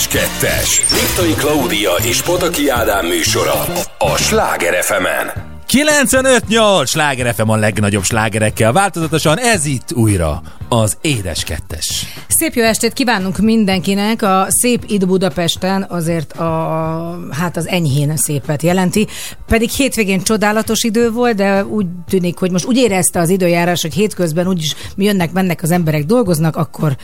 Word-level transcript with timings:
-en. 0.00 0.10
Édes 0.10 0.22
Kettes. 0.40 0.82
Liptai 0.92 1.34
Klaudia 1.34 1.90
és 2.02 2.22
Pataki 2.22 2.68
Ádám 2.68 3.06
műsora 3.06 3.64
a 3.98 4.16
Sláger 4.16 4.84
fm 4.84 5.04
-en. 5.04 5.48
95-8 5.68 6.86
Sláger 6.86 7.34
FM 7.34 7.48
a 7.48 7.56
legnagyobb 7.56 8.02
slágerekkel 8.02 8.72
változatosan, 8.72 9.38
ez 9.38 9.64
itt 9.64 9.92
újra 9.92 10.42
az 10.68 10.96
Édes 11.00 11.44
Kettes. 11.44 12.06
Szép 12.28 12.54
jó 12.54 12.62
estét 12.62 12.92
kívánunk 12.92 13.38
mindenkinek. 13.38 14.22
A 14.22 14.46
szép 14.48 14.84
itt 14.86 15.06
Budapesten 15.06 15.86
azért 15.88 16.32
a, 16.32 17.18
hát 17.30 17.56
az 17.56 17.68
enyhén 17.68 18.16
szépet 18.16 18.62
jelenti. 18.62 19.06
Pedig 19.46 19.70
hétvégén 19.70 20.22
csodálatos 20.22 20.82
idő 20.82 21.10
volt, 21.10 21.36
de 21.36 21.64
úgy 21.64 21.86
tűnik, 22.08 22.38
hogy 22.38 22.50
most 22.50 22.64
úgy 22.64 22.76
érezte 22.76 23.20
az 23.20 23.28
időjárás, 23.28 23.82
hogy 23.82 23.94
hétközben 23.94 24.46
úgyis 24.46 24.74
jönnek, 24.96 25.32
mennek 25.32 25.62
az 25.62 25.70
emberek, 25.70 26.04
dolgoznak, 26.04 26.56
akkor 26.56 26.96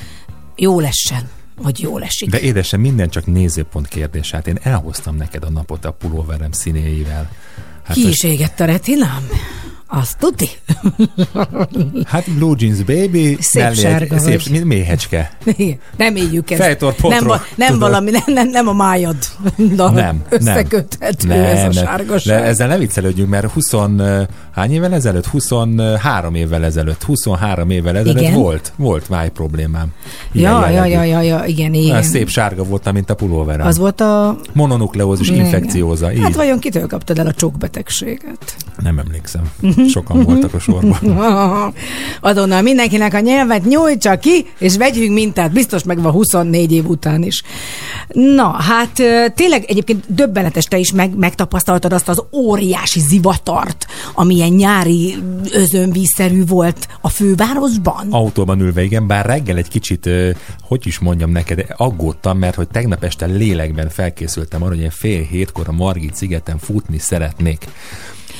jó 0.56 0.80
lessen 0.80 1.35
hogy 1.62 1.80
jól 1.80 2.02
esik. 2.02 2.30
De 2.30 2.40
édesem, 2.40 2.80
minden 2.80 3.08
csak 3.08 3.26
nézőpont 3.26 3.88
kérdés. 3.88 4.30
Hát 4.30 4.46
én 4.46 4.58
elhoztam 4.62 5.16
neked 5.16 5.44
a 5.44 5.50
napot 5.50 5.84
a 5.84 5.90
pulóverem 5.90 6.52
színéivel. 6.52 7.30
Hát 7.84 7.96
Ki 7.96 8.08
is 8.08 8.22
égett 8.22 8.60
a 8.60 8.64
retinám? 8.64 9.28
Azt 9.88 10.18
tuti? 10.18 10.48
Hát 12.04 12.30
Blue 12.30 12.54
Jeans 12.58 12.82
Baby, 12.82 13.36
Szép 13.40 13.62
mellé 13.62 13.74
sárga 13.74 14.14
egy, 14.14 14.20
szép, 14.20 14.48
mint 14.50 14.64
méhecske. 14.64 15.36
Igen, 15.44 15.78
nem 15.96 16.16
éljük 16.16 16.50
ezt. 16.50 16.60
Fejtorpotro, 16.60 17.08
nem, 17.08 17.26
va- 17.26 17.46
nem 17.56 17.66
tudod. 17.72 17.82
valami, 17.82 18.10
nem, 18.10 18.22
nem, 18.26 18.48
nem 18.48 18.68
a 18.68 18.72
májad 18.72 19.16
Nem, 19.94 20.22
összeköthető 20.28 21.28
nem. 21.28 21.40
ez 21.40 21.58
a 21.58 21.62
nem, 21.62 21.70
de 21.70 21.80
sárgaság. 21.80 22.44
ezzel 22.44 22.68
ne 22.68 22.78
viccelődjünk, 22.78 23.30
mert 23.30 23.50
20, 23.50 23.72
uh, 23.72 24.22
hány 24.50 24.72
évvel 24.72 24.94
ezelőtt? 24.94 25.26
23 25.26 26.34
évvel 26.34 26.64
ezelőtt, 26.64 27.02
23 27.02 27.70
évvel 27.70 27.96
ezelőtt 27.96 28.20
Igen. 28.20 28.34
volt, 28.34 28.72
volt 28.76 29.08
máj 29.08 29.30
problémám. 29.30 29.92
Ja, 30.32 30.68
ja, 30.68 30.84
ja, 30.84 31.02
ja, 31.02 31.20
ja, 31.20 31.44
igen, 31.44 31.74
igen. 31.74 32.02
szép 32.02 32.28
sárga 32.28 32.64
voltam, 32.64 32.94
mint 32.94 33.10
a 33.10 33.14
pulóverem. 33.14 33.66
Az 33.66 33.78
volt 33.78 34.00
a... 34.00 34.38
Mononukleózis 34.52 35.28
infekcióza. 35.28 36.10
Hát 36.22 36.34
vajon 36.34 36.58
kitől 36.58 36.86
kaptad 36.86 37.18
el 37.18 37.26
a 37.26 37.32
csókbetegséget? 37.32 38.56
Nem 38.82 38.98
emlékszem. 38.98 39.50
Sokan 39.94 40.22
voltak 40.22 40.54
a 40.54 40.58
sorban. 40.58 41.18
Adonnal 42.20 42.62
mindenkinek 42.62 43.14
a 43.14 43.20
nyelvet 43.20 43.64
nyújtsa 43.64 44.18
ki, 44.18 44.46
és 44.58 44.76
vegyünk 44.76 45.12
mintát, 45.12 45.52
biztos 45.52 45.82
megvan 45.84 46.12
24 46.12 46.72
év 46.72 46.88
után 46.88 47.22
is. 47.22 47.42
Na, 48.08 48.50
hát 48.50 49.02
tényleg 49.34 49.64
egyébként 49.66 50.04
döbbenetes, 50.08 50.64
te 50.64 50.78
is 50.78 50.92
meg, 50.92 51.16
megtapasztaltad 51.16 51.92
azt 51.92 52.08
az 52.08 52.22
óriási 52.32 53.00
zivatart, 53.00 53.86
amilyen 54.14 54.50
nyári 54.50 55.16
özönvízszerű 55.52 56.44
volt 56.46 56.88
a 57.00 57.08
fővárosban. 57.08 58.06
Autóban 58.10 58.60
ülve, 58.60 58.82
igen, 58.82 59.06
bár 59.06 59.26
reggel 59.26 59.56
egy 59.56 59.68
kicsit, 59.68 60.10
hogy 60.62 60.86
is 60.86 60.98
mondjam 60.98 61.30
neked, 61.30 61.64
aggódtam, 61.76 62.38
mert 62.38 62.54
hogy 62.54 62.68
tegnap 62.68 63.04
este 63.04 63.26
lélekben 63.26 63.88
felkészültem 63.88 64.62
arra, 64.62 64.74
hogy 64.74 64.82
én 64.82 64.90
fél 64.90 65.22
hétkor 65.22 65.68
a 65.68 65.72
Margit 65.72 66.14
szigeten 66.14 66.58
futni 66.58 66.98
szeretnék. 66.98 67.66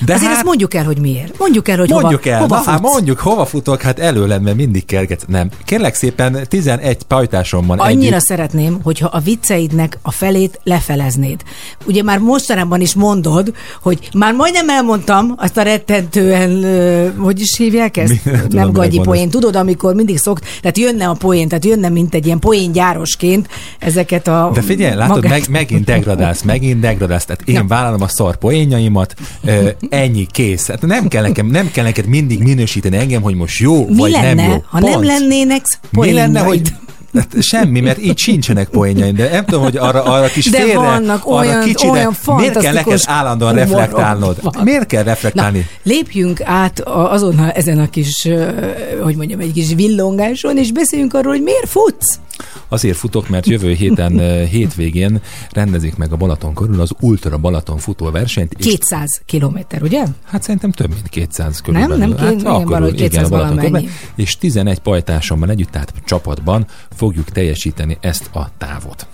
De 0.04 0.14
Azért 0.14 0.32
ezt 0.32 0.44
mondjuk 0.44 0.74
el, 0.74 0.84
hogy 0.84 0.98
miért. 0.98 1.38
Mondjuk 1.38 1.68
el, 1.68 1.78
hogy 1.78 1.88
Mondjuk 1.90 2.22
hova, 2.22 2.34
el, 2.34 2.40
hova 2.40 2.54
na, 2.56 2.62
hát 2.70 2.80
futsz. 2.80 2.92
mondjuk, 2.92 3.18
hova 3.18 3.44
futok, 3.44 3.82
hát 3.82 3.98
előled, 3.98 4.42
mert 4.42 4.56
mindig 4.56 4.84
kergetsz. 4.84 5.22
Nem, 5.28 5.48
kérlek 5.64 5.94
szépen, 5.94 6.38
11 6.48 7.02
pajtásom 7.02 7.66
van 7.66 7.78
Annyira 7.78 8.14
együtt. 8.14 8.26
szeretném, 8.26 8.78
hogyha 8.82 9.06
a 9.06 9.18
vicceidnek 9.18 9.98
a 10.02 10.10
felét 10.10 10.60
lefeleznéd. 10.62 11.40
Ugye 11.86 12.02
már 12.02 12.18
mostanában 12.18 12.80
is 12.80 12.94
mondod, 12.94 13.52
hogy 13.82 14.08
már 14.14 14.32
majdnem 14.34 14.68
elmondtam 14.68 15.34
azt 15.36 15.56
a 15.56 15.62
rettentően, 15.62 17.14
hogy 17.18 17.40
is 17.40 17.56
hívják 17.56 17.96
ezt? 17.96 18.10
Mi? 18.12 18.20
Nem 18.24 18.40
tudom, 18.40 18.56
Nem 18.58 18.66
mire 18.68 18.78
gagyi 18.80 19.00
poén. 19.00 19.30
Tudod, 19.30 19.56
amikor 19.56 19.94
mindig 19.94 20.18
szokt, 20.18 20.44
tehát 20.60 20.78
jönne 20.78 21.08
a 21.08 21.12
poén, 21.14 21.48
tehát 21.48 21.64
jönne, 21.64 21.88
mint 21.88 22.14
egy 22.14 22.26
ilyen 22.26 22.38
poéngyárosként 22.38 23.48
ezeket 23.78 24.28
a... 24.28 24.50
De 24.54 24.60
figyelj, 24.60 24.94
látod, 24.96 25.14
magát- 25.14 25.30
meg, 25.32 25.48
megint 25.50 25.84
degradálsz, 25.84 26.42
megint 26.42 26.80
degradálsz. 26.80 27.24
Tehát 27.24 27.42
én 27.48 27.54
Na. 27.54 27.64
vállalom 27.66 28.02
a 28.02 28.08
szar 28.08 28.36
poénjaimat, 28.36 29.14
ennyi, 29.90 30.26
kész. 30.30 30.66
Hát 30.66 30.82
nem 30.82 31.08
kell, 31.08 31.22
nekem, 31.22 31.46
nem 31.46 31.70
kell 31.72 31.84
neked 31.84 32.06
mindig 32.06 32.38
minősíteni 32.42 32.96
engem, 32.96 33.22
hogy 33.22 33.34
most 33.34 33.58
jó 33.58 33.86
Mi 33.88 33.96
vagy 33.96 34.10
lenne, 34.10 34.34
nem 34.34 34.50
jó. 34.50 34.64
ha 34.68 34.80
nem 34.80 34.92
Pont. 34.92 35.04
lennének 35.06 35.64
Mi 35.90 36.12
lenne, 36.12 36.40
hogy? 36.40 36.60
Hát 37.14 37.42
semmi, 37.42 37.80
mert 37.80 38.02
így 38.02 38.18
sincsenek 38.18 38.68
poénjaim, 38.68 39.14
de 39.14 39.30
nem 39.30 39.44
tudom, 39.44 39.62
hogy 39.62 39.76
arra, 39.76 40.02
arra 40.04 40.26
kis 40.26 40.50
De 40.50 40.58
félre, 40.60 40.74
vannak 40.78 41.24
arra 41.24 41.36
olyan- 41.48 41.64
kicsire, 41.64 41.90
olyan 41.90 42.16
miért 42.36 42.58
kell 42.58 42.72
neked 42.72 43.00
állandóan 43.04 43.54
reflektálnod? 43.54 44.36
van. 44.42 44.54
Miért 44.64 44.86
kell 44.86 45.02
Na, 45.02 45.08
reflektálni? 45.08 45.66
lépjünk 45.82 46.40
át 46.44 46.80
azonnal 46.84 47.50
ezen 47.50 47.78
a 47.78 47.90
kis, 47.90 48.28
hogy 49.02 49.16
mondjam, 49.16 49.40
egy 49.40 49.52
kis 49.52 49.74
villongáson, 49.74 50.56
és 50.58 50.72
beszéljünk 50.72 51.14
arról, 51.14 51.32
hogy 51.32 51.42
miért 51.42 51.68
futsz. 51.68 52.18
Azért 52.68 52.96
futok, 52.96 53.28
mert 53.28 53.46
jövő 53.46 53.72
héten 53.72 54.18
eh, 54.20 54.48
hétvégén 54.48 55.20
rendezik 55.50 55.96
meg 55.96 56.12
a 56.12 56.16
Balaton 56.16 56.54
körül 56.54 56.80
az 56.80 56.90
Ultra 57.00 57.38
Balaton 57.38 57.78
futóversenyt. 57.78 58.52
és 58.58 58.64
200 58.64 59.20
kilométer, 59.26 59.82
ugye? 59.82 60.04
Hát 60.24 60.42
szerintem 60.42 60.70
több 60.70 60.88
mint 60.88 61.08
200 61.08 61.60
körülbelül. 61.60 61.96
nem 61.96 62.08
két- 62.08 62.18
hát, 62.18 62.32
igen, 62.32 62.46
akkor 62.46 62.64
valahogy 62.66 62.94
200 62.94 63.24
a 63.26 63.28
Balaton 63.28 63.56
körben. 63.56 63.88
És 64.14 64.36
11 64.36 64.78
pajtásommal 64.78 65.50
együtt, 65.50 65.70
tehát 65.70 65.92
csapatban 66.04 66.66
fogjuk 66.96 67.30
teljesíteni 67.30 67.96
ezt 68.00 68.30
a 68.34 68.50
távot. 68.58 69.06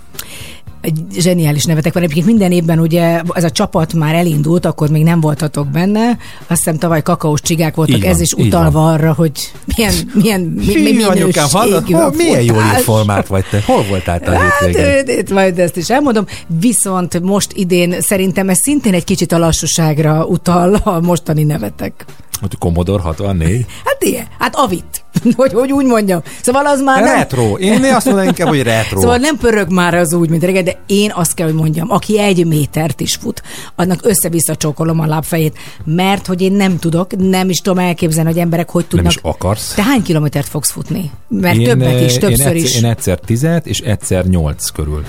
Egy 0.83 1.01
zseniális 1.17 1.65
nevetek 1.65 1.93
van. 1.93 2.03
Egyébként 2.03 2.25
minden 2.25 2.51
évben 2.51 2.79
ugye 2.79 3.21
ez 3.33 3.43
a 3.43 3.49
csapat 3.49 3.93
már 3.93 4.15
elindult, 4.15 4.65
akkor 4.65 4.89
még 4.89 5.03
nem 5.03 5.19
voltatok 5.19 5.67
benne. 5.67 6.07
Azt 6.07 6.17
hiszem 6.47 6.77
tavaly 6.77 7.01
kakaós 7.01 7.41
csigák 7.41 7.75
voltak, 7.75 7.95
Így 7.97 8.03
ez 8.03 8.11
van, 8.13 8.21
is 8.21 8.33
utalva 8.33 8.79
van. 8.79 8.93
arra, 8.93 9.13
hogy 9.13 9.31
milyen, 9.75 9.93
milyen 10.13 10.41
mi, 10.41 10.65
mi, 10.65 10.81
minőségű 10.81 11.31
hol, 11.51 12.13
milyen 12.17 12.41
jól 12.41 12.63
informált 12.77 13.27
vagy 13.27 13.45
te? 13.49 13.61
Hol 13.65 13.83
voltál 13.83 14.19
te 14.19 14.31
a 14.31 14.35
Hát, 14.37 15.09
itt 15.09 15.29
majd 15.29 15.59
ezt 15.59 15.77
is 15.77 15.89
elmondom. 15.89 16.25
Viszont 16.59 17.19
most 17.21 17.51
idén 17.53 18.01
szerintem 18.01 18.49
ez 18.49 18.57
szintén 18.57 18.93
egy 18.93 19.03
kicsit 19.03 19.31
a 19.31 19.37
lassúságra 19.37 20.25
utal 20.25 20.73
a 20.73 20.99
mostani 20.99 21.43
nevetek. 21.43 22.05
Hogy 22.39 22.57
Commodore 22.57 23.01
64? 23.01 23.65
Hát 23.85 24.03
ilyen, 24.03 24.25
hát 24.39 24.55
avit, 24.55 25.03
hogy, 25.35 25.53
hogy 25.53 25.71
úgy 25.71 25.85
mondjam. 25.85 26.21
Szóval 26.41 26.65
az 26.65 26.81
már 26.81 27.03
nem... 27.03 27.15
Retro. 27.15 27.57
Én 27.57 27.83
azt 27.83 28.05
mondanám 28.05 28.29
inkább, 28.29 28.47
hogy 28.47 28.63
retro. 28.63 28.99
Szóval 28.99 29.17
nem 29.17 29.37
pörög 29.37 29.71
már 29.71 29.93
az 29.93 30.13
úgy, 30.13 30.29
mint 30.29 30.43
régen, 30.43 30.63
de 30.63 30.79
én 30.85 31.11
azt 31.15 31.33
kell, 31.33 31.45
hogy 31.45 31.55
mondjam, 31.55 31.91
aki 31.91 32.19
egy 32.19 32.45
métert 32.45 32.99
is 33.01 33.15
fut, 33.15 33.41
annak 33.75 33.99
össze-vissza 34.03 34.55
csókolom 34.55 34.99
a 34.99 35.05
lábfejét, 35.05 35.57
mert 35.85 36.27
hogy 36.27 36.41
én 36.41 36.51
nem 36.51 36.79
tudok, 36.79 37.15
nem 37.17 37.49
is 37.49 37.57
tudom 37.57 37.79
elképzelni, 37.79 38.29
hogy 38.29 38.39
emberek 38.39 38.69
hogy 38.69 38.85
nem 38.89 38.89
tudnak. 38.89 39.13
is 39.13 39.19
akarsz. 39.21 39.73
Te 39.73 39.83
hány 39.83 40.01
kilométert 40.01 40.47
fogsz 40.47 40.71
futni? 40.71 41.11
Mert 41.27 41.63
többet 41.63 42.01
is, 42.01 42.13
eh, 42.13 42.19
többször 42.19 42.55
én 42.55 42.55
is. 42.55 42.63
Egyszer, 42.63 42.83
én 42.83 42.89
egyszer 42.89 43.19
tizet, 43.19 43.67
és 43.67 43.79
egyszer 43.79 44.25
nyolc 44.25 44.69
körül. 44.69 45.03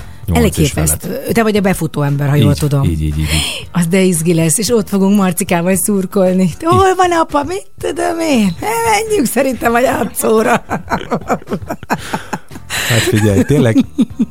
Képeszt. 0.51 1.09
Te 1.31 1.43
vagy 1.43 1.55
a 1.55 1.61
befutó 1.61 2.01
ember, 2.01 2.29
ha 2.29 2.35
jól 2.35 2.51
így, 2.51 2.57
tudom. 2.57 2.83
Így, 2.83 3.01
így, 3.01 3.01
így, 3.01 3.19
így. 3.19 3.67
Az 3.71 3.87
de 3.87 4.01
izgi 4.01 4.33
lesz, 4.33 4.57
és 4.57 4.69
ott 4.69 4.89
fogunk 4.89 5.17
Marcikával 5.17 5.75
szurkolni. 5.75 6.49
Hol 6.59 6.95
van 6.95 7.11
apa? 7.11 7.43
Mit 7.43 7.67
tudom 7.79 8.19
én? 8.19 8.55
Menjünk 8.91 9.27
szerintem 9.27 9.73
a 9.73 9.79
játszóra. 9.79 10.63
Hát 12.89 12.99
figyelj, 12.99 13.43
tényleg, 13.43 13.77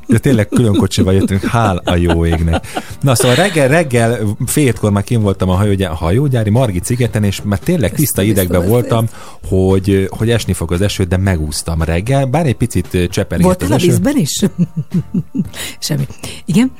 de 0.07 0.19
tényleg 0.19 0.49
külön 0.49 0.75
kocsival 0.75 1.15
jöttünk, 1.15 1.45
hál 1.45 1.83
a 1.85 1.97
jó 1.97 2.27
égnek. 2.27 2.67
Na 3.01 3.15
szóval 3.15 3.37
reggel, 3.37 3.69
reggel 3.69 4.19
fél 4.47 4.65
hétkor 4.65 4.91
már 4.91 5.05
kim 5.05 5.21
voltam 5.21 5.49
a 5.49 5.55
hajógyári, 5.55 5.93
a 5.93 5.97
hajógyári 5.97 6.51
Margit 6.51 6.85
szigeten, 6.85 7.25
és 7.25 7.41
már 7.45 7.59
tényleg 7.59 7.93
tiszta 7.93 8.23
idegben 8.23 8.69
voltam, 8.69 9.07
hogy, 9.49 10.09
hogy 10.11 10.31
esni 10.31 10.53
fog 10.53 10.73
az 10.73 10.81
eső, 10.81 11.05
de 11.05 11.17
megúsztam 11.17 11.83
reggel, 11.83 12.25
bár 12.25 12.47
egy 12.47 12.57
picit 12.57 12.89
csepergett 13.11 13.47
Voltál 13.47 13.67
az 13.67 13.73
a 13.73 13.75
eső. 13.75 13.87
vízben 13.87 14.17
is? 14.17 14.45
Semmi. 15.85 16.07
Igen? 16.47 16.71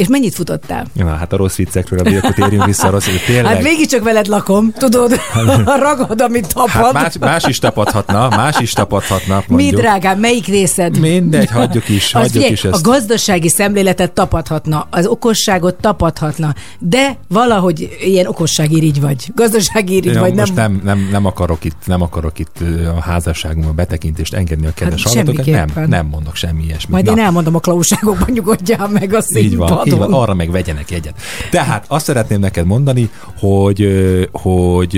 És 0.00 0.08
mennyit 0.08 0.34
futottál? 0.34 0.86
Na, 0.92 1.14
hát 1.14 1.32
a 1.32 1.36
rossz 1.36 1.56
viccekről, 1.56 1.98
a 1.98 2.16
akkor 2.16 2.34
térjünk 2.34 2.64
vissza 2.64 2.86
a 2.86 2.90
rossz 2.90 3.06
tényleg. 3.26 3.44
Hát 3.54 3.62
mégiscsak 3.62 4.02
veled 4.02 4.26
lakom, 4.26 4.72
tudod? 4.72 5.20
Ragad, 5.86 6.20
amit 6.20 6.54
tapad. 6.54 6.72
Hát 6.72 6.92
más, 6.92 7.18
más 7.18 7.44
is 7.44 7.58
tapadhatna, 7.58 8.28
más 8.28 8.58
is 8.60 8.72
tapadhatna, 8.72 9.42
Mi 9.48 9.54
mondjuk. 9.54 9.80
drágám, 9.80 10.18
melyik 10.18 10.46
részed? 10.46 10.98
Mindegy, 10.98 11.50
hagyjuk 11.50 11.88
is, 11.88 12.12
hagyjuk 12.12 12.32
figyelj, 12.32 12.52
is 12.52 12.64
a 12.64 12.68
ezt. 12.68 12.82
gazdasági 12.82 13.48
szemléletet 13.48 14.12
tapadhatna, 14.12 14.86
az 14.90 15.06
okosságot 15.06 15.74
tapadhatna, 15.74 16.54
de 16.78 17.18
valahogy 17.28 17.96
ilyen 18.00 18.26
okossági 18.26 18.76
irigy 18.76 19.00
vagy. 19.00 19.32
Gazdasági 19.34 19.94
irigy 19.96 20.14
Ja, 20.14 20.20
vagy, 20.20 20.34
most 20.34 20.54
nem, 20.54 20.72
nem, 20.72 20.80
nem, 20.84 21.08
nem, 21.10 21.26
akarok 21.26 21.64
itt, 21.64 21.76
nem 21.84 22.02
akarok 22.02 22.38
itt 22.38 22.56
a 22.96 23.00
házasságunkban 23.00 23.74
betekintést 23.74 24.34
engedni 24.34 24.66
a 24.66 24.72
kedves 24.74 25.02
Hát 25.02 25.14
hallgatókat. 25.14 25.74
Nem, 25.74 25.88
nem 25.88 26.06
mondok 26.06 26.34
semmi 26.34 26.62
ilyesmit. 26.62 26.88
Majd 26.90 27.04
Na, 27.04 27.10
én 27.12 27.18
elmondom 27.18 27.54
a 27.54 27.58
klauságokban, 27.58 28.28
nyugodjál 28.32 28.88
meg 28.88 29.14
a 29.14 29.22
így 29.34 29.56
van, 29.56 29.68
így 29.92 29.98
van, 29.98 30.12
arra 30.12 30.34
meg 30.34 30.50
vegyenek 30.50 30.90
jegyet. 30.90 31.14
Tehát 31.50 31.84
azt 31.88 32.04
szeretném 32.04 32.40
neked 32.40 32.66
mondani, 32.66 33.10
hogy, 33.40 33.88
hogy 34.32 34.94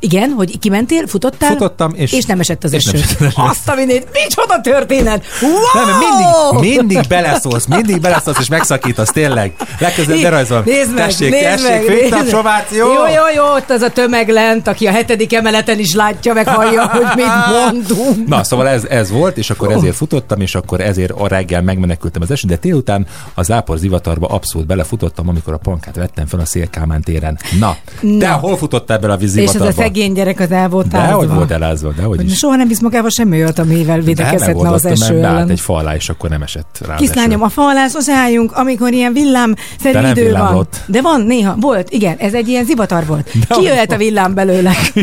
Igen, 0.00 0.30
hogy 0.30 0.58
kimentél, 0.58 1.06
futottál, 1.06 1.50
Futottam, 1.50 1.92
és- 1.94 2.12
és 2.12 2.24
nem 2.24 2.40
esett 2.40 2.64
az 2.64 2.72
és 2.72 2.84
nem 2.84 2.94
eső. 2.94 3.04
esett 3.04 3.20
az 3.20 3.26
eső. 3.26 3.42
Azt 3.42 3.68
a 3.68 3.74
minét, 3.74 4.08
micsoda 4.12 4.60
történet! 4.60 5.24
Wow! 5.40 5.86
nem, 5.86 5.98
mindig, 5.98 6.78
mindig 6.78 7.08
beleszólsz, 7.08 7.66
mindig 7.66 8.00
beleszólsz, 8.00 8.38
és 8.38 8.48
megszakítasz, 8.48 9.10
tényleg. 9.10 9.52
Legközelebb 9.78 10.22
ne 10.22 10.28
rajzol. 10.28 10.62
Nézd 10.66 10.94
meg, 10.94 11.04
tessék, 11.06 11.30
nézd 11.30 11.44
tessék, 11.44 11.86
meg, 11.88 12.00
nézd 12.00 12.12
meg. 12.42 12.66
Jó, 12.70 12.86
jó, 12.86 13.22
jó, 13.34 13.54
ott 13.54 13.70
az 13.70 13.82
a 13.82 13.88
tömeg 13.90 14.28
lent, 14.28 14.68
aki 14.68 14.86
a 14.86 14.90
hetedik 14.90 15.34
emeleten 15.34 15.78
is 15.78 15.94
látja, 15.94 16.32
meg 16.32 16.48
hallja, 16.48 16.86
hogy 16.86 17.06
mit 17.16 17.26
mondunk. 17.50 18.28
Na, 18.28 18.44
szóval 18.44 18.68
ez, 18.68 18.84
ez 18.84 19.10
volt, 19.10 19.36
és 19.36 19.50
akkor 19.50 19.72
ezért 19.72 19.96
futottam, 19.96 20.40
és 20.40 20.54
akkor 20.54 20.80
ezért 20.80 21.10
a 21.10 21.28
reggel 21.28 21.62
megmenekültem 21.62 22.22
az 22.22 22.30
esőn, 22.30 22.50
de 22.50 22.58
délután 22.60 23.06
a 23.34 23.42
zápor 23.42 23.78
zivatarba 23.92 24.26
abszolút 24.26 24.66
belefutottam, 24.66 25.28
amikor 25.28 25.52
a 25.52 25.56
pankát 25.56 25.96
vettem 25.96 26.26
fel 26.26 26.40
a 26.40 26.44
Szélkámán 26.44 27.02
téren. 27.02 27.38
Na, 27.58 27.76
Na. 28.00 28.32
hol 28.32 28.56
futottál 28.56 28.98
bele 28.98 29.12
a 29.12 29.16
És 29.16 29.22
ez 29.24 29.34
vízivatarba? 29.34 29.66
a 29.66 29.84
szegény 29.84 30.12
gyerek 30.12 30.40
az 30.40 30.50
el 30.50 30.68
volt 30.68 30.88
Dehogy 30.88 31.24
ázva. 31.24 31.34
volt 31.34 31.50
elázva, 31.50 31.92
dehogy 31.92 32.16
Hogy 32.16 32.30
is. 32.30 32.36
soha 32.38 32.56
nem 32.56 32.68
visz 32.68 32.80
magával 32.80 33.10
semmi 33.10 33.36
olyat, 33.42 33.58
amivel 33.58 33.98
De 33.98 34.04
védekezhetne 34.04 34.70
az 34.70 34.84
eső 34.86 35.14
ellen. 35.24 35.48
egy 35.50 35.60
fa 35.60 35.74
alá, 35.74 35.94
és 35.94 36.08
akkor 36.08 36.30
nem 36.30 36.42
esett 36.42 36.78
rá 36.86 36.94
az 36.94 37.00
Kislányom, 37.00 37.42
a 37.42 37.48
faláshoz 37.48 38.08
álljunk, 38.08 38.52
amikor 38.52 38.92
ilyen 38.92 39.12
villám 39.12 39.54
De 39.82 39.92
nem 39.92 40.04
idő 40.10 40.22
van. 40.22 40.30
villámlott. 40.30 40.76
De 40.86 41.00
van, 41.02 41.20
néha, 41.20 41.56
volt, 41.60 41.90
igen, 41.90 42.16
ez 42.18 42.34
egy 42.34 42.48
ilyen 42.48 42.64
zivatar 42.64 43.06
volt. 43.06 43.30
De 43.48 43.54
Ki 43.54 43.62
jöhet 43.62 43.92
a 43.92 43.96
villám 43.96 44.34
belőle? 44.34 44.72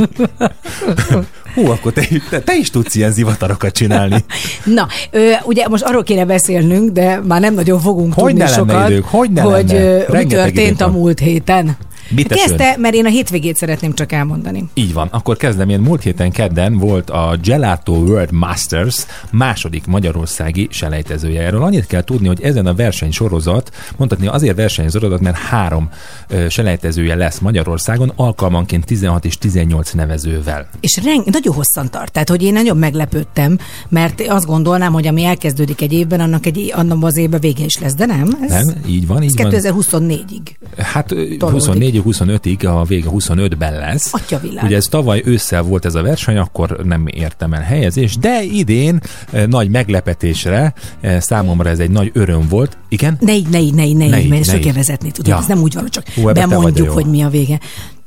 Hú, 1.56 1.68
akkor 1.70 1.94
te, 1.94 2.08
te, 2.30 2.40
te 2.40 2.56
is 2.56 2.70
tudsz 2.70 2.96
ilyen 2.96 3.12
zivatarokat 3.12 3.74
csinálni. 3.74 4.16
Na, 4.76 4.88
ö, 5.12 5.32
ugye 5.44 5.68
most 5.68 5.84
arról 5.84 6.04
kéne 6.04 6.26
beszélnünk, 6.26 6.92
de 6.92 7.20
már 7.28 7.42
nem 7.42 7.54
nagyon 7.54 7.80
fogunk 7.80 8.14
Hogy 8.14 8.24
tudni 8.24 8.40
ne 8.40 8.48
sokat, 8.48 8.90
időnk, 8.90 9.06
hogy 9.06 9.32
ne 9.32 9.42
hogy 9.42 9.70
lenne. 9.72 10.18
mi 10.18 10.26
történt 10.26 10.82
a 10.82 10.88
múlt 10.88 11.20
héten. 11.20 11.78
Bitte 12.10 12.36
Kezdte, 12.36 12.76
mert 12.78 12.94
én 12.96 13.06
a 13.06 13.10
hétvégét 13.10 13.56
szeretném 13.56 13.94
csak 13.94 14.12
elmondani. 14.12 14.70
Így 14.74 14.94
van. 14.94 15.08
Akkor 15.12 15.38
kezdem 15.38 15.70
én. 15.70 15.80
Múlt 15.80 16.02
héten 16.02 16.32
kedden 16.32 16.78
volt 16.78 17.10
a 17.10 17.38
Gelato 17.44 17.94
World 17.94 18.32
Masters 18.32 19.06
második 19.32 19.86
magyarországi 19.86 20.68
selejtezője. 20.72 21.42
Erről 21.42 21.64
annyit 21.64 21.88
kell 21.88 22.04
tudni, 22.04 22.28
hogy 22.28 22.42
ezen 22.42 22.66
a 22.66 22.74
versenysorozat, 22.74 23.72
mondhatni 23.98 24.28
azért 24.28 24.56
versenysorozat, 24.56 25.20
mert 25.20 25.38
három 25.38 25.90
ö, 26.28 26.50
selejtezője 26.50 27.16
lesz 27.16 27.40
Magyarországon, 27.40 28.12
alkalmanként 28.16 28.86
16 28.86 29.26
és 29.26 29.38
18 29.38 29.92
nevezővel. 29.92 30.68
És 30.80 31.00
renk, 31.04 31.26
nagyon 31.26 31.54
hosszan 31.54 31.90
tart. 31.90 32.12
Tehát, 32.12 32.30
hogy 32.30 32.44
én 32.44 32.54
nagyon 32.54 32.78
meglepődtem, 32.78 33.58
mert 33.90 34.22
azt 34.28 34.46
gondolnám, 34.46 34.94
hogy 34.94 35.08
ami 35.08 35.24
elkezdődik 35.24 35.82
egy 35.82 35.94
évben, 35.94 36.20
annak, 36.20 36.46
egy, 36.46 36.74
annak 36.76 37.04
az 37.04 37.18
évben 37.18 37.40
vége 37.40 37.64
is 37.64 37.80
lesz, 37.80 37.96
de 37.96 38.06
nem. 38.06 38.38
Ez, 38.48 38.66
nem, 38.66 38.76
így 38.88 39.08
van. 39.08 39.24
Így 39.24 39.42
ez 39.42 39.64
2024-ig. 39.64 40.42
Hát 40.78 41.08
tanuldik. 41.08 41.42
24 41.42 41.99
ugye 42.06 42.26
25-ig, 42.26 42.80
a 42.80 42.84
vége 42.84 43.10
25-ben 43.12 43.74
lesz. 43.74 44.14
Atya 44.14 44.40
világ. 44.40 44.64
Ugye 44.64 44.76
ez 44.76 44.86
tavaly 44.86 45.22
ősszel 45.26 45.62
volt 45.62 45.86
ez 45.86 45.96
a 45.96 46.02
verseny, 46.02 46.38
akkor 46.38 46.80
nem 46.84 47.08
értem 47.08 47.54
el 47.54 47.62
helyezést, 47.62 48.20
de 48.20 48.44
idén 48.44 49.00
eh, 49.32 49.46
nagy 49.46 49.70
meglepetésre 49.70 50.74
eh, 51.02 51.22
számomra 51.22 51.70
ez 51.70 51.80
egy 51.80 51.92
nagy 51.92 52.12
öröm 52.14 52.48
volt. 52.50 52.78
Igen? 52.90 53.18
Ne 53.20 53.36
így, 53.36 53.48
ne 53.48 53.60
így, 53.60 53.74
ne 53.74 53.86
így, 53.86 53.96
ne 53.96 54.20
így, 54.20 54.30
mert 54.30 54.48
ezt 54.48 54.74
vezetni 54.74 55.12
tudod. 55.12 55.32
Ja. 55.32 55.38
Ez 55.38 55.46
nem 55.46 55.62
úgy 55.62 55.74
van, 55.74 55.88
csak 55.90 56.10
Hú, 56.10 56.32
bemondjuk, 56.32 56.90
hogy 56.90 57.06
mi 57.06 57.22
a 57.22 57.30
vége. 57.30 57.60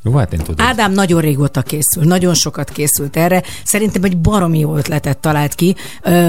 Jó, 0.05 0.13
hát 0.17 0.33
én 0.33 0.39
tudom. 0.39 0.67
Ádám 0.67 0.93
nagyon 0.93 1.21
régóta 1.21 1.63
készül, 1.63 2.03
nagyon 2.05 2.35
sokat 2.35 2.71
készült 2.71 3.17
erre. 3.17 3.43
Szerintem 3.65 4.05
egy 4.05 4.19
baromi 4.19 4.59
jó 4.59 4.77
ötletet 4.77 5.19
talált 5.19 5.55
ki, 5.55 5.75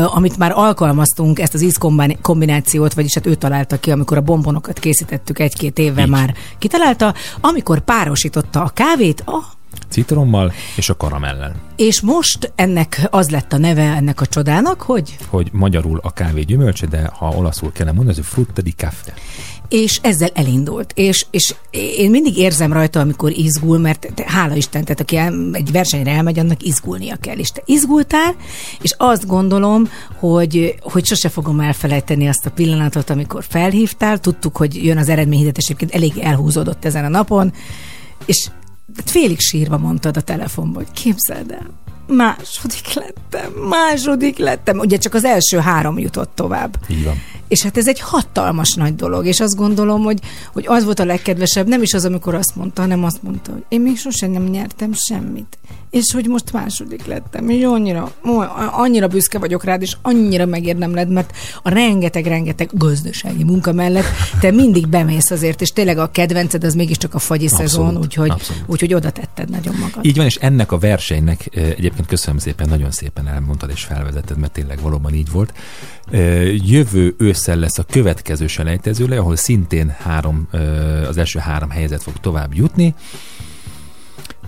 amit 0.06 0.38
már 0.38 0.52
alkalmaztunk, 0.56 1.40
ezt 1.40 1.54
az 1.54 1.62
ízkombinációt, 1.62 2.94
vagyis 2.94 3.14
hát 3.14 3.26
ő 3.26 3.36
találta 3.36 3.80
ki, 3.80 3.92
amikor 3.92 4.18
a 4.18 4.22
bombonokat 4.22 4.80
készítettük 4.80 5.40
egy-két 5.40 5.78
évvel 5.78 6.06
Így. 6.06 6.12
már 6.12 6.34
kitalálta, 6.58 7.14
amikor 7.42 7.80
párosította 7.80 8.64
a 8.64 8.70
kávét 8.70 9.22
a 9.26 9.52
Citrommal 9.90 10.54
és 10.76 10.90
a 10.90 10.98
karamellel. 10.98 11.56
és 11.76 12.02
most 12.02 12.52
ennek 12.56 13.08
az 13.10 13.30
lett 13.30 13.54
a 13.54 13.58
neve 13.58 13.82
ennek 13.82 14.22
a 14.22 14.26
csodának, 14.26 14.82
hogy 14.82 15.18
Hogy 15.28 15.50
magyarul 15.52 16.00
a 16.04 16.12
kávé 16.12 16.42
gyümölcse, 16.42 16.86
de 16.86 17.10
ha 17.14 17.30
olaszul 17.30 17.72
kellene 17.72 17.96
mondani, 17.96 18.18
ez 18.20 18.26
a 18.26 18.28
frutta 18.30 18.62
di 18.62 18.72
caffè. 18.72 19.14
És 19.74 20.00
ezzel 20.02 20.30
elindult. 20.34 20.92
És, 20.96 21.26
és 21.32 21.56
én 21.72 22.10
mindig 22.10 22.38
érzem 22.38 22.74
rajta, 22.74 23.00
amikor 23.00 23.32
izgul, 23.32 23.78
mert 23.78 24.12
te, 24.16 24.24
hála 24.28 24.56
Isten, 24.56 24.84
tehát 24.84 25.00
aki 25.00 25.18
el, 25.18 25.50
egy 25.52 25.72
versenyre 25.72 26.12
elmegy, 26.12 26.40
annak 26.40 26.64
izgulnia 26.64 27.16
kell. 27.16 27.38
És 27.38 27.52
te 27.52 27.62
izgultál, 27.66 28.36
és 28.82 28.96
azt 28.98 29.28
gondolom, 29.28 29.90
hogy, 30.20 30.76
hogy 30.82 31.06
sose 31.06 31.30
fogom 31.30 31.60
elfelejteni 31.60 32.28
azt 32.28 32.46
a 32.46 32.52
pillanatot, 32.52 33.10
amikor 33.10 33.44
felhívtál, 33.50 34.20
tudtuk, 34.20 34.58
hogy 34.58 34.86
jön 34.86 34.98
az 34.98 35.10
eredményhirdetés, 35.10 35.66
egyébként 35.66 35.94
elég 35.94 36.18
elhúzódott 36.18 36.86
ezen 36.86 37.06
a 37.06 37.10
napon, 37.10 37.54
és 38.26 38.50
félig 39.06 39.40
sírva 39.40 39.78
mondtad 39.78 40.18
a 40.18 40.22
telefonban, 40.22 40.84
hogy 40.84 41.02
képzeld 41.02 41.52
el, 41.52 41.82
második 42.08 42.94
lettem, 42.94 43.52
második 43.70 44.38
lettem. 44.38 44.80
Ugye 44.80 44.98
csak 44.98 45.14
az 45.14 45.24
első 45.24 45.58
három 45.58 46.00
jutott 46.00 46.32
tovább. 46.36 46.78
Így 46.88 47.04
van. 47.04 47.22
És 47.54 47.62
hát 47.62 47.78
ez 47.78 47.88
egy 47.88 48.00
hatalmas 48.00 48.74
nagy 48.74 48.96
dolog, 48.96 49.26
és 49.26 49.40
azt 49.40 49.56
gondolom, 49.56 50.04
hogy, 50.04 50.20
hogy 50.54 50.66
az 50.68 50.84
volt 50.84 51.00
a 51.00 51.06
legkedvesebb, 51.06 51.68
nem 51.68 51.82
is 51.82 51.94
az, 51.94 52.06
amikor 52.06 52.36
azt 52.36 52.56
mondta, 52.56 52.82
hanem 52.82 53.04
azt 53.04 53.24
mondta, 53.24 53.52
hogy 53.52 53.64
én 53.68 53.82
még 53.82 53.98
sosem 53.98 54.32
nem 54.32 54.44
nyertem 54.44 54.94
semmit. 54.94 55.58
És 55.90 56.12
hogy 56.14 56.28
most 56.28 56.54
második 56.54 57.06
lettem, 57.06 57.50
és 57.50 57.64
annyira, 57.64 58.12
annyira 58.72 59.08
büszke 59.08 59.40
vagyok 59.40 59.64
rád, 59.64 59.82
és 59.82 59.98
annyira 60.02 60.46
megérdemled, 60.46 61.10
mert 61.10 61.32
a 61.64 61.70
rengeteg-rengeteg 61.70 62.70
gazdasági 62.72 63.44
munka 63.44 63.74
mellett 63.74 64.06
te 64.40 64.52
mindig 64.52 64.88
bemész 64.88 65.32
azért, 65.32 65.62
és 65.62 65.70
tényleg 65.70 65.98
a 65.98 66.12
kedvenced 66.12 66.64
az 66.64 66.74
mégiscsak 66.74 67.14
a 67.14 67.20
fagyi 67.20 67.46
Abszolút, 67.46 67.70
szezon, 67.70 67.98
úgyhogy, 67.98 68.30
abszolút. 68.30 68.64
úgyhogy 68.68 68.94
oda 68.94 69.10
tetted 69.12 69.50
nagyon 69.50 69.76
magad. 69.76 70.06
Így 70.06 70.18
van, 70.18 70.26
és 70.26 70.36
ennek 70.36 70.72
a 70.72 70.78
versenynek 70.78 71.50
egyébként 71.56 72.08
köszönöm 72.08 72.40
szépen, 72.40 72.70
nagyon 72.70 72.92
szépen 72.92 73.28
elmondtad 73.28 73.70
és 73.70 73.84
felvezetted, 73.84 74.38
mert 74.38 74.52
tényleg 74.52 74.82
valóban 74.82 75.14
így 75.14 75.32
volt. 75.32 75.54
Jövő 76.66 77.16
ősszel 77.44 77.60
lesz 77.60 77.78
a 77.78 77.84
következő 77.84 78.48
selejtező 78.48 79.08
le, 79.08 79.18
ahol 79.18 79.36
szintén 79.36 79.96
három, 80.00 80.48
az 81.08 81.18
első 81.18 81.40
három 81.40 81.70
helyzet 81.70 82.04
fog 82.04 82.14
tovább 82.18 82.56
jutni, 82.56 82.94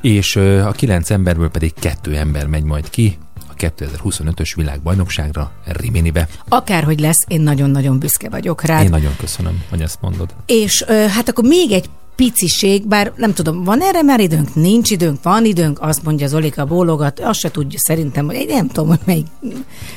és 0.01 0.35
a 0.35 0.71
kilenc 0.71 1.09
emberből 1.09 1.49
pedig 1.49 1.73
kettő 1.73 2.15
ember 2.15 2.47
megy 2.47 2.63
majd 2.63 2.89
ki 2.89 3.17
a 3.49 3.53
2025-ös 3.53 4.51
világbajnokságra 4.55 5.51
Riminibe. 5.65 6.27
Akárhogy 6.47 6.99
lesz, 6.99 7.23
én 7.27 7.41
nagyon-nagyon 7.41 7.99
büszke 7.99 8.29
vagyok 8.29 8.63
rád. 8.63 8.83
Én 8.83 8.89
nagyon 8.89 9.15
köszönöm, 9.17 9.63
hogy 9.69 9.81
ezt 9.81 10.01
mondod. 10.01 10.35
És 10.45 10.83
hát 10.87 11.29
akkor 11.29 11.43
még 11.43 11.71
egy 11.71 11.89
piciség, 12.15 12.87
bár 12.87 13.11
nem 13.15 13.33
tudom, 13.33 13.63
van 13.63 13.81
erre 13.81 14.01
már 14.01 14.19
időnk, 14.19 14.55
nincs 14.55 14.91
időnk, 14.91 15.23
van 15.23 15.45
időnk, 15.45 15.81
azt 15.81 16.03
mondja 16.03 16.27
Zolika 16.27 16.65
bólogat, 16.65 17.19
azt 17.19 17.39
se 17.39 17.51
tudja 17.51 17.79
szerintem, 17.81 18.25
hogy 18.25 18.45
nem 18.47 18.67
tudom, 18.67 18.87
hogy 18.87 18.99
melyik. 19.05 19.25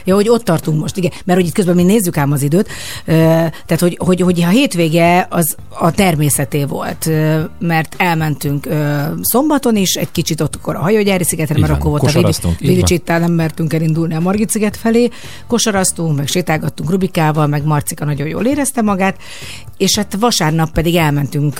Ja, 0.05 0.15
hogy 0.15 0.29
ott 0.29 0.45
tartunk 0.45 0.81
most, 0.81 0.97
igen, 0.97 1.13
mert 1.25 1.39
hogy 1.39 1.49
itt 1.49 1.55
közben 1.55 1.75
mi 1.75 1.83
nézzük 1.83 2.17
ám 2.17 2.33
az 2.33 2.43
időt, 2.43 2.69
tehát 3.05 3.81
hogy, 3.81 3.99
hogy, 4.01 4.21
hogy 4.21 4.43
a 4.43 4.49
hétvége 4.49 5.27
az 5.31 5.57
a 5.69 5.91
természeté 5.91 6.65
volt, 6.65 7.11
mert 7.59 7.95
elmentünk 7.97 8.69
szombaton 9.21 9.77
is, 9.77 9.95
egy 9.95 10.11
kicsit 10.11 10.41
ott 10.41 10.55
akkor 10.55 10.77
a 10.77 10.81
hajógyári 10.81 11.25
szigetre, 11.25 11.59
mert 11.59 11.73
akkor 11.73 11.91
volt 11.91 12.03
a 12.03 12.05
kosaraztunk, 12.05 12.55
így 12.55 12.61
Vili, 12.61 12.71
Vili 12.71 12.81
van. 12.81 12.89
Csittál, 12.89 13.19
nem 13.21 13.33
mertünk 13.33 13.73
elindulni 13.73 14.15
a 14.15 14.21
Margit 14.21 14.51
sziget 14.51 14.77
felé, 14.77 15.09
kosaraztunk, 15.47 16.17
meg 16.17 16.27
sétálgattunk 16.27 16.91
Rubikával, 16.91 17.47
meg 17.47 17.65
Marcika 17.65 18.05
nagyon 18.05 18.27
jól 18.29 18.45
érezte 18.45 18.83
magát, 18.83 19.17
és 19.77 19.97
hát 19.97 20.17
vasárnap 20.21 20.71
pedig 20.71 20.95
elmentünk 20.95 21.59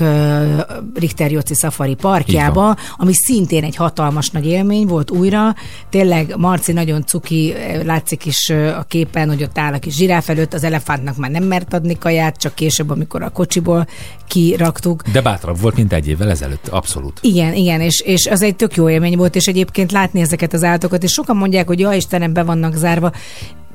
Richter 0.95 1.31
Jóci 1.31 1.55
Safari 1.55 1.95
parkjába, 1.95 2.77
ami 2.97 3.13
szintén 3.13 3.65
egy 3.65 3.77
hatalmas 3.77 4.31
nagy 4.31 4.47
élmény 4.47 4.87
volt 4.87 5.11
újra. 5.11 5.55
Tényleg 5.91 6.35
Marci 6.37 6.73
nagyon 6.73 7.07
cuki, 7.07 7.55
látszik 7.85 8.27
is 8.27 8.51
a 8.51 8.85
képen, 8.89 9.29
hogy 9.29 9.43
ott 9.43 9.59
áll 9.59 9.73
a 9.73 9.79
kis 9.79 9.95
zsiráf 9.95 10.29
előtt, 10.29 10.55
az 10.55 10.65
elefántnak 10.65 11.17
már 11.17 11.31
nem 11.31 11.45
mert 11.45 11.75
adni 11.75 11.99
kaját, 11.99 12.37
csak 12.37 12.55
később, 12.55 12.91
amikor 12.91 13.23
a 13.23 13.31
kocsiból 13.31 13.87
kiraktuk. 14.27 15.03
De 15.03 15.21
bátrabb 15.21 15.61
volt, 15.61 15.77
mint 15.77 15.93
egy 15.93 16.09
évvel 16.09 16.31
ezelőtt, 16.31 16.69
abszolút. 16.69 17.19
Igen, 17.23 17.55
igen, 17.55 17.81
és, 17.81 18.01
és 18.01 18.27
az 18.27 18.43
egy 18.43 18.57
tök 18.57 18.75
jó 18.75 18.91
élmény 18.91 19.17
volt, 19.17 19.35
és 19.37 19.47
egyébként 19.47 19.93
látni 19.93 20.21
ezeket 20.21 20.53
az 20.53 20.65
állatokat, 20.65 21.03
és 21.03 21.13
sokan 21.13 21.37
mondják, 21.37 21.67
hogy 21.67 21.81
ja 21.81 21.93
Istenem, 21.93 22.33
be 22.33 22.43
vannak 22.43 22.75
zárva. 22.75 23.13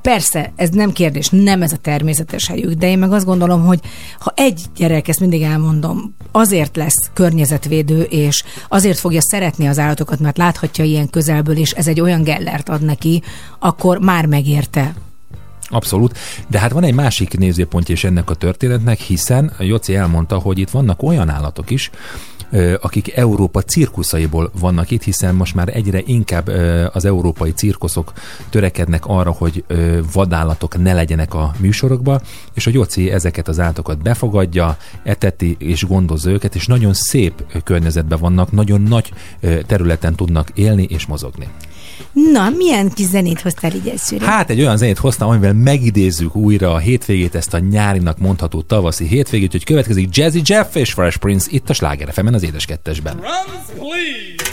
Persze, 0.04 0.52
ez 0.56 0.70
nem 0.70 0.92
kérdés, 0.92 1.30
nem 1.30 1.62
ez 1.62 1.72
a 1.72 1.78
természetes 1.78 2.48
helyük, 2.48 2.72
de 2.72 2.90
én 2.90 2.98
meg 2.98 3.12
azt 3.12 3.26
gondolom, 3.26 3.66
hogy 3.66 3.80
ha 4.20 4.34
egy 4.36 4.62
gyerek, 4.76 5.08
ezt 5.08 5.20
mindig 5.20 5.42
elmondom, 5.42 6.16
azért 6.32 6.76
lesz 6.76 7.10
környezetvédő, 7.14 8.02
és 8.02 8.44
azért 8.68 8.98
fogja 8.98 9.22
szeretni 9.22 9.68
az 9.68 9.80
állatokat, 9.80 10.20
mert 10.20 10.38
láthatja 10.38 10.84
ilyen 10.84 11.10
közelből, 11.10 11.58
és 11.58 11.72
ez 11.72 11.88
egy 11.88 12.02
olyan 12.02 12.24
gellert 12.24 12.70
ad 12.70 12.82
neki, 12.82 13.22
akkor 13.60 13.98
már 13.98 14.26
megérte. 14.26 14.94
Abszolút. 15.70 16.18
De 16.48 16.60
hát 16.60 16.72
van 16.72 16.84
egy 16.84 16.94
másik 16.94 17.38
nézőpontja 17.38 17.94
is 17.94 18.04
ennek 18.04 18.30
a 18.30 18.34
történetnek, 18.34 19.00
hiszen 19.00 19.54
Joci 19.60 19.96
elmondta, 19.96 20.38
hogy 20.38 20.60
itt 20.60 20.70
vannak 20.70 21.04
olyan 21.04 21.30
állatok 21.30 21.70
is, 21.70 21.90
akik 22.82 23.16
Európa 23.16 23.62
cirkuszaiból 23.62 24.52
vannak 24.60 24.92
itt, 24.92 25.04
hiszen 25.04 25.36
most 25.36 25.56
már 25.56 25.76
egyre 25.76 26.02
inkább 26.06 26.48
az 26.94 27.06
európai 27.06 27.52
cirkuszok 27.52 28.14
törekednek 28.50 29.06
arra, 29.06 29.32
hogy 29.32 29.64
vadállatok 30.14 30.82
ne 30.82 30.94
legyenek 30.94 31.34
a 31.34 31.54
műsorokba, 31.60 32.22
és 32.54 32.68
a 32.68 32.72
Joci 32.74 33.12
ezeket 33.12 33.48
az 33.48 33.60
állatokat 33.60 34.02
befogadja, 34.02 34.78
eteti 35.04 35.56
és 35.60 35.86
gondozza 35.86 36.30
őket, 36.30 36.56
és 36.56 36.68
nagyon 36.68 36.94
szép 36.94 37.64
környezetben 37.64 38.20
vannak, 38.20 38.52
nagyon 38.52 38.82
nagy 38.82 39.14
területen 39.66 40.16
tudnak 40.16 40.50
élni 40.54 40.84
és 40.84 41.06
mozogni. 41.06 41.48
Na, 42.14 42.50
milyen 42.50 42.90
kis 42.90 43.06
zenét 43.06 43.42
hoztál 43.42 43.72
így 43.72 43.88
elsőre? 43.88 44.26
Hát 44.26 44.50
egy 44.50 44.60
olyan 44.60 44.78
zenét 44.78 44.98
hoztam, 44.98 45.30
amivel 45.30 45.54
megidézzük 45.54 46.36
újra 46.36 46.74
a 46.74 46.78
hétvégét, 46.78 47.36
ezt 47.36 47.54
a 47.54 47.60
nyárinak 47.60 48.18
mondható 48.18 48.62
tavaszi 48.62 49.08
hétvégét, 49.08 49.52
hogy 49.52 49.64
következik 49.64 50.16
Jazzy 50.16 50.42
Jeff 50.46 50.76
és 50.76 50.94
Fresh 50.94 51.18
Prince 51.18 51.48
itt 51.52 51.70
a 51.70 51.74
Sláger 51.74 52.14
fm 52.14 52.34
az 52.34 52.44
édes 52.44 52.66
kettesben. 52.66 53.16
Drums, 53.16 53.66
please. 53.78 54.53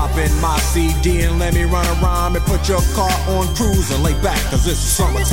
Pop 0.00 0.16
in 0.16 0.34
my 0.40 0.58
CD 0.60 1.20
and 1.24 1.38
let 1.38 1.52
me 1.52 1.64
run 1.64 1.84
around 2.02 2.34
and 2.34 2.42
put 2.46 2.66
your 2.66 2.80
car 2.94 3.12
on 3.36 3.54
cruise 3.54 3.90
and 3.90 4.02
lay 4.02 4.14
back, 4.22 4.40
cause 4.48 4.66
it's 4.66 4.78
summertime. 4.78 5.28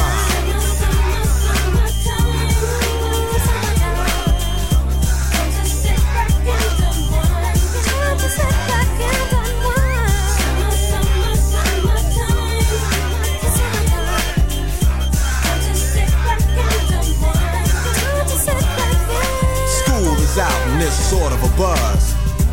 School 19.80 20.14
is 20.18 20.38
out 20.38 20.68
and 20.68 20.84
it's 20.84 20.94
sort 20.94 21.32
of 21.32 21.42
a 21.42 21.58
buzz. 21.58 22.17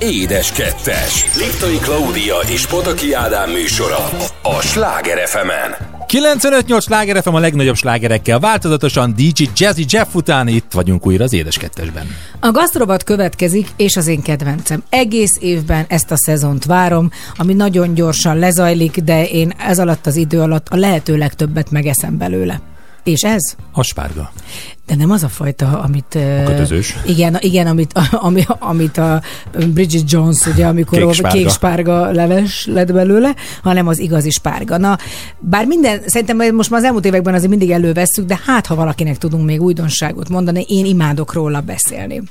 Édes 0.00 0.52
Kettes. 0.52 1.36
Liptai 1.36 1.76
Klaudia 1.76 2.36
és 2.48 2.66
Pataki 2.66 3.12
Ádám 3.12 3.50
műsora 3.50 4.10
a 4.42 4.60
Sláger 4.60 5.28
fm 5.28 5.48
95-8 6.06 6.82
sláger 6.82 7.22
FM 7.22 7.34
a 7.34 7.38
legnagyobb 7.38 7.74
slágerekkel, 7.74 8.38
változatosan 8.38 9.14
DJ 9.14 9.44
Jazzy 9.56 9.84
Jeff 9.88 10.14
után 10.14 10.48
itt 10.48 10.72
vagyunk 10.72 11.06
újra 11.06 11.24
az 11.24 11.32
édes 11.32 11.56
kettesben. 11.56 12.06
A 12.40 12.50
gasztrobot 12.50 13.04
következik, 13.04 13.68
és 13.76 13.96
az 13.96 14.06
én 14.06 14.22
kedvencem. 14.22 14.82
Egész 14.88 15.36
évben 15.40 15.84
ezt 15.88 16.10
a 16.10 16.16
szezont 16.16 16.64
várom, 16.64 17.10
ami 17.36 17.54
nagyon 17.54 17.94
gyorsan 17.94 18.38
lezajlik, 18.38 18.96
de 18.96 19.26
én 19.26 19.52
ez 19.58 19.78
alatt 19.78 20.06
az 20.06 20.16
idő 20.16 20.40
alatt 20.40 20.68
a 20.68 20.76
lehető 20.76 21.16
legtöbbet 21.16 21.70
megeszem 21.70 22.18
belőle. 22.18 22.60
És 23.04 23.22
ez? 23.22 23.54
A 23.72 23.82
spárga. 23.82 24.32
De 24.90 24.96
nem 24.96 25.10
az 25.10 25.22
a 25.22 25.28
fajta, 25.28 25.80
amit... 25.80 26.14
A 26.14 26.42
kötözős. 26.46 26.96
Igen, 27.06 27.36
igen 27.40 27.66
amit, 27.66 27.92
ami, 28.10 28.44
amit 28.58 28.98
a 28.98 29.22
Bridget 29.66 30.10
Jones, 30.10 30.46
ugye, 30.46 30.66
amikor 30.66 30.98
Kék 30.98 31.12
spárga. 31.12 31.38
kék 31.38 31.48
spárga 31.48 32.10
leves 32.10 32.66
lett 32.66 32.92
belőle, 32.92 33.34
hanem 33.62 33.86
az 33.86 33.98
igazi 33.98 34.30
spárga. 34.30 34.76
Na, 34.76 34.98
bár 35.38 35.66
minden, 35.66 36.00
szerintem 36.06 36.54
most 36.54 36.70
már 36.70 36.80
az 36.80 36.86
elmúlt 36.86 37.04
években 37.04 37.34
azért 37.34 37.50
mindig 37.50 37.70
elővesszük, 37.70 38.26
de 38.26 38.40
hát, 38.46 38.66
ha 38.66 38.74
valakinek 38.74 39.18
tudunk 39.18 39.44
még 39.44 39.62
újdonságot 39.62 40.28
mondani, 40.28 40.64
én 40.68 40.84
imádok 40.84 41.32
róla 41.32 41.60
beszélni. 41.60 42.22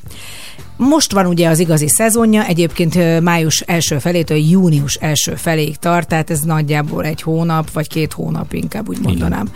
Most 0.78 1.12
van 1.12 1.26
ugye 1.26 1.50
az 1.50 1.60
igazi 1.60 1.88
szezonja, 1.88 2.46
egyébként 2.46 3.22
május 3.22 3.62
első 3.62 3.98
felétől 3.98 4.38
június 4.38 4.96
első 4.96 5.36
feléig 5.36 5.78
tart, 5.78 6.08
tehát 6.08 6.30
ez 6.30 6.40
nagyjából 6.40 7.06
egy 7.06 7.22
hónap, 7.22 7.72
vagy 7.72 7.88
két 7.88 8.14
hónap 8.14 8.54
inkább 8.54 8.90
úgy 8.90 9.00
mondanám. 9.02 9.48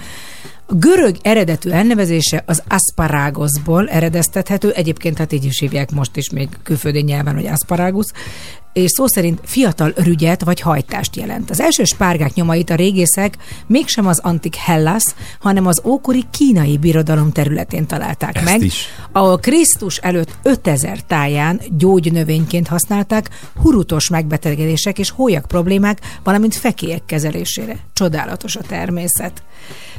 Görög 0.75 1.15
eredetű 1.21 1.69
elnevezése 1.69 2.43
az 2.45 2.63
asparagoszból 2.67 3.89
eredeztethető, 3.89 4.71
egyébként 4.71 5.17
hát 5.17 5.31
így 5.31 5.45
is 5.45 5.59
hívják 5.59 5.91
most 5.91 6.15
is 6.15 6.29
még 6.29 6.49
külföldi 6.63 7.01
nyelven, 7.01 7.35
hogy 7.35 7.45
asparagus, 7.45 8.05
és 8.73 8.91
szó 8.91 9.07
szerint 9.07 9.39
fiatal 9.43 9.93
rügyet 9.95 10.43
vagy 10.43 10.59
hajtást 10.59 11.15
jelent. 11.15 11.49
Az 11.49 11.59
első 11.59 11.83
spárgák 11.83 12.33
nyomait 12.33 12.69
a 12.69 12.75
régészek 12.75 13.37
mégsem 13.67 14.07
az 14.07 14.19
antik 14.19 14.55
Hellas, 14.55 15.03
hanem 15.39 15.67
az 15.67 15.81
ókori 15.83 16.23
kínai 16.31 16.77
birodalom 16.77 17.31
területén 17.31 17.85
találták 17.85 18.35
Ezt 18.35 18.45
meg, 18.45 18.61
is. 18.61 18.85
ahol 19.11 19.37
Krisztus 19.37 19.97
előtt 19.97 20.35
5000 20.43 21.01
táján 21.01 21.61
gyógynövényként 21.77 22.67
használták 22.67 23.29
hurutos 23.55 24.09
megbetegedések 24.09 24.99
és 24.99 25.09
hólyak 25.09 25.45
problémák, 25.45 25.99
valamint 26.23 26.55
fekélyek 26.55 27.05
kezelésére. 27.05 27.77
Csodálatos 27.93 28.55
a 28.55 28.61
természet. 28.61 29.43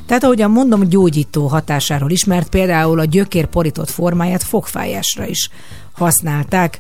Tehát 0.07 0.25
ahogyan 0.25 0.51
mondom, 0.51 0.89
gyógyító 0.89 1.47
hatásáról 1.47 2.11
ismert 2.11 2.49
például 2.49 2.99
a 2.99 3.05
gyökér 3.05 3.47
porított 3.47 3.91
formáját 3.91 4.43
fogfájásra 4.43 5.27
is 5.27 5.51
használták. 5.93 6.79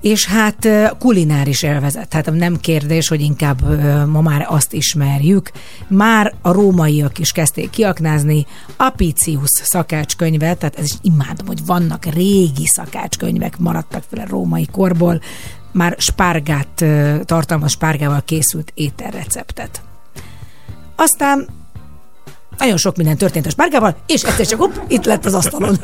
És 0.00 0.26
hát 0.26 0.68
kulináris 0.98 1.62
elvezet. 1.62 2.08
Tehát 2.08 2.32
nem 2.32 2.56
kérdés, 2.56 3.08
hogy 3.08 3.20
inkább 3.20 3.60
ma 4.08 4.20
már 4.20 4.46
azt 4.48 4.72
ismerjük. 4.72 5.50
Már 5.88 6.34
a 6.42 6.52
rómaiak 6.52 7.18
is 7.18 7.32
kezdték 7.32 7.70
kiaknázni 7.70 8.46
Apicius 8.76 9.50
szakácskönyvet, 9.62 10.58
tehát 10.58 10.78
ez 10.78 10.84
is 10.84 10.96
imádom, 11.02 11.46
hogy 11.46 11.66
vannak 11.66 12.04
régi 12.04 12.66
szakácskönyvek, 12.66 13.58
maradtak 13.58 14.02
fel 14.10 14.24
a 14.24 14.28
római 14.28 14.68
korból, 14.72 15.20
már 15.72 15.94
spárgát, 15.98 16.84
tartalmas 17.24 17.72
spárgával 17.72 18.22
készült 18.24 18.72
ételreceptet. 18.74 19.82
Aztán 20.96 21.48
nagyon 22.60 22.76
sok 22.76 22.96
minden 22.96 23.16
történt 23.16 23.46
a 23.46 23.50
spárgával, 23.50 23.96
és 24.06 24.22
egyszer 24.22 24.46
csak 24.46 24.60
hopp, 24.60 24.74
itt 24.88 25.04
lett 25.04 25.24
az 25.24 25.34
asztalon. 25.34 25.78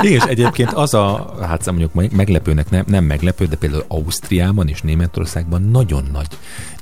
És 0.00 0.22
egyébként 0.22 0.72
az 0.72 0.94
a, 0.94 1.34
hát 1.40 1.66
mondjuk 1.66 2.12
meglepőnek 2.12 2.70
nem, 2.70 2.84
nem 2.86 3.04
meglepő, 3.04 3.44
de 3.46 3.56
például 3.56 3.84
Ausztriában 3.88 4.68
és 4.68 4.80
Németországban 4.80 5.62
nagyon 5.62 6.08
nagy 6.12 6.28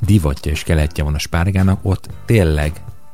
divatja 0.00 0.52
és 0.52 0.62
keletje 0.62 1.04
van 1.04 1.14
a 1.14 1.18
spárgának, 1.18 1.78
ott 1.82 2.08
tényleg 2.26 2.72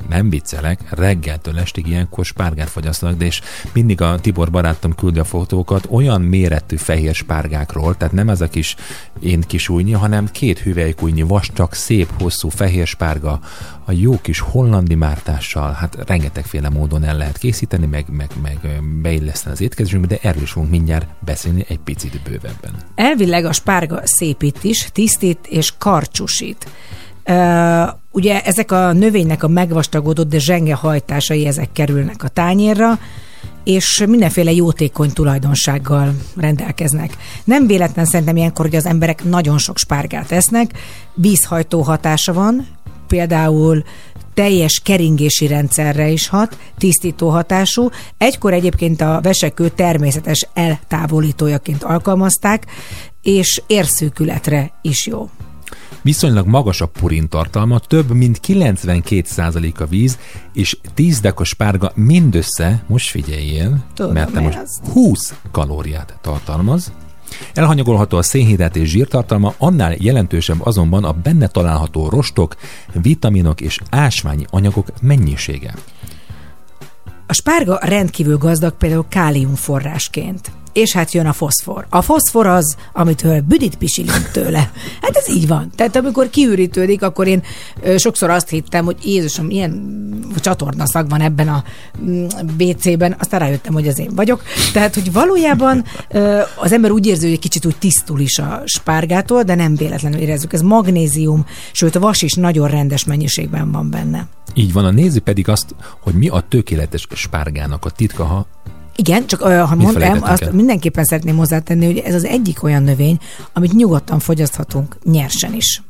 nem 0.09 0.31
viccelek, 0.31 0.81
reggeltől 0.91 1.59
estig 1.59 1.87
ilyenkor 1.87 2.25
spárgát 2.25 2.69
fogyasztanak, 2.69 3.17
de 3.17 3.25
és 3.25 3.41
mindig 3.73 4.01
a 4.01 4.21
Tibor 4.21 4.51
barátom 4.51 4.95
küldi 4.95 5.19
a 5.19 5.25
fotókat 5.25 5.87
olyan 5.91 6.21
méretű 6.21 6.77
fehér 6.77 7.15
spárgákról, 7.15 7.97
tehát 7.97 8.15
nem 8.15 8.29
ez 8.29 8.41
a 8.41 8.49
kis 8.49 8.77
én 9.21 9.41
kis 9.41 9.69
újnyi, 9.69 9.93
hanem 9.93 10.27
két 10.27 10.59
hüvelykújnyi 10.59 11.23
vastag, 11.23 11.73
szép, 11.73 12.09
hosszú 12.19 12.49
fehér 12.49 12.87
spárga, 12.87 13.41
a 13.85 13.93
jó 13.93 14.21
kis 14.21 14.41
hollandi 14.41 14.95
mártással, 14.95 15.73
hát 15.73 15.97
rengetegféle 16.07 16.69
módon 16.69 17.05
el 17.05 17.17
lehet 17.17 17.39
készíteni, 17.39 17.87
meg, 17.87 18.05
meg, 18.11 18.31
meg 18.43 18.83
beilleszteni 19.03 19.55
az 19.55 19.61
étkezésünkbe, 19.61 20.15
de 20.15 20.29
erről 20.29 20.43
is 20.43 20.51
fogunk 20.51 20.71
mindjárt 20.71 21.07
beszélni 21.25 21.65
egy 21.69 21.79
picit 21.79 22.21
bővebben. 22.23 22.73
Elvileg 22.95 23.45
a 23.45 23.53
spárga 23.53 24.01
szépít 24.05 24.65
is, 24.65 24.89
tisztít 24.93 25.47
és 25.47 25.73
karcsúsít. 25.79 26.67
Ugye 28.11 28.43
ezek 28.43 28.73
a 28.73 28.93
növénynek 28.93 29.43
a 29.43 29.49
megvastagodott, 29.49 30.29
de 30.29 30.39
zsenge 30.39 30.75
hajtásai, 30.75 31.47
ezek 31.47 31.73
kerülnek 31.73 32.23
a 32.23 32.29
tányérra, 32.29 32.99
és 33.65 34.05
mindenféle 34.09 34.53
jótékony 34.53 35.13
tulajdonsággal 35.13 36.15
rendelkeznek. 36.37 37.17
Nem 37.45 37.67
véletlen 37.67 38.05
szerintem 38.05 38.37
ilyenkor, 38.37 38.65
hogy 38.65 38.77
az 38.77 38.87
emberek 38.87 39.25
nagyon 39.25 39.59
sok 39.59 39.79
spárgát 39.79 40.33
esznek, 40.33 40.71
vízhajtó 41.15 41.81
hatása 41.83 42.33
van, 42.33 42.67
például 43.07 43.83
teljes 44.35 44.81
keringési 44.85 45.47
rendszerre 45.47 46.09
is 46.09 46.29
hat, 46.29 46.59
tisztító 46.79 47.29
hatású. 47.29 47.89
Egykor 48.19 48.53
egyébként 48.53 49.01
a 49.01 49.21
vesekő 49.23 49.69
természetes 49.69 50.49
eltávolítójaként 50.55 51.83
alkalmazták, 51.83 52.67
és 53.23 53.63
érszűkületre 53.67 54.73
is 54.83 55.07
jó. 55.07 55.29
Viszonylag 56.03 56.47
magas 56.47 56.81
a 56.81 56.87
purin 56.87 57.29
tartalma, 57.29 57.79
több 57.79 58.11
mint 58.11 58.41
92% 58.47 59.81
a 59.81 59.87
víz, 59.87 60.19
és 60.53 60.77
10 60.95 61.21
deka 61.21 61.45
spárga 61.45 61.93
mindössze, 61.95 62.85
most 62.87 63.11
figyeljél, 63.11 63.85
Tudom, 63.95 64.13
mert 64.13 64.33
te 64.33 64.41
most 64.41 64.59
ezt. 64.59 64.81
20 64.93 65.35
kalóriát 65.51 66.19
tartalmaz. 66.21 66.93
Elhanyagolható 67.55 68.17
a 68.17 68.23
szénhidrát 68.23 68.77
és 68.77 68.89
zsírtartalma, 68.89 69.55
annál 69.59 69.95
jelentősebb 69.99 70.67
azonban 70.67 71.05
a 71.05 71.13
benne 71.13 71.47
található 71.47 72.09
rostok, 72.09 72.57
vitaminok 72.93 73.61
és 73.61 73.79
ásványi 73.91 74.45
anyagok 74.51 74.87
mennyisége. 75.03 75.75
A 77.27 77.33
spárga 77.33 77.79
rendkívül 77.83 78.37
gazdag 78.37 78.77
például 78.77 79.07
kálium 79.09 79.55
forrásként. 79.55 80.53
És 80.73 80.93
hát 80.93 81.13
jön 81.13 81.27
a 81.27 81.33
foszfor. 81.33 81.87
A 81.89 82.03
foszfor 82.03 82.47
az, 82.47 82.77
amitől 82.93 83.41
büdit 83.41 83.77
pisilünk 83.77 84.31
tőle. 84.33 84.71
Hát 85.01 85.17
ez 85.17 85.29
így 85.29 85.49
van. 85.49 85.71
Tehát 85.77 85.97
amikor 85.97 86.31
kiürítődik, 86.31 87.03
akkor 87.03 87.27
én 87.27 87.43
sokszor 87.97 88.31
azt 88.31 88.49
hittem, 88.49 88.85
hogy 88.85 88.97
Jézusom, 89.05 89.51
ilyen 89.51 89.99
csatornaszag 90.41 91.09
van 91.09 91.21
ebben 91.21 91.49
a 91.49 91.65
mm, 92.03 92.27
BC-ben, 92.57 93.17
aztán 93.19 93.41
rájöttem, 93.41 93.73
hogy 93.73 93.89
az 93.89 93.99
én 93.99 94.11
vagyok. 94.15 94.43
Tehát, 94.73 94.95
hogy 94.95 95.13
valójában 95.13 95.85
az 96.55 96.73
ember 96.73 96.91
úgy 96.91 97.07
érzi, 97.07 97.25
hogy 97.25 97.33
egy 97.33 97.39
kicsit 97.39 97.67
úgy 97.67 97.77
tisztul 97.77 98.21
is 98.21 98.39
a 98.39 98.63
spárgától, 98.65 99.43
de 99.43 99.55
nem 99.55 99.75
véletlenül 99.75 100.19
érezzük. 100.19 100.53
Ez 100.53 100.63
magnézium, 100.63 101.47
sőt 101.73 101.97
a 101.97 102.01
vas 102.01 102.23
is 102.23 102.33
nagyon 102.35 102.69
rendes 102.69 103.05
mennyiségben 103.05 103.73
van 103.73 103.91
benne. 103.91 104.29
Így 104.55 104.73
van, 104.73 104.85
a 104.85 104.91
néző 104.91 105.21
pedig 105.21 105.49
azt, 105.49 105.75
hogy 106.01 106.15
mi 106.15 106.29
a 106.29 106.41
tökéletes 106.49 107.07
spárgának 107.15 107.85
a 107.85 107.91
titka, 107.91 108.25
ha 108.25 108.47
Igen, 108.97 109.27
csak 109.27 109.41
ha 109.41 109.75
Mit 109.75 109.85
mondtam, 109.85 110.23
azt 110.23 110.43
el? 110.43 110.53
mindenképpen 110.53 111.05
szeretném 111.05 111.37
hozzátenni, 111.37 111.85
hogy 111.85 111.99
ez 111.99 112.15
az 112.15 112.25
egyik 112.25 112.63
olyan 112.63 112.83
növény, 112.83 113.19
amit 113.53 113.73
nyugodtan 113.73 114.19
fogyaszthatunk 114.19 114.97
nyersen 115.05 115.55
is. 115.55 115.83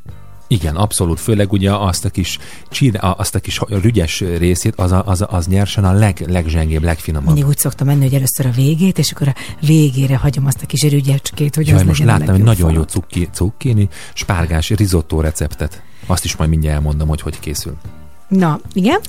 Igen, 0.52 0.76
abszolút. 0.76 1.20
Főleg 1.20 1.52
ugye 1.52 1.72
azt 1.72 2.04
a 2.04 2.08
kis, 2.08 2.38
csír, 2.70 2.98
azt 3.00 3.34
a 3.34 3.38
kis 3.38 3.60
rügyes 3.68 4.20
részét, 4.20 4.74
az, 4.76 4.92
a, 4.92 5.02
az, 5.06 5.24
az 5.28 5.46
nyersen 5.46 5.84
a 5.84 5.92
leg, 5.92 6.24
legzsengébb, 6.28 6.82
legfinomabb. 6.82 7.26
Mindig 7.26 7.46
úgy 7.46 7.58
szoktam 7.58 7.86
menni, 7.86 8.02
hogy 8.02 8.14
először 8.14 8.46
a 8.46 8.50
végét, 8.50 8.98
és 8.98 9.12
akkor 9.12 9.28
a 9.28 9.34
végére 9.66 10.16
hagyom 10.16 10.46
azt 10.46 10.62
a 10.62 10.66
kis 10.66 10.82
rügyecskét, 10.82 11.54
hogy 11.54 11.66
Jaj, 11.66 11.78
az 11.78 11.84
most 11.84 12.04
láttam 12.04 12.34
egy 12.34 12.42
nagyon 12.42 12.72
jó 12.72 12.82
cukki, 12.82 13.28
cukkini, 13.32 13.88
spárgás 14.14 14.70
risotto 14.70 15.20
receptet. 15.20 15.82
Azt 16.06 16.24
is 16.24 16.36
majd 16.36 16.50
mindjárt 16.50 16.76
elmondom, 16.76 17.08
hogy 17.08 17.20
hogy 17.20 17.40
készül. 17.40 17.76
Na, 18.28 18.60
igen? 18.72 19.00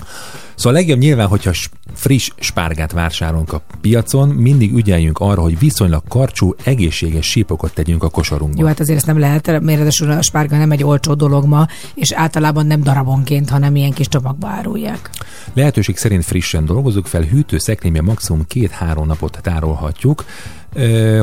Szóval 0.61 0.79
legjobb 0.79 0.99
nyilván, 0.99 1.27
hogyha 1.27 1.51
friss 1.93 2.29
spárgát 2.39 2.91
vásárolunk 2.91 3.53
a 3.53 3.61
piacon, 3.81 4.29
mindig 4.29 4.73
ügyeljünk 4.73 5.19
arra, 5.19 5.41
hogy 5.41 5.59
viszonylag 5.59 6.03
karcsú, 6.07 6.55
egészséges 6.63 7.25
sípokat 7.25 7.73
tegyünk 7.73 8.03
a 8.03 8.09
kosarunkba. 8.09 8.61
Jó, 8.61 8.67
hát 8.67 8.79
azért 8.79 8.97
ezt 8.97 9.05
nem 9.05 9.19
lehet, 9.19 9.47
mert 9.47 9.77
ráadásul 9.77 10.11
a 10.11 10.21
spárga 10.21 10.57
nem 10.57 10.71
egy 10.71 10.83
olcsó 10.83 11.13
dolog 11.13 11.45
ma, 11.45 11.67
és 11.93 12.11
általában 12.11 12.65
nem 12.65 12.83
darabonként, 12.83 13.49
hanem 13.49 13.75
ilyen 13.75 13.91
kis 13.91 14.07
csomagba 14.07 14.47
árulják. 14.47 15.09
Lehetőség 15.53 15.97
szerint 15.97 16.25
frissen 16.25 16.65
dolgozzuk 16.65 17.05
fel, 17.05 17.21
hűtő 17.21 17.57
szekrényben 17.57 18.03
maximum 18.03 18.45
két-három 18.47 19.07
napot 19.07 19.39
tárolhatjuk. 19.41 20.25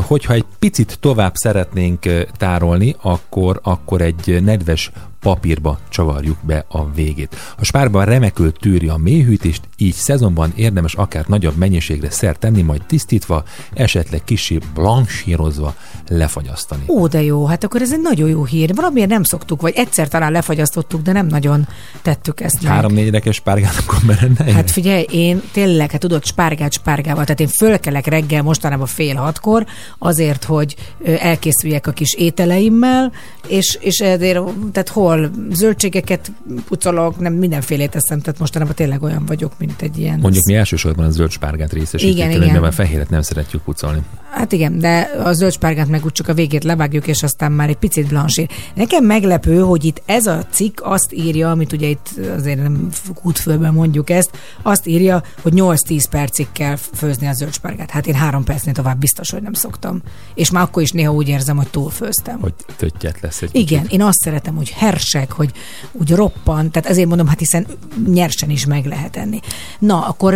Hogyha 0.00 0.32
egy 0.32 0.44
picit 0.58 0.98
tovább 1.00 1.34
szeretnénk 1.34 2.26
tárolni, 2.36 2.96
akkor, 3.02 3.60
akkor 3.62 4.00
egy 4.00 4.42
nedves 4.42 4.90
papírba 5.20 5.78
csavarjuk 5.88 6.36
be 6.42 6.64
a 6.68 6.92
végét. 6.92 7.36
A 7.58 7.64
spárban 7.64 8.04
remekül 8.04 8.52
tűri 8.52 8.88
a 8.88 8.96
mélyhűtést, 9.28 9.62
így 9.76 9.94
szezonban 9.94 10.52
érdemes 10.56 10.94
akár 10.94 11.24
nagyobb 11.26 11.56
mennyiségre 11.56 12.10
szert 12.10 12.38
tenni, 12.38 12.62
majd 12.62 12.82
tisztítva, 12.86 13.44
esetleg 13.74 14.24
kicsi 14.24 14.60
blanchírozva 14.74 15.74
lefagyasztani. 16.08 16.82
Ó, 16.88 17.06
de 17.06 17.22
jó, 17.22 17.46
hát 17.46 17.64
akkor 17.64 17.82
ez 17.82 17.92
egy 17.92 18.00
nagyon 18.00 18.28
jó 18.28 18.44
hír. 18.44 18.74
Valamiért 18.74 19.08
nem 19.08 19.22
szoktuk, 19.22 19.60
vagy 19.60 19.72
egyszer 19.76 20.08
talán 20.08 20.32
lefagyasztottuk, 20.32 21.02
de 21.02 21.12
nem 21.12 21.26
nagyon 21.26 21.68
tettük 22.02 22.40
ezt. 22.40 22.62
Három-négy 22.62 23.10
rekes 23.10 23.34
spárgának 23.34 23.84
akkor 23.86 23.98
benne 24.06 24.52
Hát 24.52 24.70
figyelj, 24.70 25.06
én 25.10 25.42
tényleg, 25.52 25.90
hát 25.90 26.00
tudod, 26.00 26.24
spárgát 26.24 26.72
spárgával, 26.72 27.24
tehát 27.24 27.40
én 27.40 27.48
fölkelek 27.48 28.06
reggel 28.06 28.42
mostanában 28.42 28.86
fél 28.86 29.14
hatkor, 29.14 29.66
azért, 29.98 30.44
hogy 30.44 30.76
elkészüljek 31.20 31.86
a 31.86 31.92
kis 31.92 32.14
ételeimmel, 32.14 33.12
és, 33.48 33.78
és 33.80 33.98
ezért, 33.98 34.40
tehát 34.72 34.88
hol 34.88 35.30
zöldségeket 35.50 36.32
pucolok, 36.68 37.18
nem 37.18 37.32
mindenfélét 37.32 37.94
eszem, 37.94 38.20
tehát 38.20 38.40
mostanában 38.40 38.74
tényleg 38.74 39.02
olyan 39.02 39.17
vagyok, 39.26 39.52
mint 39.58 39.82
egy 39.82 39.98
ilyen... 39.98 40.18
Mondjuk 40.18 40.44
mi 40.44 40.54
elsősorban 40.54 41.04
a 41.04 41.10
zöld 41.10 41.30
spárgát 41.30 41.72
részesítjük, 41.72 42.16
Igen, 42.16 42.30
igen. 42.30 42.52
mert 42.52 42.64
a 42.64 42.72
fehéret 42.72 43.10
nem 43.10 43.22
szeretjük 43.22 43.62
pucolni. 43.62 44.00
Hát 44.30 44.52
igen, 44.52 44.78
de 44.78 45.10
a 45.24 45.32
zöld 45.32 45.52
spárgát 45.52 45.88
meg 45.88 46.04
úgy 46.04 46.12
csak 46.12 46.28
a 46.28 46.34
végét 46.34 46.64
levágjuk, 46.64 47.06
és 47.06 47.22
aztán 47.22 47.52
már 47.52 47.68
egy 47.68 47.76
picit 47.76 48.08
blansír. 48.08 48.48
Nekem 48.74 49.04
meglepő, 49.04 49.58
hogy 49.58 49.84
itt 49.84 50.02
ez 50.06 50.26
a 50.26 50.46
cikk 50.50 50.80
azt 50.82 51.12
írja, 51.12 51.50
amit 51.50 51.72
ugye 51.72 51.86
itt 51.88 52.08
azért 52.36 52.62
nem 52.62 52.88
kútfőben 53.14 53.72
mondjuk 53.72 54.10
ezt, 54.10 54.30
azt 54.62 54.86
írja, 54.86 55.22
hogy 55.42 55.52
8-10 55.56 56.04
percig 56.10 56.46
kell 56.52 56.76
főzni 56.76 57.26
a 57.26 57.32
zöld 57.32 57.52
spárgát. 57.52 57.90
Hát 57.90 58.06
én 58.06 58.14
három 58.14 58.44
percnél 58.44 58.74
tovább 58.74 58.98
biztos, 58.98 59.30
hogy 59.30 59.42
nem 59.42 59.52
szoktam. 59.52 60.02
És 60.34 60.50
már 60.50 60.62
akkor 60.62 60.82
is 60.82 60.90
néha 60.90 61.12
úgy 61.12 61.28
érzem, 61.28 61.56
hogy 61.56 61.68
túlfőztem. 61.68 62.40
Hogy 62.40 62.54
töttyet 62.76 63.20
lesz 63.20 63.42
egy 63.42 63.50
Igen, 63.52 63.82
kicsit. 63.82 63.92
én 63.92 64.02
azt 64.02 64.18
szeretem, 64.18 64.56
hogy 64.56 64.70
hersek, 64.70 65.32
hogy 65.32 65.52
úgy 65.92 66.10
roppan, 66.10 66.70
tehát 66.70 66.88
ezért 66.88 67.08
mondom, 67.08 67.26
hát 67.26 67.38
hiszen 67.38 67.66
nyersen 68.06 68.50
is 68.50 68.66
meg 68.66 68.84
lehet 68.84 68.97
enni. 69.16 69.40
Na, 69.78 70.06
akkor 70.06 70.34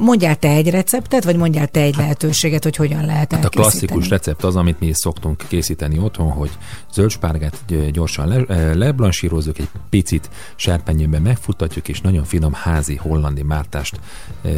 mondjál 0.00 0.36
te 0.36 0.48
egy 0.48 0.70
receptet, 0.70 1.24
vagy 1.24 1.36
mondjál 1.36 1.66
te 1.66 1.80
egy 1.80 1.96
lehetőséget, 1.96 2.62
hogy 2.62 2.76
hogyan 2.76 3.04
lehet 3.04 3.32
Hát 3.32 3.44
a 3.44 3.48
klasszikus 3.48 4.08
recept 4.08 4.44
az, 4.44 4.56
amit 4.56 4.80
mi 4.80 4.86
is 4.86 4.96
szoktunk 4.96 5.44
készíteni 5.48 5.98
otthon, 5.98 6.30
hogy 6.30 6.50
zöld 6.92 7.10
spárgát 7.10 7.56
gy- 7.66 7.90
gyorsan 7.90 8.28
le, 8.28 8.74
leblansírozzuk, 8.74 9.58
egy 9.58 9.68
picit 9.90 10.30
serpenyőben 10.56 11.22
megfuttatjuk, 11.22 11.88
és 11.88 12.00
nagyon 12.00 12.24
finom 12.24 12.52
házi 12.52 12.96
hollandi 12.96 13.42
mártást 13.42 14.00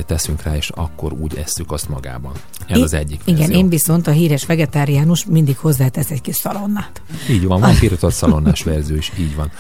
teszünk 0.07 0.43
rá, 0.43 0.57
és 0.57 0.69
akkor 0.75 1.13
úgy 1.13 1.37
esszük 1.37 1.73
azt 1.73 1.89
magában. 1.89 2.33
Ez 2.67 2.81
az 2.81 2.93
egyik 2.95 3.21
Igen, 3.25 3.39
verzió. 3.39 3.59
én 3.59 3.69
viszont 3.69 4.07
a 4.07 4.11
híres 4.11 4.47
vegetáriánus 4.47 5.25
mindig 5.25 5.57
hozzátesz 5.59 6.11
egy 6.11 6.21
kis 6.21 6.37
szalonnát. 6.37 7.03
Így 7.31 7.45
van, 7.47 7.61
van 7.61 7.75
pirított 7.79 8.13
szalonnás 8.13 8.63
verzió 8.63 8.97
is, 8.97 9.13
így 9.19 9.37
van. 9.37 9.51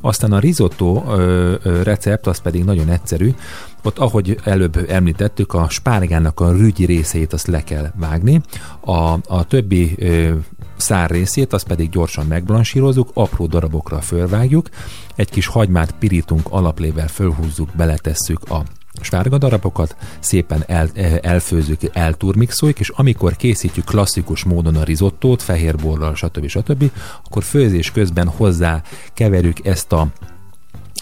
Aztán 0.00 0.32
a 0.32 0.38
risotto 0.38 1.04
ö, 1.08 1.54
ö, 1.62 1.82
recept, 1.82 2.26
az 2.26 2.38
pedig 2.38 2.64
nagyon 2.64 2.88
egyszerű. 2.88 3.34
Ott, 3.82 3.98
ahogy 3.98 4.38
előbb 4.44 4.84
említettük, 4.88 5.54
a 5.54 5.68
spárgának 5.68 6.40
a 6.40 6.52
rügyi 6.52 6.84
részeit 6.84 7.32
azt 7.32 7.46
le 7.46 7.64
kell 7.64 7.92
vágni, 7.94 8.40
a, 8.80 9.12
a 9.26 9.44
többi 9.48 9.94
ö, 9.98 10.34
szár 10.76 11.10
részét, 11.10 11.52
azt 11.52 11.66
pedig 11.66 11.90
gyorsan 11.90 12.26
megblansírozzuk, 12.26 13.10
apró 13.14 13.46
darabokra 13.46 14.00
fölvágjuk, 14.00 14.68
egy 15.14 15.30
kis 15.30 15.46
hagymát 15.46 15.94
pirítunk, 15.98 16.46
alaplével 16.50 17.08
fölhúzzuk, 17.08 17.68
beletesszük 17.76 18.50
a 18.50 18.62
spárga 19.00 19.38
darabokat, 19.38 19.96
szépen 20.18 20.64
el, 20.66 20.88
elfőzzük, 21.22 21.80
elturmixoljuk, 21.92 22.80
és 22.80 22.88
amikor 22.88 23.36
készítjük 23.36 23.84
klasszikus 23.84 24.44
módon 24.44 24.76
a 24.76 24.84
rizottót, 24.84 25.42
fehérborral, 25.42 26.14
stb. 26.14 26.46
stb., 26.46 26.90
akkor 27.24 27.42
főzés 27.42 27.90
közben 27.90 28.28
hozzá 28.28 28.82
keverjük 29.14 29.66
ezt 29.66 29.92
a 29.92 30.08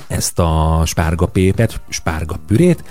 ezt 0.06 0.38
a 0.38 0.82
spárga 0.86 1.26
pépet, 1.26 1.80
spárga 1.88 2.36
pürét, 2.46 2.84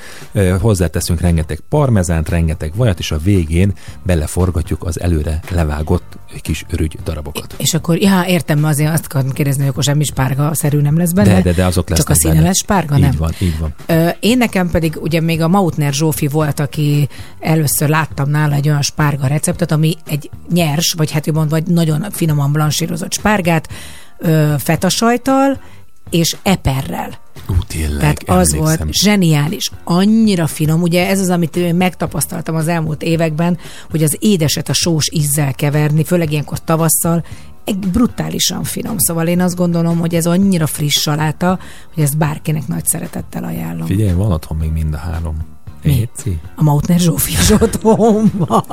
hozzáteszünk 0.61 1.21
rengeteg 1.21 1.59
parmezánt, 1.69 2.29
rengeteg 2.29 2.71
vajat, 2.75 2.99
és 2.99 3.11
a 3.11 3.17
végén 3.17 3.73
beleforgatjuk 4.03 4.83
az 4.83 4.99
előre 4.99 5.39
levágott 5.49 6.17
kis 6.41 6.65
rügy 6.69 6.97
darabokat. 7.03 7.55
És 7.57 7.73
akkor, 7.73 7.97
ja, 7.97 8.23
értem, 8.27 8.63
azért 8.63 8.93
azt 8.93 9.05
akarom 9.05 9.31
kérdezni, 9.31 9.61
hogy 9.61 9.69
akkor 9.71 9.83
semmi 9.83 10.03
spárga-szerű 10.03 10.81
nem 10.81 10.97
lesz 10.97 11.11
benne. 11.11 11.33
De, 11.33 11.41
de, 11.41 11.51
de 11.53 11.65
azok 11.65 11.89
lesznek 11.89 12.07
Csak 12.07 12.15
a 12.15 12.19
színe 12.19 12.33
benne. 12.33 12.45
lesz 12.45 12.57
spárga, 12.57 12.95
így 12.95 13.01
nem? 13.01 13.15
van, 13.17 13.31
így 13.39 13.59
van. 13.59 13.73
Ö, 13.85 14.09
Én 14.19 14.37
nekem 14.37 14.69
pedig 14.69 14.97
ugye 15.01 15.21
még 15.21 15.41
a 15.41 15.47
Mautner 15.47 15.93
Zsófi 15.93 16.27
volt, 16.27 16.59
aki 16.59 17.07
először 17.39 17.89
láttam 17.89 18.29
nála 18.29 18.55
egy 18.55 18.67
olyan 18.67 18.81
spárga 18.81 19.27
receptet, 19.27 19.71
ami 19.71 19.95
egy 20.05 20.29
nyers, 20.49 20.93
vagy 20.97 21.11
hát 21.11 21.25
jobban, 21.25 21.47
vagy 21.47 21.67
nagyon 21.67 22.05
finoman 22.11 22.51
blansírozott 22.51 23.13
spárgát, 23.13 23.69
ö, 24.17 24.53
fetasajtal 24.57 25.59
és 26.13 26.35
eperrel. 26.43 27.09
Ú, 27.49 27.53
tényleg, 27.67 27.99
Tehát 27.99 28.23
az 28.25 28.53
emlékszem. 28.53 28.59
volt 28.85 28.93
zseniális, 28.93 29.71
annyira 29.83 30.47
finom. 30.47 30.81
Ugye 30.81 31.07
ez 31.07 31.19
az, 31.19 31.29
amit 31.29 31.55
én 31.55 31.75
megtapasztaltam 31.75 32.55
az 32.55 32.67
elmúlt 32.67 33.01
években, 33.01 33.57
hogy 33.89 34.03
az 34.03 34.17
édeset 34.19 34.69
a 34.69 34.73
sós 34.73 35.09
ízzel 35.11 35.53
keverni, 35.53 36.03
főleg 36.03 36.31
ilyenkor 36.31 36.63
tavasszal, 36.63 37.25
egy 37.63 37.77
brutálisan 37.77 38.63
finom. 38.63 38.95
Szóval 38.97 39.27
én 39.27 39.41
azt 39.41 39.55
gondolom, 39.55 39.99
hogy 39.99 40.15
ez 40.15 40.25
annyira 40.25 40.67
friss 40.67 41.01
saláta, 41.01 41.59
hogy 41.93 42.03
ezt 42.03 42.17
bárkinek 42.17 42.67
nagy 42.67 42.85
szeretettel 42.85 43.43
ajánlom. 43.43 43.87
Figyelj, 43.87 44.13
van 44.13 44.31
otthon 44.31 44.57
még 44.57 44.71
mind 44.71 44.93
a 44.93 44.97
három. 44.97 45.52
Éci? 45.83 46.39
A 46.55 46.63
Mautner 46.63 46.99
Zsófi 46.99 47.31
is 47.31 47.49
otthon 47.49 48.31
van. 48.37 48.63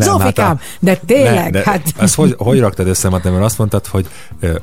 Zsófikám, 0.00 0.50
a- 0.50 0.60
de 0.80 1.00
tényleg, 1.06 1.44
Ne, 1.44 1.50
de 1.50 1.62
hát... 1.64 1.80
Ezt 1.98 2.14
hogy, 2.14 2.34
hogy 2.38 2.58
raktad 2.60 2.86
össze, 2.88 3.08
Mattem, 3.08 3.32
mert 3.32 3.44
azt 3.44 3.58
mondtad, 3.58 3.86
hogy 3.86 4.06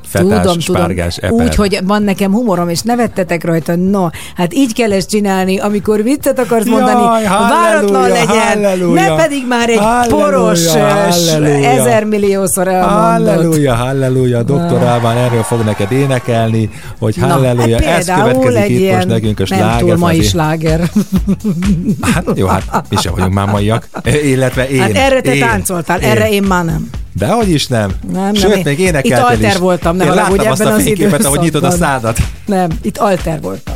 fetás, 0.02 0.40
Tudom, 0.40 0.60
spárgás, 0.60 1.14
tudom. 1.14 1.30
eper. 1.34 1.46
Úgy, 1.46 1.54
hogy 1.54 1.78
van 1.84 2.02
nekem 2.02 2.32
humorom, 2.32 2.68
és 2.68 2.80
nevettetek 2.80 3.44
rajta. 3.44 3.76
No, 3.76 4.06
hát 4.36 4.54
így 4.54 4.72
kell 4.74 4.92
ezt 4.92 5.08
csinálni, 5.08 5.58
amikor 5.58 6.02
viccet 6.02 6.38
akarsz 6.38 6.66
mondani, 6.66 7.02
Jaj, 7.02 7.22
váratlan 7.24 8.08
legyen, 8.08 8.26
halleluja. 8.26 9.00
ne 9.08 9.22
pedig 9.22 9.46
már 9.48 9.68
egy 9.68 9.78
Halleluja, 9.78 10.24
poros, 10.24 10.66
halleluja. 10.66 11.68
ezermilliószor 11.68 12.68
elmondott. 12.68 13.26
Halleluja, 13.36 13.74
halleluja, 13.74 14.42
doktor 14.42 14.82
Álván 14.82 15.16
erről 15.16 15.42
fog 15.42 15.64
neked 15.64 15.92
énekelni, 15.92 16.70
hogy 16.98 17.16
halleluja, 17.16 17.76
hát 17.84 17.98
ez 17.98 18.06
következik 18.06 18.70
itt 18.80 18.92
most 18.92 19.06
nekünk 19.06 19.40
a 19.40 19.44
Nem 19.48 19.58
sláger. 19.58 19.78
túl 19.80 19.96
mai 19.96 20.22
sláger. 20.22 20.90
Hát 22.00 22.24
jó, 22.34 22.46
hát 22.46 22.84
mi 22.88 22.96
sem 22.96 23.12
vagyunk 23.14 23.32
már 23.32 23.46
maiak. 23.46 23.88
Illetve 24.24 24.68
én. 24.68 24.80
Hát 24.80 24.94
erre 24.94 25.20
te 25.20 25.34
én, 25.34 25.40
táncoltál, 25.40 26.00
én. 26.00 26.08
erre 26.08 26.30
én 26.30 26.42
már 26.42 26.64
nem. 26.64 26.90
Dehogy 27.12 27.50
is 27.50 27.66
nem. 27.66 27.90
Nem, 28.12 28.34
Sőt, 28.34 28.50
nem, 28.50 28.60
még 28.64 28.78
itt 28.78 28.86
énekeltél 28.86 29.24
alter 29.24 29.50
is. 29.50 29.56
voltam, 29.56 29.96
ne 29.96 30.04
Én 30.04 30.14
láttam 30.14 30.48
azt 30.50 30.60
ebben 30.60 30.72
a 30.72 30.76
az 30.76 30.82
fényképet, 30.82 31.24
ahogy 31.24 31.40
nyitod 31.40 31.64
a 31.64 31.70
szádat. 31.70 32.18
Nem, 32.46 32.68
itt 32.82 32.98
alter 32.98 33.40
voltam. 33.40 33.74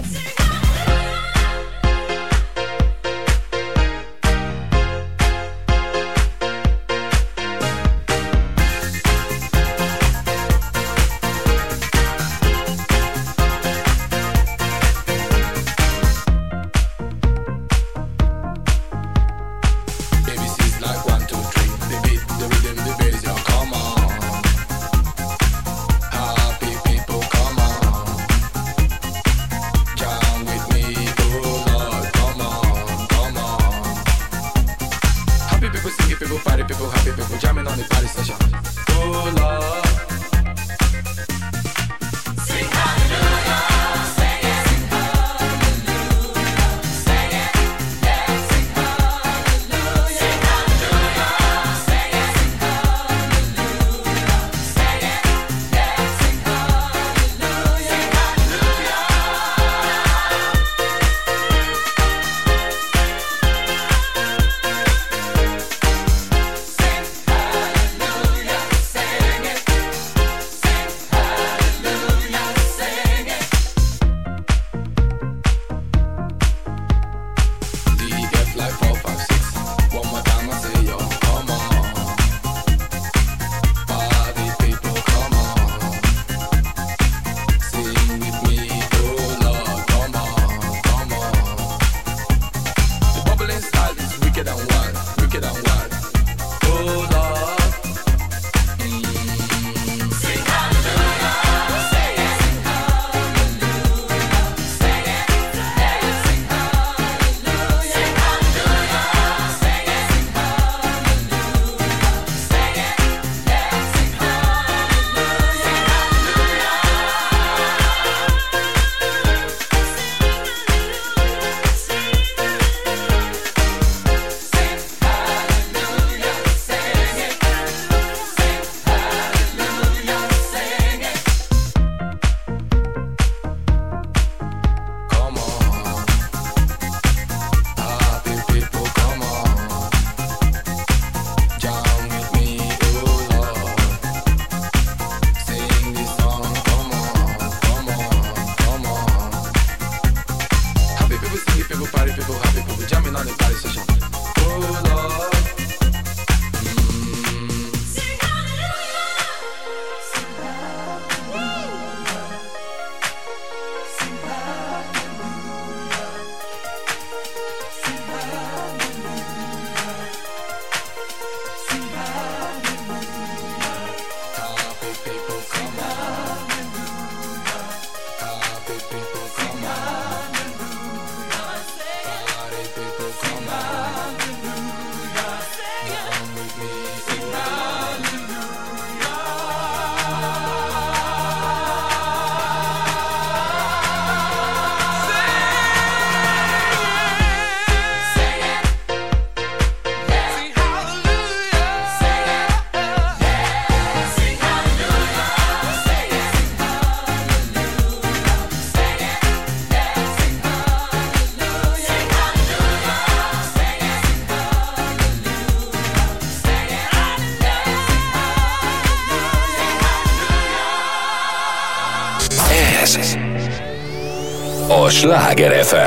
Sláger 225.00 225.64
FM. 225.64 225.79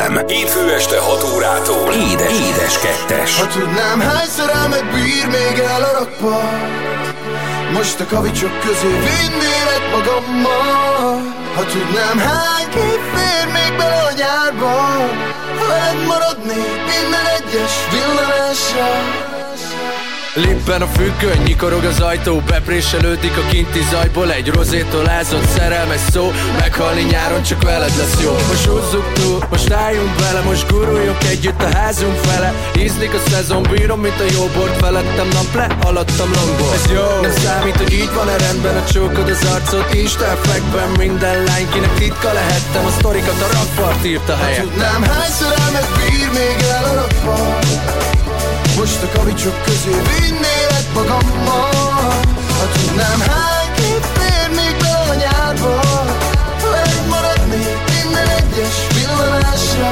Lippen 20.65 20.81
a 20.81 20.87
függöny, 20.87 21.43
nyikorog 21.45 21.83
az 21.83 21.99
ajtó 21.99 22.41
Bepréselődik 22.47 23.37
a 23.37 23.49
kinti 23.49 23.79
zajból 23.91 24.31
Egy 24.31 24.47
rozétól 24.47 25.09
ázott 25.09 25.47
szerelmes 25.47 25.99
szó 26.11 26.31
Meghalni 26.59 27.01
nyáron 27.01 27.43
csak 27.43 27.63
veled 27.63 27.91
lesz 27.97 28.21
jó. 28.23 28.31
Most 28.31 28.65
húzzuk 28.65 29.13
túl, 29.13 29.47
most 29.49 29.71
álljunk 29.71 30.15
bele 30.15 30.41
Most 30.41 30.71
guruljunk 30.71 31.23
együtt 31.23 31.61
a 31.61 31.75
házunk 31.75 32.17
fele. 32.17 32.53
Ízlik 32.77 33.13
a 33.13 33.29
szezon, 33.29 33.61
bírom, 33.71 33.99
mint 33.99 34.19
a 34.19 34.33
jó 34.33 34.45
bort 34.55 34.77
Felettem 34.77 35.27
nap 35.27 35.53
le, 35.55 35.77
alattam 35.81 36.31
longból 36.35 36.73
Ez 36.73 36.91
jó, 36.91 37.21
nem 37.21 37.31
számít, 37.31 37.77
hogy 37.77 37.93
így 37.93 38.13
van-e 38.13 38.37
rendben 38.37 38.77
A 38.77 38.85
csókod 38.85 39.29
az 39.29 39.47
arcot, 39.53 39.85
fekben 40.47 40.89
Minden 40.97 41.43
lány, 41.43 41.69
kinek 41.73 41.93
titka 41.93 42.33
lehettem 42.33 42.85
A 42.85 42.89
sztorikat 42.89 43.41
a 43.41 43.47
rakpart 43.53 44.05
írta 44.05 44.35
helyett. 44.35 44.61
Tudnám, 44.61 45.03
hányszor 45.03 45.53
elmegy 45.65 45.89
bír 45.97 46.29
még 46.39 46.65
el 46.69 46.83
a 46.83 46.93
rakpart 46.93 47.62
most 48.83 49.03
a 49.03 49.17
kavicsok 49.17 49.63
közé 49.63 49.89
vinnélek 49.89 50.93
magammal. 50.93 51.71
Ha 52.59 52.65
tudnám 52.73 53.19
hány 53.19 53.73
kép 53.75 54.05
fér 54.13 54.49
még 54.49 54.75
be 54.79 54.91
a 55.09 55.13
nyárba 55.13 55.79
Veled 57.11 57.47
minden 57.93 58.27
egyes 58.27 58.87
villanásra 58.95 59.89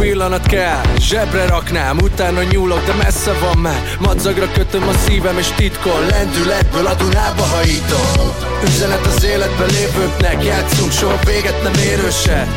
pillanat 0.00 0.46
kell, 0.46 0.80
zsebre 0.98 1.46
raknám 1.46 1.98
Utána 1.98 2.42
nyúlok, 2.42 2.84
de 2.84 2.94
messze 3.02 3.32
van 3.32 3.58
már. 3.58 3.82
Madzagra 3.98 4.50
kötöm 4.52 4.88
a 4.88 4.92
szívem 4.92 5.38
és 5.38 5.46
titkon 5.56 6.06
Lendületből 6.10 6.86
a 6.86 6.94
Dunába 6.94 7.42
hajítom. 7.42 8.32
Üzenet 8.64 9.06
az 9.06 9.24
életben 9.24 9.68
lévőknek 9.68 10.44
Játszunk, 10.44 10.92
soha 10.92 11.18
véget 11.24 11.62
nem 11.62 11.72
érőset. 11.72 12.48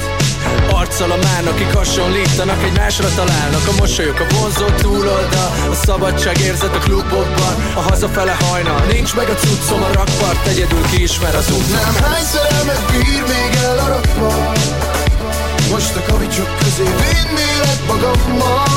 Arccal 0.72 1.12
a 1.12 1.16
mán, 1.16 1.46
akik 1.48 1.74
hasonlítanak 1.74 2.64
Egymásra 2.64 3.10
találnak. 3.16 3.68
A 3.68 3.76
mosolyok 3.80 4.20
a 4.20 4.26
vonzó 4.36 4.66
túloldal 4.82 5.50
A 5.72 5.76
szabadság 5.86 6.38
érzet 6.40 6.76
a 6.76 6.80
klubokban. 6.80 7.56
A 7.76 7.82
hazafele 7.90 8.38
hajnal 8.40 8.82
Nincs 8.92 9.16
meg 9.16 9.30
a 9.30 9.36
cuccom 9.36 9.82
a 9.84 9.92
rakpart 9.94 10.48
Egyedül 10.48 10.82
kiismer 10.92 11.36
az 11.36 11.52
út. 11.52 11.72
Nem 11.72 12.04
hányszor 12.04 12.48
elmegy 12.58 12.84
bír 12.92 13.24
még 13.34 13.52
el 13.64 13.78
a 13.78 13.88
rakpart 13.88 14.93
most 15.74 15.96
a 15.96 16.02
kavicsok 16.02 16.58
közé. 16.58 16.84
Vinnélek 16.84 17.80
magammal 17.88 18.73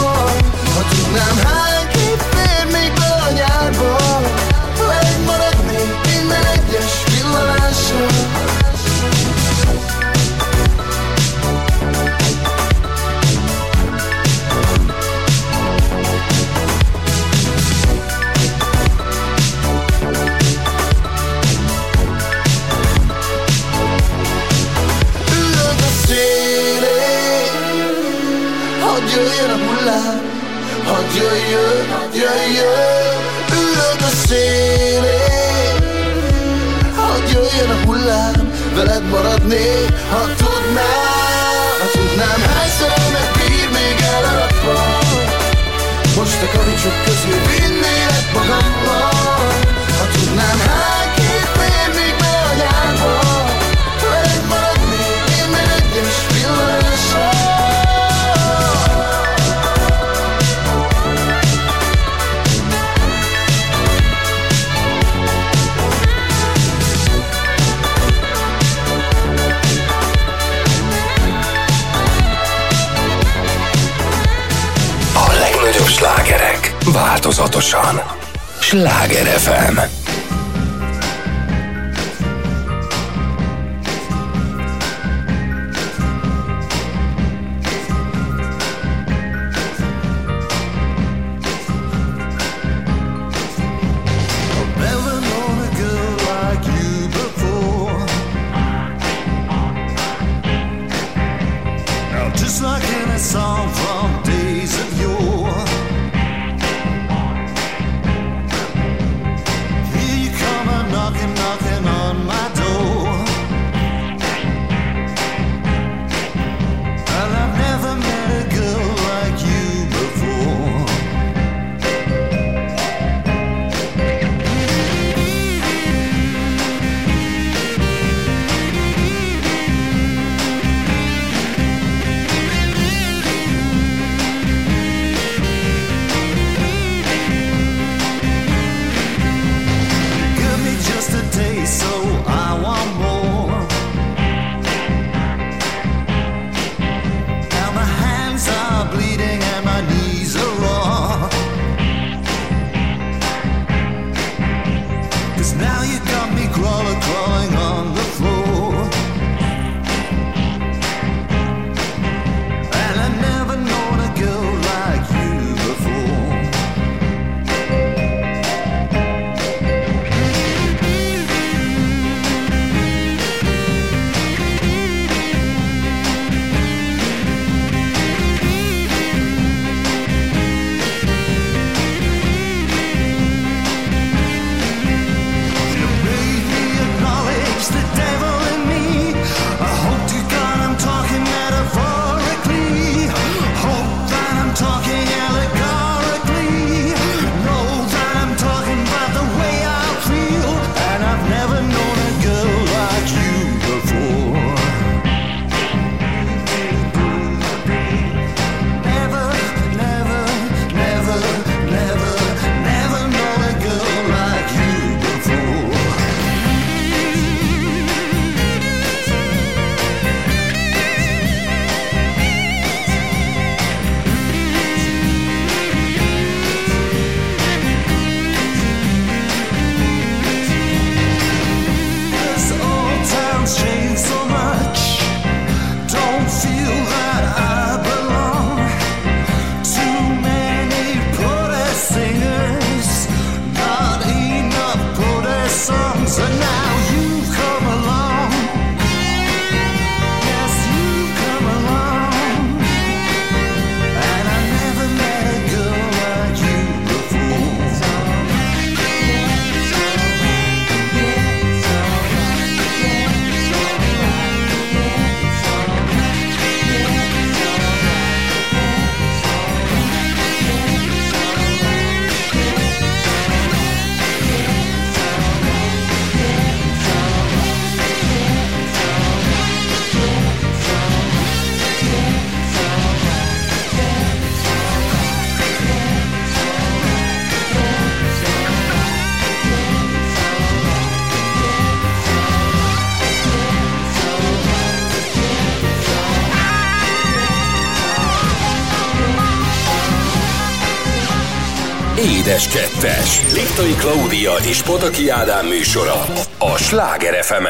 Édes 302.36 302.48
Kettes. 302.48 303.20
Liptai 303.34 303.74
Klaudia 303.78 304.32
és 304.48 304.62
Pataki 304.62 305.08
Ádám 305.08 305.46
műsora 305.46 306.06
a 306.38 306.56
Sláger 306.56 307.24
fm 307.24 307.44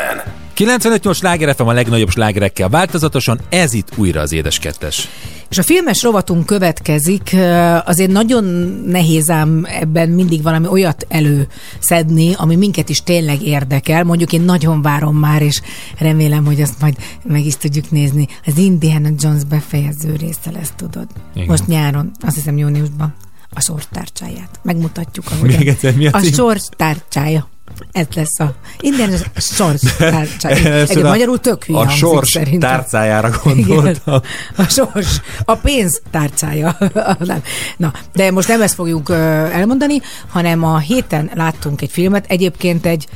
95-8 0.57 1.15
sláger 1.15 1.55
FM 1.55 1.67
a 1.67 1.73
legnagyobb 1.73 2.11
slágerekkel 2.11 2.69
változatosan, 2.69 3.41
ez 3.49 3.73
itt 3.73 3.89
újra 3.97 4.21
az 4.21 4.33
Édes 4.33 4.59
Kettes. 4.59 5.09
És 5.49 5.59
a 5.59 5.63
filmes 5.63 6.03
rovatunk 6.03 6.47
következik, 6.47 7.37
azért 7.85 8.11
nagyon 8.11 8.45
nehéz 8.87 9.31
ám 9.31 9.67
ebben 9.81 10.09
mindig 10.09 10.43
valami 10.43 10.67
olyat 10.67 11.07
előszedni, 11.09 12.35
ami 12.37 12.57
minket 12.57 12.89
is 12.89 13.03
tényleg 13.03 13.43
érdekel. 13.43 14.05
Mondjuk 14.05 14.33
én 14.33 14.41
nagyon 14.41 14.83
várom 14.83 15.17
már, 15.17 15.43
és 15.43 15.61
remélem, 15.99 16.45
hogy 16.45 16.61
azt 16.61 16.81
majd 16.81 16.97
meg 17.23 17.45
is 17.45 17.57
tudjuk 17.57 17.91
nézni. 17.91 18.29
Az 18.47 18.59
Indiana 18.59 19.09
Jones 19.19 19.45
befejező 19.45 20.17
része 20.21 20.51
lesz, 20.53 20.73
tudod. 20.77 21.07
Igen. 21.35 21.47
Most 21.49 21.67
nyáron, 21.67 22.11
azt 22.21 22.35
hiszem 22.35 22.59
júniusban. 22.59 23.15
A 23.57 23.61
sorstárcsáját. 23.61 24.61
Megmutatjuk, 24.63 25.25
ahogy 25.31 25.57
Még 25.57 25.69
egyszer, 25.69 25.95
mi 25.95 26.07
a 26.07 26.11
a 26.13 26.21
cím? 26.21 26.33
sorstárcsája. 26.33 27.49
Ez 27.93 28.07
lesz 28.15 28.41
a 28.41 28.55
Indiana 28.81 29.11
Jones 29.13 29.27
a 29.35 29.41
sorstárcsája. 29.41 30.57
Először 30.73 30.97
Egy 31.03 31.03
magyarul 31.03 31.41
tök 31.41 31.65
hülye 31.65 31.79
A 31.79 31.89
sors 31.89 32.31
szerintem. 32.31 32.71
tárcájára 32.71 33.31
Igen, 33.45 33.67
gondoltam. 33.67 34.21
a 34.57 34.63
sors, 34.63 35.21
a 35.45 35.55
pénz 35.55 36.01
tárcája. 36.11 36.79
Na, 37.77 37.93
de 38.13 38.31
most 38.31 38.49
nem 38.49 38.63
ezt 38.63 38.75
fogjuk 38.75 39.11
elmondani, 39.53 40.01
hanem 40.29 40.65
a 40.65 40.79
héten 40.79 41.31
láttunk 41.35 41.83
egy 41.83 41.91
filmet, 41.91 42.25
egyébként 42.29 42.87
egy 42.87 43.07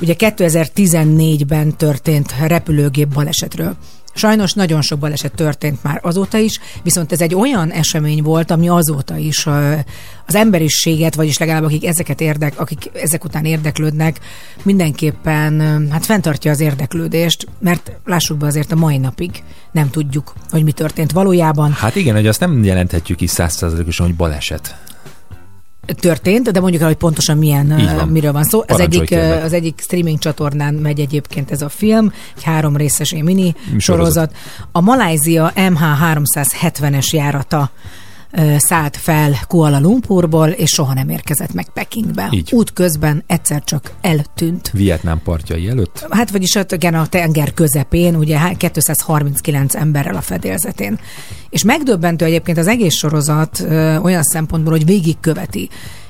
ugye 0.00 0.14
2014-ben 0.18 1.76
történt 1.76 2.34
repülőgép 2.46 3.08
balesetről. 3.08 3.76
Sajnos 4.14 4.52
nagyon 4.52 4.82
sok 4.82 4.98
baleset 4.98 5.34
történt 5.34 5.82
már 5.82 6.00
azóta 6.02 6.38
is, 6.38 6.60
viszont 6.82 7.12
ez 7.12 7.20
egy 7.20 7.34
olyan 7.34 7.70
esemény 7.70 8.22
volt, 8.22 8.50
ami 8.50 8.68
azóta 8.68 9.16
is 9.16 9.46
az 10.26 10.34
emberiséget, 10.34 11.14
vagyis 11.14 11.38
legalább 11.38 11.64
akik 11.64 11.86
ezeket 11.86 12.20
érdek, 12.20 12.60
akik 12.60 12.90
ezek 12.94 13.24
után 13.24 13.44
érdeklődnek, 13.44 14.20
mindenképpen 14.62 15.60
hát 15.90 16.04
fenntartja 16.04 16.50
az 16.50 16.60
érdeklődést, 16.60 17.46
mert 17.58 17.92
lássuk 18.04 18.38
be 18.38 18.46
azért 18.46 18.72
a 18.72 18.76
mai 18.76 18.98
napig 18.98 19.42
nem 19.72 19.90
tudjuk, 19.90 20.32
hogy 20.50 20.64
mi 20.64 20.72
történt 20.72 21.12
valójában. 21.12 21.72
Hát 21.72 21.96
igen, 21.96 22.14
hogy 22.14 22.26
azt 22.26 22.40
nem 22.40 22.64
jelenthetjük 22.64 23.18
ki 23.18 23.26
százszázalékosan, 23.26 24.06
hogy 24.06 24.16
baleset. 24.16 24.89
Történt, 25.94 26.50
de 26.50 26.60
mondjuk 26.60 26.82
el, 26.82 26.88
hogy 26.88 26.96
pontosan 26.96 27.38
milyen, 27.38 27.94
van. 27.96 28.08
miről 28.08 28.32
van 28.32 28.44
szó. 28.44 28.62
Az 28.66 28.80
egyik, 28.80 29.04
kérlek. 29.04 29.44
az 29.44 29.52
egyik 29.52 29.80
streaming 29.80 30.18
csatornán 30.18 30.74
megy 30.74 31.00
egyébként 31.00 31.50
ez 31.50 31.62
a 31.62 31.68
film, 31.68 32.12
egy 32.36 32.42
három 32.42 32.76
részes 32.76 33.12
mini 33.12 33.54
Sorozat. 33.78 33.80
sorozat. 33.80 34.36
A 34.72 34.80
Malázia 34.80 35.52
MH370-es 35.56 37.10
járata 37.10 37.70
szállt 38.56 38.96
fel 38.96 39.34
Kuala 39.48 39.80
Lumpurból, 39.80 40.48
és 40.48 40.70
soha 40.70 40.94
nem 40.94 41.08
érkezett 41.08 41.52
meg 41.52 41.68
Pekingbe. 41.68 42.28
Így. 42.30 42.52
Út 42.52 42.72
közben 42.72 43.22
egyszer 43.26 43.64
csak 43.64 43.92
eltűnt. 44.00 44.70
Vietnám 44.72 45.20
partjai 45.22 45.68
előtt. 45.68 46.06
Hát 46.10 46.30
vagyis 46.30 46.54
ott 46.54 46.72
igen, 46.72 46.94
a 46.94 47.06
tenger 47.06 47.54
közepén, 47.54 48.14
ugye 48.16 48.38
há- 48.38 48.56
239 48.56 49.74
emberrel 49.74 50.16
a 50.16 50.20
fedélzetén. 50.20 50.98
És 51.50 51.64
megdöbbentő 51.64 52.24
egyébként 52.24 52.58
az 52.58 52.66
egész 52.66 52.94
sorozat 52.94 53.60
ö, 53.60 53.96
olyan 53.96 54.22
szempontból, 54.22 54.72
hogy 54.72 54.84
végigköveti. 54.84 55.68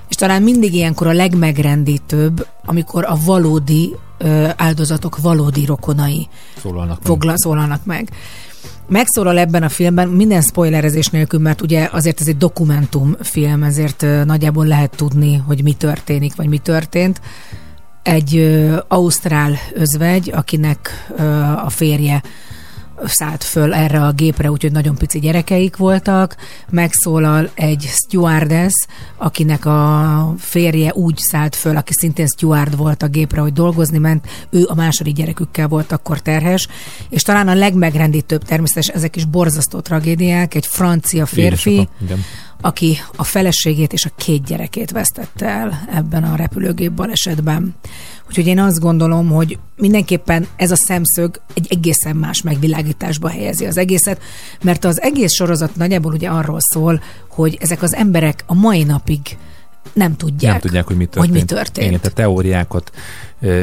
És 0.09 0.17
talán 0.17 0.43
mindig 0.43 0.75
ilyenkor 0.75 1.07
a 1.07 1.13
legmegrendítőbb, 1.13 2.47
amikor 2.65 3.05
a 3.05 3.19
valódi 3.25 3.95
ö, 4.19 4.49
áldozatok 4.57 5.19
valódi 5.21 5.65
rokonai 5.65 6.29
Szólalnak 6.63 6.99
meg. 6.99 7.07
fogla, 7.07 7.33
szólalnak 7.39 7.85
meg. 7.85 8.11
Megszólal 8.91 9.39
ebben 9.39 9.63
a 9.63 9.69
filmben, 9.69 10.09
minden 10.09 10.43
spoilerezés 10.43 11.09
nélkül, 11.09 11.41
mert 11.41 11.61
ugye 11.61 11.89
azért 11.93 12.21
ez 12.21 12.29
egy 12.29 12.37
dokumentumfilm, 12.37 13.63
ezért 13.63 14.07
nagyjából 14.25 14.67
lehet 14.67 14.97
tudni, 14.97 15.37
hogy 15.37 15.63
mi 15.63 15.73
történik, 15.73 16.35
vagy 16.35 16.49
mi 16.49 16.59
történt. 16.59 17.21
Egy 18.03 18.37
ö, 18.37 18.77
ausztrál 18.89 19.53
özvegy, 19.75 20.31
akinek 20.35 20.91
ö, 21.17 21.23
a 21.65 21.69
férje 21.69 22.23
szállt 23.05 23.45
föl 23.45 23.75
erre 23.75 24.03
a 24.05 24.13
gépre, 24.13 24.51
úgyhogy 24.51 24.73
nagyon 24.73 24.95
pici 24.95 25.19
gyerekeik 25.19 25.77
voltak. 25.77 26.37
Megszólal 26.71 27.51
egy 27.55 27.91
stewardess, 27.93 28.73
akinek 29.17 29.65
a 29.65 30.35
férje 30.39 30.93
úgy 30.93 31.17
szállt 31.17 31.57
föl, 31.57 31.77
aki 31.77 31.93
szintén 31.93 32.27
steward 32.27 32.77
volt 32.77 33.03
a 33.03 33.09
gépre, 33.09 33.41
hogy 33.41 33.53
dolgozni 33.53 33.99
ment, 33.99 34.27
ő 34.51 34.65
a 34.69 34.75
második 34.75 35.15
gyerekükkel 35.15 35.69
volt 35.69 35.93
akkor 35.93 36.21
terhes, 36.21 36.69
és 37.09 37.23
talán 37.23 37.49
a 37.49 37.55
legmegrendítőbb 37.55 38.45
természetesen 38.45 38.95
ezek 38.95 39.17
is 39.17 39.25
borzasztó 39.25 39.81
tragédiák, 39.81 40.55
egy 40.55 40.67
francia 40.67 41.27
férfi, 41.27 41.71
Édesapa, 41.71 41.93
igen. 42.03 42.25
Aki 42.61 42.99
a 43.17 43.25
feleségét 43.25 43.93
és 43.93 44.05
a 44.05 44.11
két 44.17 44.45
gyerekét 44.45 44.91
vesztette 44.91 45.47
el 45.47 45.89
ebben 45.95 46.25
a 46.25 46.37
repülőgép 46.37 46.93
balesetben. 46.93 47.75
Úgyhogy 48.29 48.47
én 48.47 48.59
azt 48.59 48.81
gondolom, 48.81 49.29
hogy 49.29 49.59
mindenképpen 49.77 50.47
ez 50.57 50.71
a 50.71 50.77
szemszög 50.77 51.41
egy 51.55 51.67
egészen 51.71 52.17
más 52.17 52.43
megvilágításba 52.43 53.29
helyezi 53.29 53.67
az 53.67 53.77
egészet, 53.77 54.23
mert 54.63 54.85
az 54.85 55.01
egész 55.01 55.33
sorozat 55.33 55.77
nagyjából 55.77 56.13
ugye 56.13 56.29
arról 56.29 56.59
szól, 56.61 57.03
hogy 57.29 57.59
ezek 57.61 57.83
az 57.83 57.95
emberek 57.95 58.45
a 58.47 58.55
mai 58.55 58.83
napig 58.83 59.21
nem 59.93 60.17
tudják, 60.17 60.53
Nem 60.53 60.61
tudják, 60.61 60.87
hogy 60.87 60.97
mi 60.97 61.05
történt. 61.05 61.27
Hogy 61.33 61.41
mi 61.41 61.45
történt. 61.45 61.87
Igen, 61.87 62.01
tehát 62.01 62.17
teóriákat, 62.17 62.91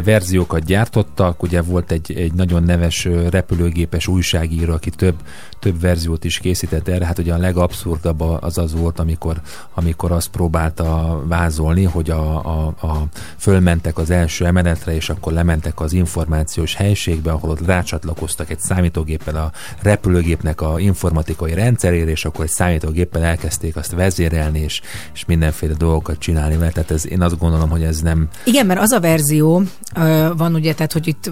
verziókat 0.03 0.65
gyártottak. 0.65 1.43
Ugye 1.43 1.61
volt 1.61 1.91
egy, 1.91 2.13
egy 2.17 2.33
nagyon 2.33 2.63
neves 2.63 3.07
repülőgépes 3.29 4.07
újságíró, 4.07 4.73
aki 4.73 4.89
több, 4.89 5.15
több 5.59 5.81
verziót 5.81 6.23
is 6.23 6.37
készített 6.37 6.87
erre. 6.87 7.05
Hát 7.05 7.17
ugye 7.17 7.33
a 7.33 7.37
legabszurdabb 7.37 8.21
az 8.21 8.57
az 8.57 8.73
volt, 8.73 8.99
amikor, 8.99 9.41
amikor 9.73 10.11
azt 10.11 10.27
próbálta 10.27 11.21
vázolni, 11.27 11.83
hogy 11.83 12.09
a, 12.09 12.45
a, 12.45 12.65
a 12.81 13.03
fölmentek 13.37 13.97
az 13.97 14.09
első 14.09 14.45
emeletre, 14.45 14.95
és 14.95 15.09
akkor 15.09 15.33
lementek 15.33 15.79
az 15.79 15.93
információs 15.93 16.75
helységbe, 16.75 17.31
ahol 17.31 17.49
ott 17.49 17.65
rácsatlakoztak 17.65 18.49
egy 18.49 18.59
számítógéppel 18.59 19.35
a 19.35 19.51
repülőgépnek 19.81 20.61
a 20.61 20.79
informatikai 20.79 21.53
rendszerére, 21.53 22.11
és 22.11 22.25
akkor 22.25 22.45
egy 22.45 22.51
számítógéppel 22.51 23.23
elkezdték 23.23 23.75
azt 23.75 23.91
vezérelni, 23.91 24.59
és, 24.59 24.81
és 25.13 25.25
mindenféle 25.25 25.73
dolgokat 25.73 26.17
csinálni 26.17 26.57
vele. 26.57 26.71
Tehát 26.71 26.91
ez, 26.91 27.07
én 27.07 27.21
azt 27.21 27.37
gondolom, 27.39 27.69
hogy 27.69 27.83
ez 27.83 28.01
nem, 28.01 28.27
Igen, 28.43 28.65
mert 28.65 28.79
az 28.79 28.91
a 28.91 28.99
verzió 28.99 29.66
ö, 29.95 30.29
van 30.37 30.53
ugye, 30.53 30.73
tehát 30.73 30.93
hogy 30.93 31.07
itt 31.07 31.31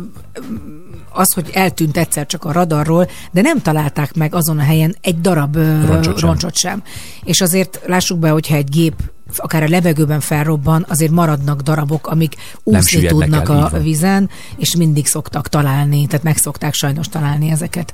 az, 1.10 1.34
hogy 1.34 1.50
eltűnt 1.54 1.98
egyszer 1.98 2.26
csak 2.26 2.44
a 2.44 2.52
radarról, 2.52 3.10
de 3.32 3.42
nem 3.42 3.62
találták 3.62 4.14
meg 4.14 4.36
azon 4.36 4.60
a 4.60 4.64
helyen 4.64 4.96
egy 5.02 5.22
darab 5.22 5.56
ö, 5.56 5.86
Roncsot 5.86 6.18
sem. 6.18 6.30
roncsot 6.30 6.56
sem. 6.56 6.84
És 7.24 7.42
azért 7.42 7.82
lássuk 7.86 8.20
be, 8.20 8.30
hogyha 8.30 8.56
egy 8.56 8.70
gép 8.70 8.94
akár 9.38 9.64
a 9.64 9.68
levegőben 9.68 10.20
felrobban, 10.20 10.86
azért 10.90 11.12
maradnak 11.12 11.62
darabok, 11.62 12.08
amik 12.08 12.36
úszni 12.64 13.06
tudnak 13.06 13.50
el, 13.50 13.64
a 13.64 13.70
van. 13.70 13.82
vízen, 13.82 14.30
és 14.58 14.76
mindig 14.76 15.08
szoktak 15.08 15.48
találni, 15.50 16.06
tehát 16.06 16.24
meg 16.24 16.38
szokták 16.38 16.74
sajnos 16.74 17.08
találni 17.10 17.50
ezeket. 17.50 17.94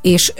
És, 0.00 0.32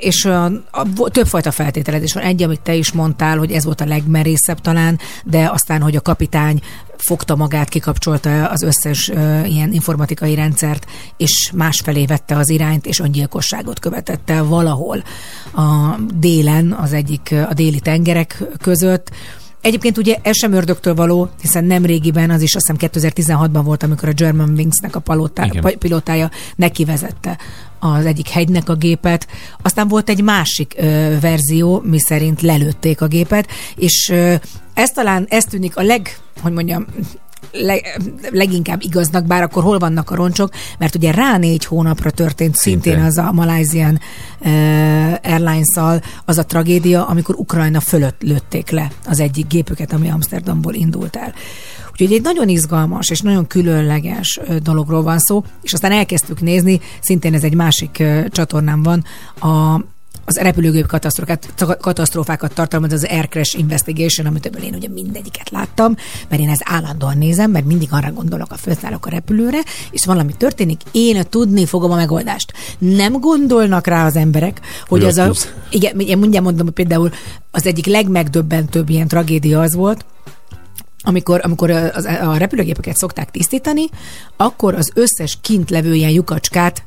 és 0.00 0.24
a, 0.24 0.44
a, 0.70 0.84
vo- 0.94 1.12
többfajta 1.12 1.50
feltételezés 1.50 2.12
van. 2.12 2.22
Egy, 2.22 2.42
amit 2.42 2.60
te 2.60 2.74
is 2.74 2.92
mondtál, 2.92 3.38
hogy 3.38 3.52
ez 3.52 3.64
volt 3.64 3.80
a 3.80 3.84
legmerészebb 3.84 4.60
talán, 4.60 4.98
de 5.24 5.50
aztán, 5.52 5.82
hogy 5.82 5.96
a 5.96 6.00
kapitány 6.00 6.60
fogta 7.02 7.36
magát, 7.36 7.68
kikapcsolta 7.68 8.48
az 8.48 8.62
összes 8.62 9.08
ilyen 9.44 9.72
informatikai 9.72 10.34
rendszert, 10.34 10.86
és 11.16 11.50
másfelé 11.54 12.04
vette 12.04 12.36
az 12.36 12.48
irányt, 12.48 12.86
és 12.86 13.00
öngyilkosságot 13.00 13.78
követett 13.78 14.30
el 14.30 14.44
valahol 14.44 15.02
a 15.54 15.96
délen, 16.14 16.72
az 16.72 16.92
egyik 16.92 17.34
a 17.48 17.54
déli 17.54 17.80
tengerek 17.80 18.42
között. 18.60 19.10
Egyébként 19.62 19.98
ugye 19.98 20.16
ez 20.22 20.36
sem 20.36 20.52
ördögtől 20.52 20.94
való, 20.94 21.28
hiszen 21.40 21.64
nem 21.64 21.84
régiben, 21.84 22.30
az 22.30 22.42
is 22.42 22.54
azt 22.54 22.70
hiszem 22.70 22.90
2016-ban 23.12 23.60
volt, 23.64 23.82
amikor 23.82 24.08
a 24.08 24.12
German 24.12 24.50
Wingsnek 24.56 24.96
a 24.96 25.00
palotá, 25.00 25.44
Igen. 25.44 25.62
pa- 25.62 25.76
pilótája 25.76 26.30
neki 26.56 26.84
vezette 26.84 27.38
az 27.78 28.06
egyik 28.06 28.28
hegynek 28.28 28.68
a 28.68 28.74
gépet. 28.74 29.26
Aztán 29.62 29.88
volt 29.88 30.08
egy 30.08 30.22
másik 30.22 30.74
ö, 30.76 31.16
verzió, 31.20 31.82
mi 31.84 32.00
szerint 32.00 32.40
lelőtték 32.40 33.00
a 33.00 33.06
gépet, 33.06 33.48
és 33.76 34.08
ö, 34.12 34.34
ez 34.74 34.90
talán, 34.90 35.26
ez 35.28 35.44
tűnik 35.44 35.76
a 35.76 35.82
leg, 35.82 36.16
hogy 36.42 36.52
mondjam, 36.52 36.86
le, 37.52 37.80
leginkább 38.30 38.82
igaznak, 38.82 39.26
bár 39.26 39.42
akkor 39.42 39.62
hol 39.62 39.78
vannak 39.78 40.10
a 40.10 40.14
roncsok, 40.14 40.50
mert 40.78 40.94
ugye 40.94 41.10
rá 41.10 41.36
négy 41.36 41.64
hónapra 41.64 42.10
történt 42.10 42.54
szintén, 42.54 42.92
Szintén. 42.92 43.08
az 43.08 43.18
a 43.18 43.32
Malaysian 43.32 44.00
uh, 44.40 44.48
Airlines-szal 45.22 46.02
az 46.24 46.38
a 46.38 46.44
tragédia, 46.44 47.06
amikor 47.06 47.34
Ukrajna 47.34 47.80
fölött 47.80 48.22
lőtték 48.22 48.70
le 48.70 48.90
az 49.06 49.20
egyik 49.20 49.46
gépüket, 49.46 49.92
ami 49.92 50.10
Amsterdamból 50.10 50.74
indult 50.74 51.16
el. 51.16 51.34
Úgyhogy 51.92 52.12
egy 52.12 52.22
nagyon 52.22 52.48
izgalmas 52.48 53.10
és 53.10 53.20
nagyon 53.20 53.46
különleges 53.46 54.40
ö, 54.46 54.58
dologról 54.58 55.02
van 55.02 55.18
szó, 55.18 55.44
és 55.62 55.72
aztán 55.72 55.92
elkezdtük 55.92 56.40
nézni, 56.40 56.80
szintén 57.00 57.34
ez 57.34 57.42
egy 57.42 57.54
másik 57.54 57.96
ö, 57.98 58.20
csatornán 58.28 58.82
van, 58.82 59.04
a 59.40 59.80
az 60.24 60.36
repülőgép 60.36 60.86
katasztrófákat, 61.80 62.54
tartalmaz 62.54 62.92
az 62.92 63.04
Air 63.04 63.28
Crash 63.28 63.58
Investigation, 63.58 64.26
amit 64.26 64.46
ebből 64.46 64.62
én 64.62 64.74
ugye 64.74 64.88
mindegyiket 64.88 65.50
láttam, 65.50 65.94
mert 66.28 66.42
én 66.42 66.48
ezt 66.48 66.62
állandóan 66.64 67.18
nézem, 67.18 67.50
mert 67.50 67.64
mindig 67.64 67.88
arra 67.90 68.12
gondolok, 68.12 68.52
a 68.52 68.56
felszállok 68.56 69.06
a 69.06 69.10
repülőre, 69.10 69.60
és 69.90 70.04
valami 70.04 70.32
történik, 70.36 70.80
én 70.90 71.24
tudni 71.28 71.66
fogom 71.66 71.90
a 71.90 71.96
megoldást. 71.96 72.52
Nem 72.78 73.12
gondolnak 73.12 73.86
rá 73.86 74.06
az 74.06 74.16
emberek, 74.16 74.60
hogy 74.86 75.04
ez 75.04 75.18
azt 75.18 75.54
a... 75.56 75.66
Igen, 75.70 76.00
én 76.00 76.18
mindjárt 76.18 76.44
mondom, 76.44 76.64
hogy 76.64 76.74
például 76.74 77.10
az 77.50 77.66
egyik 77.66 77.86
legmegdöbbentőbb 77.86 78.88
ilyen 78.88 79.08
tragédia 79.08 79.60
az 79.60 79.74
volt, 79.74 80.04
amikor, 81.02 81.40
amikor 81.42 81.70
a, 81.70 81.94
az, 81.94 82.04
a 82.04 82.36
repülőgépeket 82.36 82.96
szokták 82.96 83.30
tisztítani, 83.30 83.84
akkor 84.36 84.74
az 84.74 84.90
összes 84.94 85.38
kint 85.40 85.70
levő 85.70 85.94
ilyen 85.94 86.10
lyukacskát 86.10 86.84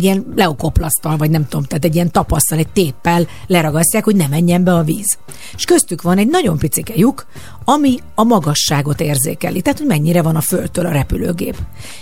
egy 0.00 0.06
ilyen 0.06 0.32
leokoplasztal, 0.36 1.16
vagy 1.16 1.30
nem 1.30 1.48
tudom, 1.48 1.64
tehát 1.64 1.84
egy 1.84 1.94
ilyen 1.94 2.10
tapasszal, 2.10 2.58
egy 2.58 2.68
téppel 2.68 3.26
leragasztják, 3.46 4.04
hogy 4.04 4.16
ne 4.16 4.26
menjen 4.26 4.64
be 4.64 4.74
a 4.74 4.82
víz. 4.82 5.18
És 5.56 5.64
köztük 5.64 6.02
van 6.02 6.18
egy 6.18 6.28
nagyon 6.28 6.58
picike 6.58 6.92
lyuk, 6.96 7.26
ami 7.64 7.98
a 8.14 8.24
magasságot 8.24 9.00
érzékeli, 9.00 9.60
tehát 9.60 9.78
hogy 9.78 9.86
mennyire 9.86 10.22
van 10.22 10.36
a 10.36 10.40
földtől 10.40 10.86
a 10.86 10.90
repülőgép. 10.90 11.56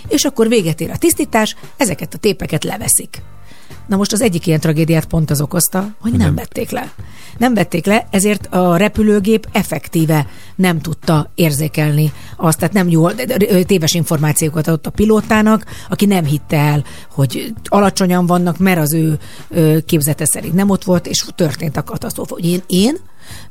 És 0.07 0.25
akkor 0.25 0.47
véget 0.47 0.81
ér 0.81 0.89
a 0.89 0.97
tisztítás, 0.97 1.55
ezeket 1.77 2.13
a 2.13 2.17
tépeket 2.17 2.63
leveszik. 2.63 3.21
Na 3.89 3.95
most 3.95 4.13
az 4.13 4.21
egyik 4.21 4.47
ilyen 4.47 4.59
tragédiát 4.59 5.05
pont 5.05 5.31
az 5.31 5.41
okozta, 5.41 5.95
hogy 5.99 6.11
nem 6.11 6.35
vették 6.35 6.69
le. 6.69 6.91
Nem 7.37 7.53
vették 7.53 7.85
le, 7.85 8.07
ezért 8.11 8.45
a 8.45 8.77
repülőgép 8.77 9.47
effektíve 9.51 10.27
nem 10.55 10.81
tudta 10.81 11.31
érzékelni 11.35 12.11
azt, 12.37 12.59
tehát 12.59 12.73
nem 12.73 12.89
de- 13.15 13.63
téves 13.63 13.93
információkat 13.93 14.67
adott 14.67 14.85
a 14.85 14.89
pilótának, 14.89 15.65
aki 15.89 16.05
nem 16.05 16.25
hitte 16.25 16.57
el, 16.57 16.83
hogy 17.11 17.53
alacsonyan 17.63 18.25
vannak, 18.25 18.57
mert 18.57 18.79
az 18.79 18.93
ő 18.93 19.19
képzete 19.85 20.25
szerint 20.25 20.53
nem 20.53 20.69
ott 20.69 20.83
volt, 20.83 21.07
és 21.07 21.25
történt 21.35 21.77
a 21.77 21.83
katasztrófa. 21.83 22.33
Hogy 22.33 22.45
én, 22.45 22.61
én 22.67 22.97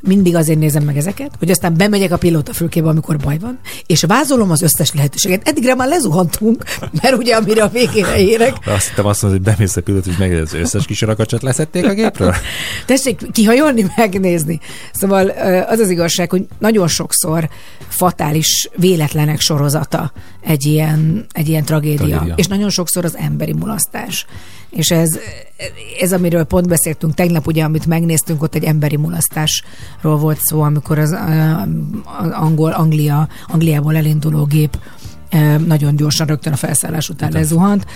mindig 0.01 0.35
azért 0.35 0.59
nézem 0.59 0.85
meg 0.85 0.97
ezeket, 0.97 1.31
hogy 1.39 1.51
aztán 1.51 1.77
bemegyek 1.77 2.13
a 2.13 2.17
pilóta 2.17 2.53
fülkébe, 2.53 2.89
amikor 2.89 3.17
baj 3.17 3.39
van, 3.39 3.59
és 3.87 4.03
vázolom 4.03 4.51
az 4.51 4.63
összes 4.63 4.93
lehetőséget. 4.95 5.49
Eddigre 5.49 5.75
már 5.75 5.89
lezuhantunk, 5.89 6.65
mert 7.03 7.17
ugye 7.17 7.37
amire 7.37 7.63
a 7.63 7.69
végére 7.69 8.19
érek, 8.19 8.57
Azt 8.67 8.89
hittem 8.89 9.07
azt 9.07 9.23
mondod, 9.23 9.41
hogy 9.41 9.55
bemész 9.55 9.77
a 9.77 9.83
pilót, 9.83 10.05
hogy 10.05 10.17
meg 10.29 10.41
az 10.43 10.55
összes 10.55 10.87
kis 10.87 11.01
rakacsot 11.01 11.43
leszették 11.43 11.87
a 11.87 11.93
gépről? 11.93 12.35
Tessék 12.87 13.31
kihajolni, 13.33 13.87
megnézni. 13.97 14.61
Szóval 14.93 15.29
az 15.69 15.79
az 15.79 15.91
igazság, 15.91 16.31
hogy 16.31 16.47
nagyon 16.59 16.89
sokszor 16.89 17.49
fatális 17.89 18.69
véletlenek 18.77 19.41
sorozata 19.41 20.13
egy 20.41 20.67
ilyen, 20.67 21.27
egy 21.33 21.49
ilyen 21.49 21.65
tragédia. 21.65 22.07
Tragédia. 22.07 22.35
És 22.35 22.47
nagyon 22.47 22.71
sokszor 22.71 23.05
az 23.05 23.17
emberi 23.17 23.53
mulasztás. 23.53 24.27
És 24.71 24.91
ez, 24.91 25.09
ez, 26.01 26.13
amiről 26.13 26.45
pont 26.45 26.69
beszéltünk 26.69 27.15
tegnap, 27.15 27.47
ugye, 27.47 27.65
amit 27.65 27.87
megnéztünk, 27.87 28.43
ott 28.43 28.55
egy 28.55 28.65
emberi 28.65 28.97
mulasztásról 28.97 30.17
volt 30.17 30.39
szó, 30.41 30.61
amikor 30.61 30.99
az, 30.99 31.11
az 32.19 32.31
angol, 32.31 32.71
Anglia, 32.71 33.29
Angliából 33.47 33.97
elinduló 33.97 34.45
gép 34.45 34.79
nagyon 35.67 35.97
gyorsan 35.97 36.27
rögtön 36.27 36.53
a 36.53 36.57
felszállás 36.57 37.09
után 37.09 37.33
lezuhant, 37.33 37.87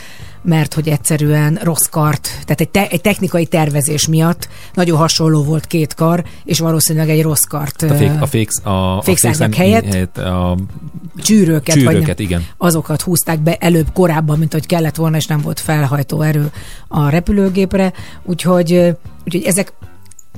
mert 0.43 0.75
hogy 0.75 0.89
egyszerűen 0.89 1.59
rossz 1.63 1.87
kart, 1.91 2.23
tehát 2.23 2.61
egy, 2.61 2.69
te, 2.69 2.89
egy 2.89 3.01
technikai 3.01 3.47
tervezés 3.47 4.09
miatt 4.09 4.49
nagyon 4.75 4.99
hasonló 4.99 5.43
volt 5.43 5.67
két 5.67 5.95
kar, 5.95 6.25
és 6.45 6.59
valószínűleg 6.59 7.09
egy 7.09 7.23
rossz 7.23 7.45
kart, 7.45 7.83
A, 7.83 7.95
fék, 7.95 8.11
a, 8.21 8.27
féksz, 8.27 8.61
a, 8.65 8.97
a 8.97 9.03
Fékszárnyak 9.03 9.53
fékszárny- 9.53 9.57
helyett? 9.57 9.93
helyett 9.93 10.19
a 10.19 10.57
csűrőket, 11.17 11.75
vagy 11.75 11.85
nem, 11.85 11.93
csűrőket, 11.93 12.19
igen. 12.19 12.47
azokat 12.57 13.03
húzták 13.03 13.41
be 13.41 13.57
előbb 13.57 13.93
korábban, 13.93 14.39
mint 14.39 14.53
hogy 14.53 14.67
kellett 14.67 14.97
volna, 14.97 15.17
és 15.17 15.27
nem 15.27 15.41
volt 15.41 15.61
felhajtó 15.61 16.21
erő 16.21 16.51
a 16.89 17.09
repülőgépre, 17.09 17.93
úgyhogy, 18.25 18.97
úgyhogy 19.25 19.43
ezek 19.45 19.73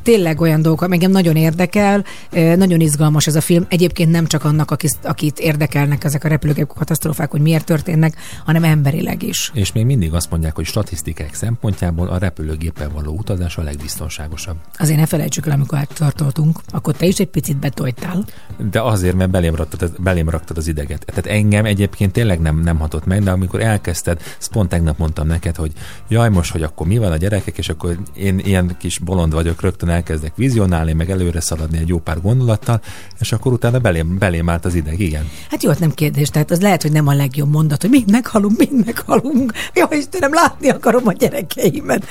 tényleg 0.05 0.41
olyan 0.41 0.63
dolgok, 0.63 0.93
engem 0.93 1.11
nagyon 1.11 1.37
érdekel, 1.37 2.05
nagyon 2.31 2.81
izgalmas 2.81 3.27
ez 3.27 3.35
a 3.35 3.41
film. 3.41 3.67
Egyébként 3.69 4.11
nem 4.11 4.27
csak 4.27 4.45
annak, 4.45 4.71
akit, 4.71 4.99
akit 5.03 5.39
érdekelnek 5.39 6.05
ezek 6.05 6.25
a 6.25 6.29
repülőgép 6.29 6.67
katasztrófák, 6.67 7.31
hogy 7.31 7.41
miért 7.41 7.65
történnek, 7.65 8.17
hanem 8.45 8.65
emberileg 8.65 9.23
is. 9.23 9.51
És 9.55 9.73
még 9.73 9.85
mindig 9.85 10.15
azt 10.15 10.31
mondják, 10.31 10.55
hogy 10.55 10.65
statisztikák 10.65 11.35
szempontjából 11.35 12.09
a 12.09 12.19
repülőgéppel 12.19 12.91
való 12.91 13.13
utazás 13.13 13.57
a 13.57 13.63
legbiztonságosabb. 13.63 14.57
Azért 14.79 14.99
ne 14.99 15.07
felejtsük 15.07 15.47
el, 15.47 15.53
amikor 15.53 15.79
áttartoltunk, 15.79 16.59
akkor 16.71 16.95
te 16.95 17.07
is 17.07 17.19
egy 17.19 17.29
picit 17.29 17.57
betoltál. 17.57 18.25
De 18.71 18.81
azért, 18.81 19.17
mert 19.17 19.31
belém 19.31 19.55
raktad, 19.55 19.93
belém 20.03 20.29
raktad 20.29 20.57
az 20.57 20.67
ideget. 20.67 21.05
Tehát 21.05 21.27
engem 21.27 21.65
egyébként 21.65 22.13
tényleg 22.13 22.41
nem, 22.41 22.61
nem 22.61 22.79
hatott 22.79 23.07
meg, 23.07 23.23
de 23.23 23.31
amikor 23.31 23.61
elkezdted, 23.61 24.21
ezt 24.39 24.51
pont 24.51 24.69
tegnap 24.69 24.99
mondtam 24.99 25.27
neked, 25.27 25.57
hogy 25.57 25.73
jaj, 26.09 26.29
most, 26.29 26.53
hogy 26.53 26.63
akkor 26.63 26.87
mi 26.87 26.99
van 26.99 27.13
a 27.13 27.17
gyerekek, 27.17 27.59
és 27.59 27.69
akkor 27.69 27.99
én 28.17 28.39
ilyen 28.39 28.77
kis 28.79 28.99
bolond 28.99 29.33
vagyok, 29.33 29.61
rögtön 29.61 29.89
elkezdek 29.95 30.33
vizionálni, 30.37 30.93
meg 30.93 31.11
előre 31.11 31.41
szaladni 31.41 31.79
egy 31.79 31.89
jó 31.89 31.99
pár 31.99 32.21
gondolattal, 32.21 32.81
és 33.21 33.33
akkor 33.33 33.53
utána 33.53 33.79
belém, 33.79 34.19
belém 34.19 34.49
állt 34.49 34.65
az 34.65 34.75
ideg, 34.75 35.01
igen. 35.01 35.29
Hát 35.51 35.63
jó, 35.63 35.71
hát 35.71 35.79
nem 35.79 35.91
kérdés, 35.91 36.29
tehát 36.29 36.51
az 36.51 36.61
lehet, 36.61 36.83
hogy 36.83 36.93
nem 36.93 37.07
a 37.07 37.15
legjobb 37.15 37.51
mondat, 37.51 37.81
hogy 37.81 37.91
mind 37.91 38.11
meghalunk, 38.11 38.59
mind 38.59 38.85
meghalunk. 38.87 39.53
Ja, 39.75 39.89
Istenem, 39.91 40.33
látni 40.33 40.69
akarom 40.69 41.07
a 41.07 41.13
gyerekeimet. 41.13 42.07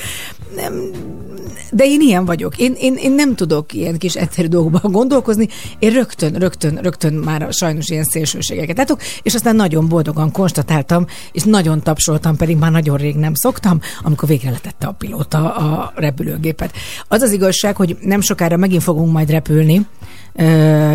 Nem, 0.56 0.74
de 1.72 1.86
én 1.86 2.02
ilyen 2.02 2.26
vagyok. 2.26 2.58
Én, 2.58 2.74
én, 2.78 2.96
én 2.96 3.12
nem 3.12 3.36
tudok 3.36 3.74
ilyen 3.74 3.98
kis 3.98 4.16
egyszerű 4.16 4.48
dolgokban 4.48 4.92
gondolkozni. 4.92 5.48
Én 5.80 5.94
rögtön, 5.94 6.34
rögtön, 6.34 6.76
rögtön 6.76 7.14
már 7.14 7.48
sajnos 7.52 7.90
ilyen 7.90 8.04
szélsőségeket 8.04 8.78
látok, 8.78 9.02
és 9.22 9.34
aztán 9.34 9.56
nagyon 9.56 9.88
boldogan 9.88 10.32
konstatáltam, 10.32 11.06
és 11.32 11.44
nagyon 11.44 11.82
tapsoltam, 11.82 12.36
pedig 12.36 12.58
már 12.58 12.72
nagyon 12.72 12.98
rég 12.98 13.16
nem 13.16 13.34
szoktam, 13.34 13.80
amikor 14.02 14.30
végre 14.30 14.50
letette 14.50 14.88
a 14.88 14.92
pilóta 14.92 15.56
a 15.56 15.94
repülőgépet. 15.96 16.74
Az 17.08 17.22
az 17.22 17.32
igazság, 17.32 17.73
hogy 17.76 17.98
nem 18.02 18.22
sokára 18.22 18.58
megint 18.58 18.84
fogunk 18.84 19.12
majd 19.12 19.30
repülni, 19.30 19.88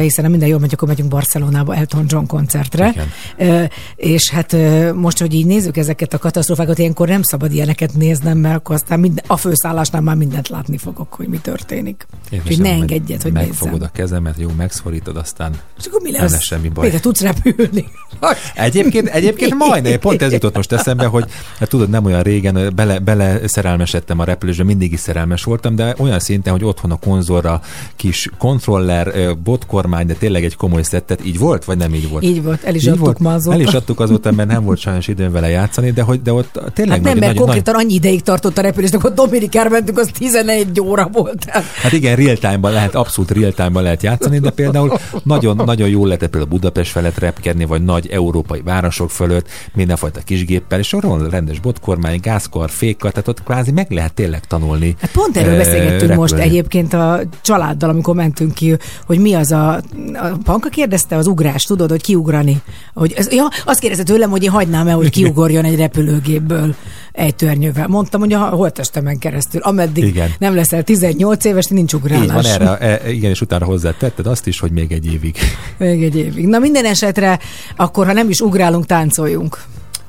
hiszen 0.01 0.25
ha 0.25 0.31
minden 0.31 0.49
jól 0.49 0.59
megy, 0.59 0.73
akkor 0.73 0.89
megyünk 0.89 1.09
Barcelonába 1.11 1.75
Elton 1.75 2.05
John 2.09 2.27
koncertre. 2.27 2.95
Igen. 3.37 3.71
És 3.97 4.31
hát 4.31 4.57
most, 4.95 5.19
hogy 5.19 5.35
így 5.35 5.47
nézzük 5.47 5.77
ezeket 5.77 6.15
a 6.15 6.19
katasztrófákat, 6.19 6.79
ilyenkor 6.79 7.09
nem 7.09 7.23
szabad 7.23 7.53
ilyeneket 7.53 7.95
néznem, 7.95 8.39
mert 8.39 8.57
akkor 8.57 8.75
aztán 8.75 9.01
minden, 9.01 9.25
a 9.27 9.37
főszállásnál 9.37 10.03
már 10.03 10.17
mindent 10.17 10.49
látni 10.49 10.79
fogok, 10.79 11.13
hogy 11.15 11.29
mi 11.29 11.39
történik. 11.39 12.07
Úgyhogy 12.33 12.61
ne 12.61 12.71
engedjed, 12.71 13.23
hogy 13.23 13.33
Megfogod 13.33 13.73
nézzem. 13.73 13.89
a 13.93 13.97
kezemet, 13.97 14.35
jó, 14.39 14.51
megszorítod, 14.57 15.17
aztán 15.17 15.53
És 15.79 15.87
akkor 15.87 16.01
mi 16.01 16.11
nem 16.11 16.21
lesz? 16.23 16.33
lesz 16.33 16.43
semmi 16.43 16.69
baj. 16.69 16.85
Végre 16.85 17.01
tudsz 17.01 17.21
repülni. 17.21 17.85
Egyébként, 18.55 19.09
egyébként 19.09 19.55
majd, 19.55 19.97
pont 19.99 20.23
ez 20.23 20.33
jutott 20.33 20.55
most 20.55 20.73
eszembe, 20.73 21.07
hogy 21.07 21.25
hát 21.59 21.69
tudod, 21.69 21.89
nem 21.89 22.05
olyan 22.05 22.23
régen 22.23 22.73
bele, 22.75 22.99
bele 22.99 23.49
szerelmesedtem 23.49 24.19
a 24.19 24.25
repülésbe, 24.25 24.65
mindig 24.65 24.93
is 24.93 25.01
szerelmes 25.01 25.45
voltam, 25.45 25.75
de 25.77 25.95
olyan 25.99 26.19
szinten, 26.19 26.53
hogy 26.53 26.65
otthon 26.65 26.91
a 26.91 26.97
konzolra 26.97 27.61
kis 27.97 28.31
kontroller, 28.39 29.28
botkormány, 29.35 30.07
de 30.07 30.15
tényleg 30.15 30.45
egy 30.45 30.57
komoly 30.57 30.83
szettet, 30.83 31.27
így 31.27 31.39
volt, 31.39 31.65
vagy 31.65 31.77
nem 31.77 31.95
így 31.95 32.09
volt? 32.09 32.25
Így 32.25 32.43
volt, 32.43 32.65
el 32.65 32.75
is 32.75 32.83
Így 32.83 32.89
adtuk 32.89 33.05
volt? 33.05 33.19
ma 33.19 33.33
azóta. 33.33 33.57
El 33.57 33.63
is 33.63 33.73
adtuk 33.73 34.01
azóta, 34.01 34.33
mert 34.33 34.49
nem 34.49 34.65
volt 34.65 34.79
sajnos 34.79 35.09
időm 35.09 35.33
vele 35.33 35.49
játszani, 35.49 35.91
de, 35.91 36.03
hogy, 36.03 36.23
de 36.23 36.33
ott 36.33 36.61
tényleg 36.75 36.95
Hát 36.95 37.03
nem, 37.05 37.13
nagy, 37.13 37.21
mert 37.21 37.35
nagy, 37.35 37.37
konkrétan 37.37 37.75
annyi 37.75 37.95
ideig 37.95 38.23
tartott 38.23 38.59
a 38.59 38.61
repülés, 38.61 38.91
akkor 38.91 39.13
Dominikára 39.15 39.69
mentünk, 39.69 39.99
az 39.99 40.11
11 40.19 40.81
óra 40.81 41.09
volt. 41.13 41.45
Hát 41.83 41.93
igen, 41.93 42.17
real 42.17 42.37
time-ban 42.37 42.73
lehet, 42.73 42.95
abszolút 42.95 43.31
real 43.31 43.53
time-ban 43.53 43.83
lehet 43.83 44.03
játszani, 44.03 44.39
de 44.39 44.51
például 44.51 44.99
nagyon, 45.23 45.63
nagyon 45.65 45.89
jól 45.89 46.05
lehet 46.07 46.21
például 46.21 46.45
Budapest 46.45 46.91
felett 46.91 47.19
repkedni, 47.19 47.65
vagy 47.65 47.85
nagy 47.85 48.07
európai 48.07 48.61
városok 48.65 49.11
fölött, 49.11 49.49
mindenfajta 49.75 50.21
kisgéppel, 50.25 50.79
és 50.79 50.93
arról 50.93 51.29
rendes 51.29 51.61
botkormány, 51.61 52.21
gázkar, 52.23 52.71
fékkar, 52.71 53.11
tehát 53.11 53.29
ott 53.29 53.43
kvázi 53.43 53.71
meg 53.71 53.91
lehet 53.91 54.15
tényleg 54.15 54.45
tanulni. 54.47 54.97
Hát 55.01 55.11
pont 55.11 55.37
erről 55.37 55.55
ö, 55.55 55.57
beszélgettünk 55.57 56.15
most 56.15 56.33
repülni. 56.33 56.51
egyébként 56.51 56.93
a 56.93 57.21
családdal, 57.43 57.91
amikor 57.91 58.15
mentünk 58.15 58.55
ki, 58.55 58.77
hogy 59.07 59.18
mi 59.19 59.35
az 59.35 59.53
a... 59.53 59.75
A 60.15 60.39
Panka 60.45 60.69
kérdezte 60.69 61.17
az 61.17 61.27
ugrás, 61.27 61.63
tudod, 61.63 61.91
hogy 61.91 62.03
kiugrani. 62.03 62.63
Hogy 62.95 63.13
ez, 63.13 63.33
ja, 63.33 63.49
azt 63.65 63.81
kérdezte 63.81 64.05
tőlem, 64.05 64.31
hogy 64.31 64.43
én 64.43 64.51
hagynám 64.51 64.89
el, 64.89 64.97
hogy 64.97 65.11
kiugorjon 65.11 65.65
egy 65.65 65.77
repülőgépből 65.77 66.75
egy 67.13 67.35
törnyővel. 67.35 67.89
Mondtam, 67.89 68.21
hogy 68.21 68.33
a 68.33 68.39
holtestemen 68.39 69.19
keresztül, 69.19 69.61
ameddig 69.61 70.05
Igen. 70.05 70.31
nem 70.39 70.55
leszel 70.55 70.83
18 70.83 71.45
éves, 71.45 71.67
nincs 71.67 71.93
ugrálás. 71.93 72.25
Így 72.25 72.33
van 72.33 72.45
erre, 72.45 72.79
e, 72.79 73.11
igen, 73.11 73.31
és 73.31 73.41
utána 73.41 73.65
hozzá 73.65 73.91
tetted 73.99 74.27
azt 74.27 74.47
is, 74.47 74.61
hogy 74.61 74.71
még 74.71 74.93
egy 74.93 75.13
évig. 75.13 75.37
Még 75.79 76.03
egy 76.03 76.17
évig. 76.17 76.47
Na 76.47 76.59
minden 76.59 76.85
esetre, 76.85 77.39
akkor 77.77 78.07
ha 78.07 78.13
nem 78.13 78.29
is 78.29 78.41
ugrálunk, 78.41 78.87
táncoljunk. 78.87 79.63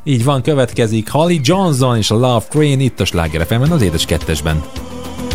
Így 0.03 0.24
van, 0.24 0.41
következik 0.41 1.10
Holly 1.10 1.39
Johnson 1.43 1.97
és 1.97 2.12
a 2.12 2.16
Love 2.16 2.45
Train 2.49 2.80
itt 2.80 2.99
a 2.99 3.05
Sláger 3.05 3.47
az 3.70 3.82
édes 3.82 4.05
kettesben. 4.05 4.64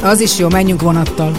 Az 0.03 0.21
is 0.21 0.39
jó, 0.39 0.49
menjünk 0.49 0.83
vonattal. 0.83 1.33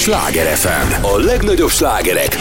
Sláger 0.00 0.56
FM. 0.56 1.04
A 1.04 1.18
legnagyobb 1.18 1.68
slágerek. 1.68 2.36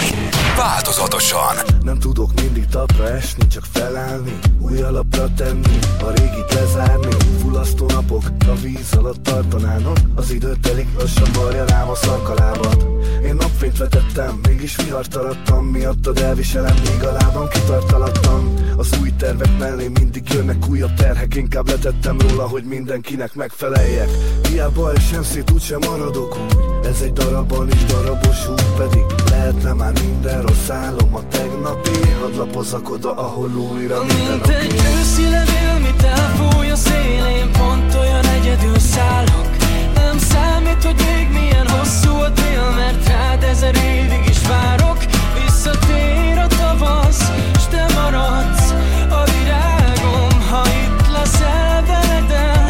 Változatosan. 0.57 1.55
Nem 1.83 1.99
tudok 1.99 2.41
mindig 2.41 2.65
tapra 2.65 3.09
esni, 3.09 3.47
csak 3.47 3.63
felállni 3.73 4.39
Új 4.59 4.81
alapra 4.81 5.27
tenni, 5.37 5.79
a 6.01 6.09
régit 6.09 6.53
lezárni 6.53 7.15
Fullasztó 7.41 7.85
napok 7.85 8.23
a 8.47 8.53
víz 8.61 8.93
alatt 8.97 9.23
tartanának 9.23 9.97
Az 10.15 10.31
idő 10.31 10.55
telik, 10.61 10.87
lassan 10.99 11.29
varja 11.33 11.65
rám 11.65 11.89
a 11.89 11.95
szarkalábat 11.95 12.85
Én 13.23 13.35
napfényt 13.69 13.77
vetettem, 13.77 14.39
mégis 14.47 14.75
vihart 14.75 15.15
arattam. 15.15 15.65
Miattad 15.65 16.17
elviselem, 16.17 16.75
míg 16.75 17.03
a 17.03 17.11
lábam 17.11 17.47
kitart 17.47 17.91
alattam 17.91 18.53
Az 18.77 18.89
új 19.01 19.11
tervek 19.17 19.57
mellé 19.57 19.87
mindig 19.87 20.29
jönnek 20.33 20.67
újabb 20.69 20.93
terhek. 20.93 21.35
Inkább 21.35 21.67
letettem 21.67 22.17
róla, 22.19 22.47
hogy 22.47 22.63
mindenkinek 22.63 23.33
megfeleljek. 23.33 24.09
Hiába 24.49 24.93
esem 24.93 25.23
szét, 25.23 25.51
úgysem 25.51 25.79
maradok 25.89 26.37
úgy. 26.37 26.85
Ez 26.85 27.01
egy 27.01 27.13
darabban 27.13 27.67
is 27.69 27.83
darabos 27.85 28.47
út 28.49 28.63
Pedig 28.77 29.03
lehetne 29.29 29.73
már 29.73 29.93
minden 30.01 30.41
rossz 30.41 30.69
álom. 30.69 31.15
A 31.15 31.27
tegnapi, 31.27 31.99
hadd 32.21 32.35
lapozzak 32.35 32.89
oda, 32.89 33.13
ahol 33.15 33.49
újra 33.49 34.03
minden 34.03 34.29
Mint 34.29 34.47
egy 34.47 34.73
őszi 34.99 35.23
levél, 35.23 35.79
mit 35.79 36.01
elfúj 36.03 36.69
a 36.69 36.75
szélén 36.75 37.51
Pont 37.51 37.95
olyan 37.95 38.25
egyedül 38.25 38.79
szállok 38.79 39.48
Nem 40.09 40.17
számít, 40.17 40.83
hogy 40.83 40.95
még 41.05 41.27
milyen 41.31 41.67
hosszú 41.67 42.15
a 42.15 42.31
tél 42.33 42.69
Mert 42.75 43.07
rád 43.07 43.43
ezer 43.43 43.75
évig 43.75 44.29
is 44.29 44.47
várok. 44.47 44.97
Visszatér 45.43 46.37
a 46.37 46.47
tavasz, 46.47 47.31
s 47.59 47.65
te 47.69 47.85
maradsz 47.93 48.71
a 49.09 49.23
virágom. 49.31 50.41
Ha 50.49 50.63
itt 50.67 51.11
leszel 51.11 51.83
veledem, 51.85 52.67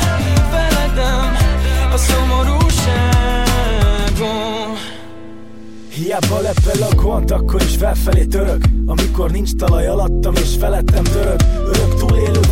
veledem 0.51 1.37
A 1.93 1.97
szomorúságom. 1.97 2.69
Hiába 5.89 6.39
lepel 6.39 6.87
a 6.91 6.95
gond, 6.95 7.31
akkor 7.31 7.61
is 7.61 7.75
felfelé 7.75 8.25
török. 8.25 8.63
Amikor 8.85 9.31
nincs 9.31 9.55
talaj 9.55 9.87
alattam 9.87 10.35
és 10.35 10.55
felettem 10.59 11.03
török. 11.03 11.41
Örök 11.65 11.98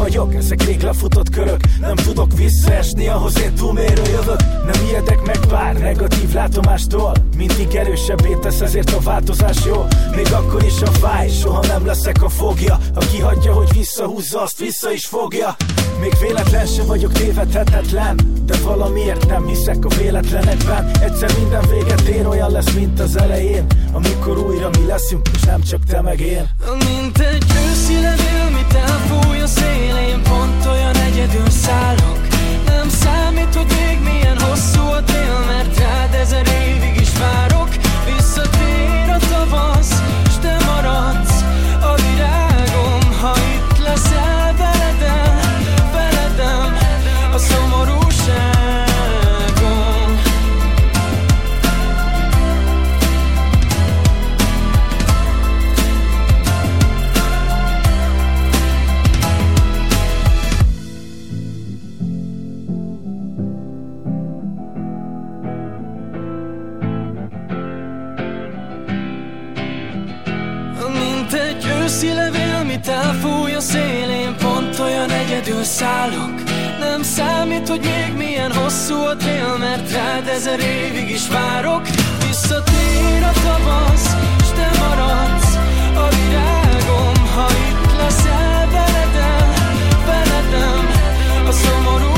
vagyok, 0.07 0.33
ezek 0.33 0.63
rég 0.63 0.81
lefutott 0.81 1.29
körök. 1.29 1.59
Nem 1.79 1.95
tudok 1.95 2.37
visszaesni, 2.37 3.07
ahhoz 3.07 3.39
én 3.39 3.53
túlmérő 3.53 4.01
jövök 4.03 4.39
Nem 4.65 4.85
ijedek 4.89 5.21
meg 5.25 5.39
bár 5.49 5.75
negatív 5.75 6.33
látomástól 6.33 7.26
Mindig 7.37 7.75
erősebbé 7.75 8.37
tesz, 8.41 8.61
ezért 8.61 8.93
a 8.93 8.99
változás 8.99 9.57
jó. 9.65 9.85
Még 10.15 10.33
akkor 10.33 10.63
is 10.63 10.81
a 10.81 10.91
fáj, 10.91 11.29
soha 11.29 11.65
nem 11.65 11.85
leszek 11.85 12.23
a 12.23 12.29
fogja. 12.29 12.77
Aki 12.95 13.19
hagyja, 13.19 13.53
hogy 13.53 13.73
visszahúzza, 13.73 14.41
azt 14.41 14.59
vissza 14.59 14.91
is 14.91 15.05
fogja. 15.05 15.55
Még 15.99 16.13
véletlen 16.21 16.65
se 16.65 16.83
vagyok 16.83 17.11
tévedhetetlen 17.11 18.15
De 18.45 18.57
valamiért 18.63 19.27
nem 19.27 19.47
hiszek 19.47 19.85
a 19.85 19.87
véletlenekben. 19.87 20.91
Egyszer 21.01 21.31
minden 21.39 21.65
véget 21.69 22.01
ér, 22.01 22.27
olyan 22.27 22.51
lesz, 22.51 22.73
mint 22.73 22.99
az 22.99 23.17
elején. 23.17 23.65
Amikor 23.91 24.37
újra 24.37 24.69
mi 24.79 24.85
leszünk, 24.85 25.29
és 25.33 25.41
nem 25.41 25.61
csak 25.61 25.79
te 25.83 26.01
meg 26.01 26.19
én. 26.19 26.49
Mint 26.65 27.17
egy 27.17 27.45
őszi 27.69 27.93
levél, 27.93 28.49
mit 28.49 28.73
elfúj 28.73 29.39
a 29.39 29.47
szélén 29.47 30.21
Pont 30.23 30.65
olyan 30.65 30.95
egyedül 30.95 31.49
szállok. 31.49 32.19
Nem 32.65 32.89
számít, 32.89 33.55
hogy 33.55 33.67
még 33.67 33.99
milyen 34.03 34.26
egyedül 75.57 75.63
szállok. 75.63 76.43
Nem 76.79 77.01
számít, 77.03 77.67
hogy 77.67 77.79
még 77.79 78.17
milyen 78.17 78.51
hosszú 78.53 78.95
a 78.95 79.15
tél 79.15 79.57
Mert 79.59 79.91
rád 79.91 80.27
ezer 80.27 80.59
évig 80.59 81.09
is 81.09 81.27
várok. 81.27 81.81
Visszatér 82.27 83.23
a 83.23 83.31
tavasz, 83.43 84.15
s 84.43 84.49
te 84.55 84.69
maradsz 84.79 85.55
a 85.95 86.07
virágom. 86.15 87.27
Ha 87.35 87.47
itt 87.49 87.97
leszel 87.97 88.67
veledem, 88.71 89.53
veledem 90.05 90.85
a 91.47 91.51
szomorúság 91.51 92.16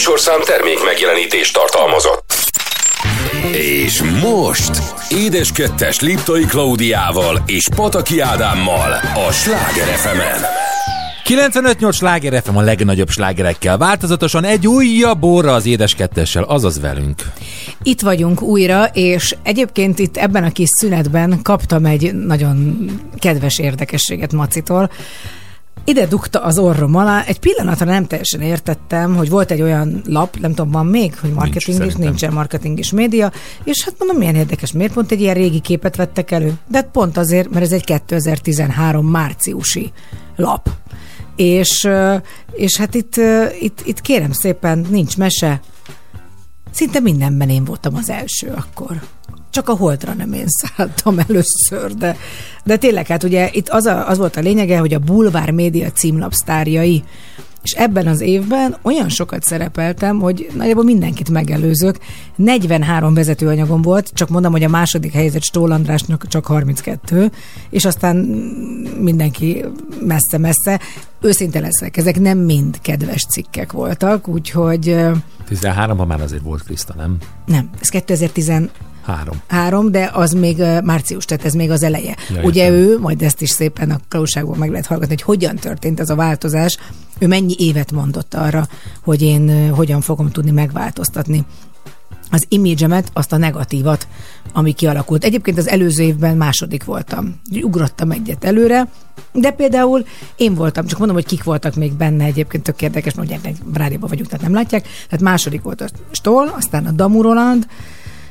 műsorszám 0.00 0.40
termék 0.44 0.84
megjelenítést 0.84 1.54
tartalmazott. 1.54 2.32
És 3.52 4.02
most 4.22 4.70
Édes 5.08 5.52
Kettes 5.52 6.00
Liptai 6.00 6.44
Klaudiával 6.44 7.42
és 7.46 7.68
Pataki 7.74 8.20
Ádámmal 8.20 8.92
a 9.28 9.32
Sláger 9.32 9.86
fm 9.86 10.18
958 11.24 11.96
sláger 11.96 12.42
FM 12.42 12.56
a 12.56 12.60
legnagyobb 12.60 13.08
slágerekkel. 13.08 13.78
Változatosan 13.78 14.44
egy 14.44 14.66
újabb 14.66 15.22
óra 15.22 15.54
az 15.54 15.66
édes 15.66 15.94
kettessel, 15.94 16.42
azaz 16.42 16.80
velünk. 16.80 17.22
Itt 17.82 18.00
vagyunk 18.00 18.42
újra, 18.42 18.84
és 18.84 19.36
egyébként 19.42 19.98
itt 19.98 20.16
ebben 20.16 20.44
a 20.44 20.50
kis 20.50 20.68
szünetben 20.68 21.42
kaptam 21.42 21.84
egy 21.84 22.14
nagyon 22.14 22.90
kedves 23.18 23.58
érdekességet 23.58 24.32
Macitól. 24.32 24.90
Ide 25.90 26.06
dugta 26.06 26.42
az 26.42 26.58
orrom 26.58 26.94
alá, 26.94 27.24
egy 27.24 27.38
pillanatra 27.38 27.86
nem 27.86 28.06
teljesen 28.06 28.40
értettem, 28.40 29.16
hogy 29.16 29.28
volt 29.28 29.50
egy 29.50 29.62
olyan 29.62 30.02
lap, 30.06 30.36
nem 30.36 30.54
tudom, 30.54 30.70
van 30.70 30.86
még, 30.86 31.18
hogy 31.18 31.32
marketing 31.32 31.68
is, 31.68 31.74
szerintem. 31.74 32.00
nincsen 32.00 32.32
marketing 32.32 32.78
és 32.78 32.90
média, 32.90 33.32
és 33.64 33.84
hát 33.84 33.94
mondom, 33.98 34.16
milyen 34.16 34.34
érdekes, 34.34 34.72
miért 34.72 34.92
pont 34.92 35.10
egy 35.10 35.20
ilyen 35.20 35.34
régi 35.34 35.60
képet 35.60 35.96
vettek 35.96 36.30
elő? 36.30 36.52
De 36.68 36.76
hát 36.76 36.88
pont 36.92 37.16
azért, 37.16 37.50
mert 37.50 37.64
ez 37.64 37.72
egy 37.72 37.84
2013 37.84 39.06
márciusi 39.06 39.92
lap. 40.36 40.68
És, 41.36 41.88
és 42.52 42.76
hát 42.76 42.94
itt, 42.94 43.16
itt, 43.60 43.80
itt 43.84 44.00
kérem 44.00 44.32
szépen, 44.32 44.86
nincs 44.90 45.16
mese, 45.16 45.60
Szinte 46.72 47.00
mindenben 47.00 47.48
én 47.48 47.64
voltam 47.64 47.94
az 47.94 48.10
első 48.10 48.52
akkor. 48.56 49.00
Csak 49.50 49.68
a 49.68 49.76
holdra 49.76 50.14
nem 50.14 50.32
én 50.32 50.46
szálltam 50.46 51.18
először, 51.28 51.94
de, 51.94 52.16
de 52.64 52.76
tényleg 52.76 53.06
hát 53.06 53.22
ugye 53.22 53.48
itt 53.52 53.68
az, 53.68 53.86
a, 53.86 54.08
az 54.08 54.18
volt 54.18 54.36
a 54.36 54.40
lényege, 54.40 54.78
hogy 54.78 54.94
a 54.94 54.98
Bulvár 54.98 55.50
Média 55.50 55.90
címlapsztárjai 55.92 57.02
és 57.62 57.72
ebben 57.72 58.06
az 58.06 58.20
évben 58.20 58.76
olyan 58.82 59.08
sokat 59.08 59.42
szerepeltem, 59.42 60.18
hogy 60.18 60.50
nagyjából 60.56 60.84
mindenkit 60.84 61.30
megelőzök. 61.30 61.98
43 62.36 63.14
vezetőanyagom 63.14 63.82
volt, 63.82 64.10
csak 64.14 64.28
mondom, 64.28 64.52
hogy 64.52 64.64
a 64.64 64.68
második 64.68 65.12
helyzet 65.12 65.42
Stól 65.42 65.70
Andrásnak 65.70 66.28
csak 66.28 66.46
32, 66.46 67.30
és 67.70 67.84
aztán 67.84 68.16
mindenki 69.00 69.64
messze-messze. 70.00 70.80
Őszinte 71.20 71.60
leszek, 71.60 71.96
ezek 71.96 72.20
nem 72.20 72.38
mind 72.38 72.80
kedves 72.80 73.26
cikkek 73.30 73.72
voltak, 73.72 74.28
úgyhogy 74.28 74.88
ö, 74.88 75.12
13-ban 75.50 76.06
már 76.06 76.20
azért 76.20 76.42
volt 76.42 76.62
Kriszta, 76.62 76.94
nem? 76.96 77.16
nem, 77.46 77.70
ez 77.80 77.88
2013, 77.88 78.70
Három. 79.46 79.90
de 79.90 80.10
az 80.12 80.32
még 80.32 80.62
március, 80.84 81.24
tehát 81.24 81.44
ez 81.44 81.54
még 81.54 81.70
az 81.70 81.82
eleje. 81.82 82.16
Ja, 82.34 82.42
Ugye 82.42 82.62
értem. 82.64 82.78
ő, 82.78 82.98
majd 82.98 83.22
ezt 83.22 83.40
is 83.42 83.50
szépen 83.50 83.90
a 83.90 83.98
klauságból 84.08 84.56
meg 84.56 84.70
lehet 84.70 84.86
hallgatni, 84.86 85.14
hogy 85.14 85.24
hogyan 85.36 85.56
történt 85.56 86.00
ez 86.00 86.10
a 86.10 86.14
változás. 86.14 86.78
Ő 87.18 87.26
mennyi 87.26 87.54
évet 87.58 87.92
mondott 87.92 88.34
arra, 88.34 88.68
hogy 89.04 89.22
én 89.22 89.74
hogyan 89.74 90.00
fogom 90.00 90.30
tudni 90.30 90.50
megváltoztatni 90.50 91.44
az 92.30 92.44
imidzsemet, 92.48 93.10
azt 93.12 93.32
a 93.32 93.36
negatívat, 93.36 94.06
ami 94.52 94.72
kialakult. 94.72 95.24
Egyébként 95.24 95.58
az 95.58 95.68
előző 95.68 96.02
évben 96.02 96.36
második 96.36 96.84
voltam. 96.84 97.40
Ugrottam 97.62 98.10
egyet 98.10 98.44
előre, 98.44 98.88
de 99.32 99.50
például 99.50 100.04
én 100.36 100.54
voltam, 100.54 100.86
csak 100.86 100.98
mondom, 100.98 101.16
hogy 101.16 101.26
kik 101.26 101.44
voltak 101.44 101.74
még 101.74 101.92
benne 101.92 102.24
egyébként, 102.24 102.62
tök 102.62 102.82
érdekes, 102.82 103.14
mert 103.14 103.28
ugye 103.28 103.52
rádióban 103.74 104.08
vagyunk, 104.08 104.28
tehát 104.28 104.44
nem 104.44 104.54
látják. 104.54 104.82
Tehát 104.82 105.20
második 105.20 105.62
volt 105.62 105.80
a 105.80 105.88
Stoll, 106.10 106.46
aztán 106.56 106.86
a 106.86 106.90
Damu 106.90 107.22
Roland, 107.22 107.66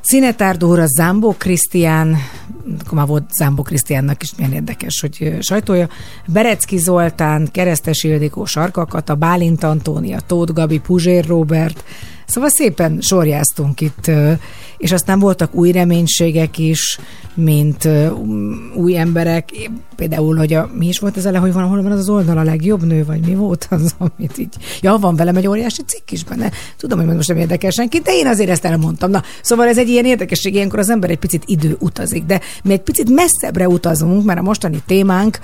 Szinetár 0.09 0.57
Dóra, 0.57 0.85
Zambó 0.87 1.35
Krisztián, 1.37 2.17
már 2.91 3.07
volt 3.07 3.31
Zámbó 3.31 3.61
Krisztiánnak 3.61 4.21
is 4.23 4.35
milyen 4.35 4.53
érdekes, 4.53 4.99
hogy 4.99 5.37
sajtója. 5.39 5.89
Berecki 6.27 6.77
Zoltán, 6.77 7.49
Keresztes 7.51 8.03
Ildikó, 8.03 8.45
Sarkakata, 8.45 9.15
Bálint 9.15 9.63
Antónia, 9.63 10.19
Tóth 10.27 10.53
Gabi, 10.53 10.79
Puzsér 10.79 11.25
Robert, 11.25 11.83
Szóval 12.25 12.49
szépen 12.49 13.01
sorjáztunk 13.01 13.81
itt, 13.81 14.11
és 14.79 14.91
aztán 14.91 15.19
voltak 15.19 15.55
új 15.55 15.71
reménységek 15.71 16.57
is, 16.57 16.99
mint 17.33 17.85
ö, 17.85 18.07
új 18.75 18.97
emberek. 18.97 19.49
Például, 19.95 20.35
hogy 20.35 20.53
a, 20.53 20.69
mi 20.73 20.87
is 20.87 20.99
volt 20.99 21.17
ez 21.17 21.25
ele, 21.25 21.37
hogy 21.37 21.53
van, 21.53 21.63
hol 21.67 21.81
van 21.81 21.91
az 21.91 21.99
az 21.99 22.09
oldal 22.09 22.37
a 22.37 22.43
legjobb 22.43 22.83
nő, 22.85 23.05
vagy 23.05 23.19
mi 23.27 23.35
volt 23.35 23.67
az, 23.69 23.95
amit 24.17 24.37
így... 24.37 24.53
Ja, 24.81 24.97
van 24.97 25.15
velem 25.15 25.35
egy 25.35 25.47
óriási 25.47 25.81
cikk 25.85 26.11
is 26.11 26.23
benne. 26.23 26.51
Tudom, 26.77 27.05
hogy 27.05 27.15
most 27.15 27.27
nem 27.27 27.37
érdekel 27.37 27.69
senki, 27.69 27.99
de 27.99 28.11
én 28.13 28.27
azért 28.27 28.49
ezt 28.49 28.65
elmondtam. 28.65 29.09
Na, 29.09 29.23
szóval 29.41 29.67
ez 29.67 29.77
egy 29.77 29.89
ilyen 29.89 30.05
érdekesség, 30.05 30.53
ilyenkor 30.53 30.79
az 30.79 30.89
ember 30.89 31.09
egy 31.09 31.17
picit 31.19 31.43
idő 31.45 31.77
utazik, 31.79 32.23
de 32.23 32.39
mi 32.63 32.71
egy 32.73 32.81
picit 32.81 33.09
messzebbre 33.09 33.67
utazunk, 33.67 34.23
mert 34.23 34.39
a 34.39 34.41
mostani 34.41 34.81
témánk 34.85 35.39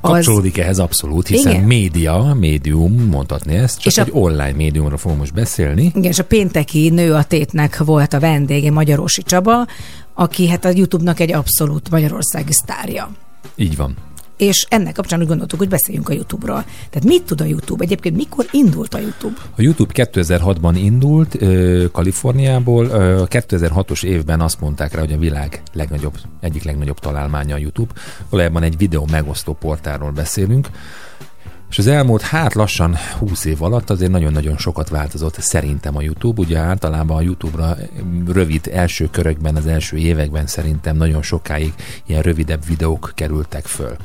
az... 0.00 0.10
Kapcsolódik 0.10 0.58
ehhez 0.58 0.78
abszolút, 0.78 1.26
hiszen 1.26 1.52
Igen. 1.52 1.64
média, 1.64 2.36
médium, 2.40 2.92
mondhatni 3.10 3.54
ezt, 3.54 3.78
csak 3.80 3.92
És 3.92 3.98
a- 3.98 4.02
egy 4.02 4.10
online 4.12 4.52
médiumra 4.56 4.96
fogunk 4.96 5.20
most 5.20 5.34
beszélni. 5.34 5.82
Igen, 5.94 6.10
és 6.10 6.18
a 6.18 6.24
pénteki 6.24 6.88
nő 6.88 7.12
a 7.12 7.22
tétnek 7.24 7.78
volt 7.84 8.12
a 8.12 8.18
vendége, 8.20 8.70
Magyarosi 8.76 9.22
Csaba, 9.22 9.66
aki 10.14 10.48
hát 10.48 10.64
a 10.64 10.68
YouTube-nak 10.68 11.20
egy 11.20 11.32
abszolút 11.32 11.90
magyarországi 11.90 12.52
sztárja. 12.52 13.10
Így 13.54 13.76
van. 13.76 13.96
És 14.36 14.66
ennek 14.68 14.94
kapcsán 14.94 15.20
úgy 15.20 15.26
gondoltuk, 15.26 15.58
hogy 15.58 15.68
beszéljünk 15.68 16.08
a 16.08 16.12
YouTube-ról. 16.12 16.64
Tehát 16.90 17.04
mit 17.04 17.22
tud 17.22 17.40
a 17.40 17.44
YouTube? 17.44 17.84
Egyébként 17.84 18.16
mikor 18.16 18.46
indult 18.50 18.94
a 18.94 18.98
YouTube? 18.98 19.36
A 19.56 19.62
YouTube 19.62 19.92
2006-ban 20.12 20.72
indult 20.74 21.36
Kaliforniából. 21.92 22.86
Ö, 22.86 23.20
A 23.22 23.26
2006-os 23.26 24.04
évben 24.04 24.40
azt 24.40 24.60
mondták 24.60 24.94
rá, 24.94 25.00
hogy 25.00 25.12
a 25.12 25.18
világ 25.18 25.62
legnagyobb, 25.72 26.18
egyik 26.40 26.62
legnagyobb 26.62 26.98
találmánya 26.98 27.54
a 27.54 27.58
YouTube. 27.58 27.92
Valójában 28.30 28.62
egy 28.62 28.76
videó 28.76 29.06
megosztó 29.10 29.52
portálról 29.52 30.10
beszélünk. 30.10 30.68
És 31.70 31.78
az 31.78 31.86
elmúlt 31.86 32.22
hát 32.22 32.54
lassan 32.54 32.96
20 33.18 33.44
év 33.44 33.62
alatt 33.62 33.90
azért 33.90 34.10
nagyon-nagyon 34.10 34.56
sokat 34.56 34.88
változott 34.88 35.40
szerintem 35.40 35.96
a 35.96 36.02
YouTube. 36.02 36.40
Ugye 36.40 36.58
általában 36.58 37.16
a 37.16 37.20
YouTube-ra 37.20 37.76
rövid 38.26 38.70
első 38.72 39.08
körökben, 39.10 39.56
az 39.56 39.66
első 39.66 39.96
években 39.96 40.46
szerintem 40.46 40.96
nagyon 40.96 41.22
sokáig 41.22 41.72
ilyen 42.06 42.22
rövidebb 42.22 42.66
videók 42.66 43.12
kerültek 43.14 43.64
föl. 43.64 43.96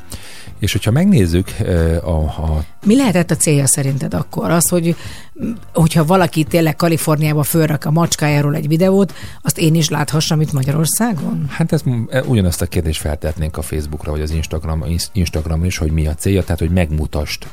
És 0.60 0.72
hogyha 0.72 0.92
megnézzük 0.92 1.48
a, 2.04 2.10
a 2.12 2.64
Mi 2.86 2.96
lehetett 2.96 3.32
a 3.32 3.36
célja 3.36 3.68
szerinted 3.68 4.14
akkor? 4.14 4.52
Az, 4.52 4.70
hogy 4.70 4.96
hogyha 5.74 6.06
valaki 6.06 6.44
tényleg 6.44 6.76
Kaliforniába 6.76 7.44
fölrak 7.44 7.86
a 7.86 7.92
macskájáról 7.92 8.56
egy 8.56 8.68
videót, 8.68 9.14
azt 9.42 9.58
én 9.58 9.76
is 9.76 9.90
láthassam 9.90 10.42
itt 10.42 10.52
Magyarországon? 10.52 11.46
Hát 11.50 11.72
ezt 11.72 11.86
e, 12.10 12.22
ugyanazt 12.22 12.62
a 12.62 12.66
kérdést 12.66 13.02
feltehetnénk 13.02 13.58
a 13.58 13.62
Facebookra, 13.62 14.12
vagy 14.12 14.22
az 14.22 14.32
Instagram, 14.32 14.86
Instagramra 15.14 15.66
is, 15.66 15.78
hogy 15.78 15.92
mi 15.92 16.08
a 16.08 16.14
célja, 16.14 16.44
tehát 16.44 16.60
hogy 16.60 16.72
megmutasd 16.72 17.44
e, 17.44 17.48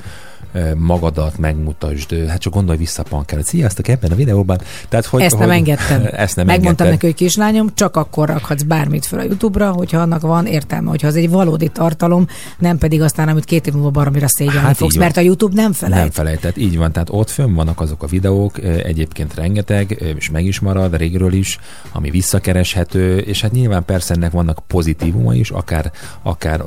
magadat, 0.77 1.39
megmutasd, 1.39 2.15
hát 2.29 2.41
csak 2.41 2.53
gondolj 2.53 2.79
vissza 2.79 3.03
Pankár, 3.03 3.41
sziasztok 3.45 3.89
ebben 3.89 4.11
a 4.11 4.15
videóban. 4.15 4.61
Tehát, 4.89 5.07
hogy, 5.07 5.23
Ezt 5.23 5.39
nem 5.39 5.49
hogy, 5.49 5.57
engedtem. 5.57 6.09
Ezt 6.13 6.37
nem 6.37 6.47
Megmondtam 6.47 6.87
engedted. 6.87 6.91
neki, 6.91 7.07
hogy 7.07 7.15
kislányom, 7.15 7.69
csak 7.75 7.97
akkor 7.97 8.29
rakhatsz 8.29 8.63
bármit 8.63 9.07
fel 9.07 9.19
a 9.19 9.23
YouTube-ra, 9.23 9.71
hogyha 9.71 10.01
annak 10.01 10.21
van 10.21 10.47
értelme, 10.47 10.91
hogyha 10.91 11.07
az 11.07 11.17
egy 11.17 11.31
valódi 11.31 11.69
tartalom, 11.69 12.27
nem 12.59 12.79
pedig 12.79 13.03
aztán, 13.03 13.29
amit 13.29 13.45
két 13.45 13.67
év 13.67 13.73
múlva 13.73 13.91
baromira 13.91 14.29
szégyelni 14.29 14.59
Hát 14.59 14.77
fogsz, 14.77 14.97
mert 14.97 15.17
a 15.17 15.21
YouTube 15.21 15.63
nem 15.63 15.73
felejt. 15.73 16.01
Nem 16.01 16.11
felejtett, 16.11 16.57
így 16.57 16.79
van. 16.79 16.93
Tehát 16.93 17.09
ott 17.11 17.31
fönn 17.31 17.55
vannak 17.55 17.81
azok 17.81 18.03
a 18.03 18.07
videók, 18.07 18.63
egyébként 18.63 19.35
rengeteg, 19.35 20.15
és 20.17 20.31
meg 20.31 20.45
is 20.45 20.61
marad 20.61 20.97
régről 20.97 21.33
is, 21.33 21.59
ami 21.93 22.11
visszakereshető, 22.11 23.19
és 23.19 23.41
hát 23.41 23.53
nyilván 23.53 23.85
persze 23.85 24.15
ennek 24.15 24.33
vannak 24.33 24.59
pozitívuma 24.67 25.35
is, 25.35 25.51
akár, 25.51 25.93
akár 26.23 26.63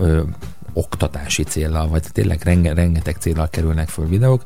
oktatási 0.74 1.44
célral, 1.44 1.88
vagy 1.88 2.04
tényleg 2.12 2.42
renge, 2.44 2.74
rengeteg 2.74 3.16
célral 3.20 3.50
kerülnek 3.50 3.90
föl 3.90 4.08
videók, 4.08 4.44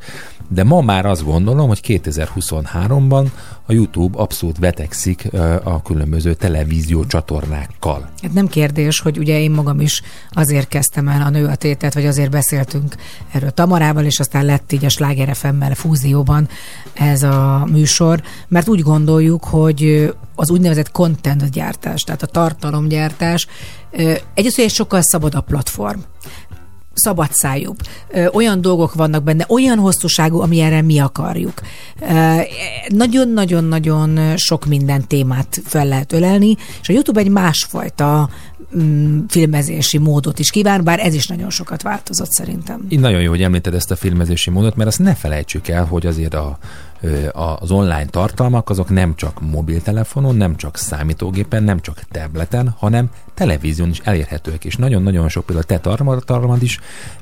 de 0.47 0.63
ma 0.63 0.81
már 0.81 1.05
azt 1.05 1.23
gondolom, 1.23 1.67
hogy 1.67 1.79
2023-ban 1.83 3.27
a 3.65 3.73
YouTube 3.73 4.17
abszolút 4.17 4.57
vetekszik 4.57 5.27
a 5.63 5.81
különböző 5.81 6.33
televízió 6.33 7.05
csatornákkal. 7.05 8.09
Hát 8.21 8.33
nem 8.33 8.47
kérdés, 8.47 8.99
hogy 8.99 9.17
ugye 9.17 9.39
én 9.39 9.51
magam 9.51 9.79
is 9.79 10.01
azért 10.31 10.67
kezdtem 10.67 11.07
el 11.07 11.21
a 11.21 11.29
nő 11.29 11.45
a 11.45 11.55
tétet, 11.55 11.93
vagy 11.93 12.05
azért 12.05 12.29
beszéltünk 12.29 12.95
erről 13.31 13.51
Tamarával, 13.51 14.05
és 14.05 14.19
aztán 14.19 14.45
lett 14.45 14.71
így 14.71 14.85
a 14.85 14.89
Sláger 14.89 15.35
FM-mel 15.35 15.75
fúzióban 15.75 16.49
ez 16.93 17.23
a 17.23 17.67
műsor, 17.71 18.21
mert 18.47 18.67
úgy 18.67 18.81
gondoljuk, 18.81 19.43
hogy 19.43 20.13
az 20.35 20.49
úgynevezett 20.49 20.91
content 20.91 21.49
gyártás, 21.49 22.01
tehát 22.01 22.21
a 22.21 22.27
tartalomgyártás, 22.27 23.47
egyrészt, 24.33 24.55
hogy 24.55 24.63
egy 24.65 24.71
sokkal 24.73 25.01
szabadabb 25.01 25.45
platform 25.45 25.99
szabadszájúbb. 26.93 27.77
Ö, 28.09 28.25
Olyan 28.33 28.61
dolgok 28.61 28.93
vannak 28.93 29.23
benne, 29.23 29.45
olyan 29.49 29.77
hosszúságú, 29.77 30.39
amilyenre 30.39 30.81
mi 30.81 30.99
akarjuk. 30.99 31.53
Nagyon-nagyon-nagyon 32.87 34.37
sok 34.37 34.65
minden 34.65 35.07
témát 35.07 35.61
fel 35.65 35.85
lehet 35.87 36.13
ölelni, 36.13 36.55
és 36.81 36.89
a 36.89 36.93
YouTube 36.93 37.19
egy 37.19 37.29
másfajta 37.29 38.29
mm, 38.77 39.19
filmezési 39.27 39.97
módot 39.97 40.39
is 40.39 40.49
kíván, 40.51 40.83
bár 40.83 40.99
ez 40.99 41.13
is 41.13 41.27
nagyon 41.27 41.49
sokat 41.49 41.81
változott 41.81 42.31
szerintem. 42.31 42.85
Így 42.89 42.99
nagyon 42.99 43.21
jó, 43.21 43.29
hogy 43.29 43.41
említed 43.41 43.73
ezt 43.73 43.91
a 43.91 43.95
filmezési 43.95 44.49
módot, 44.49 44.75
mert 44.75 44.89
azt 44.89 44.99
ne 44.99 45.15
felejtsük 45.15 45.67
el, 45.67 45.85
hogy 45.85 46.05
azért 46.05 46.33
a- 46.33 46.57
az 47.31 47.71
online 47.71 48.05
tartalmak 48.05 48.69
azok 48.69 48.89
nem 48.89 49.15
csak 49.15 49.41
mobiltelefonon, 49.51 50.35
nem 50.35 50.55
csak 50.55 50.77
számítógépen, 50.77 51.63
nem 51.63 51.79
csak 51.79 51.99
tableten, 52.11 52.75
hanem 52.77 53.09
televízión 53.33 53.89
is 53.89 53.99
elérhetőek, 54.03 54.65
és 54.65 54.75
nagyon-nagyon 54.75 55.29
sok 55.29 55.45
például 55.45 55.65
te 55.65 55.79
tartalmad 55.79 56.63
is 56.63 56.79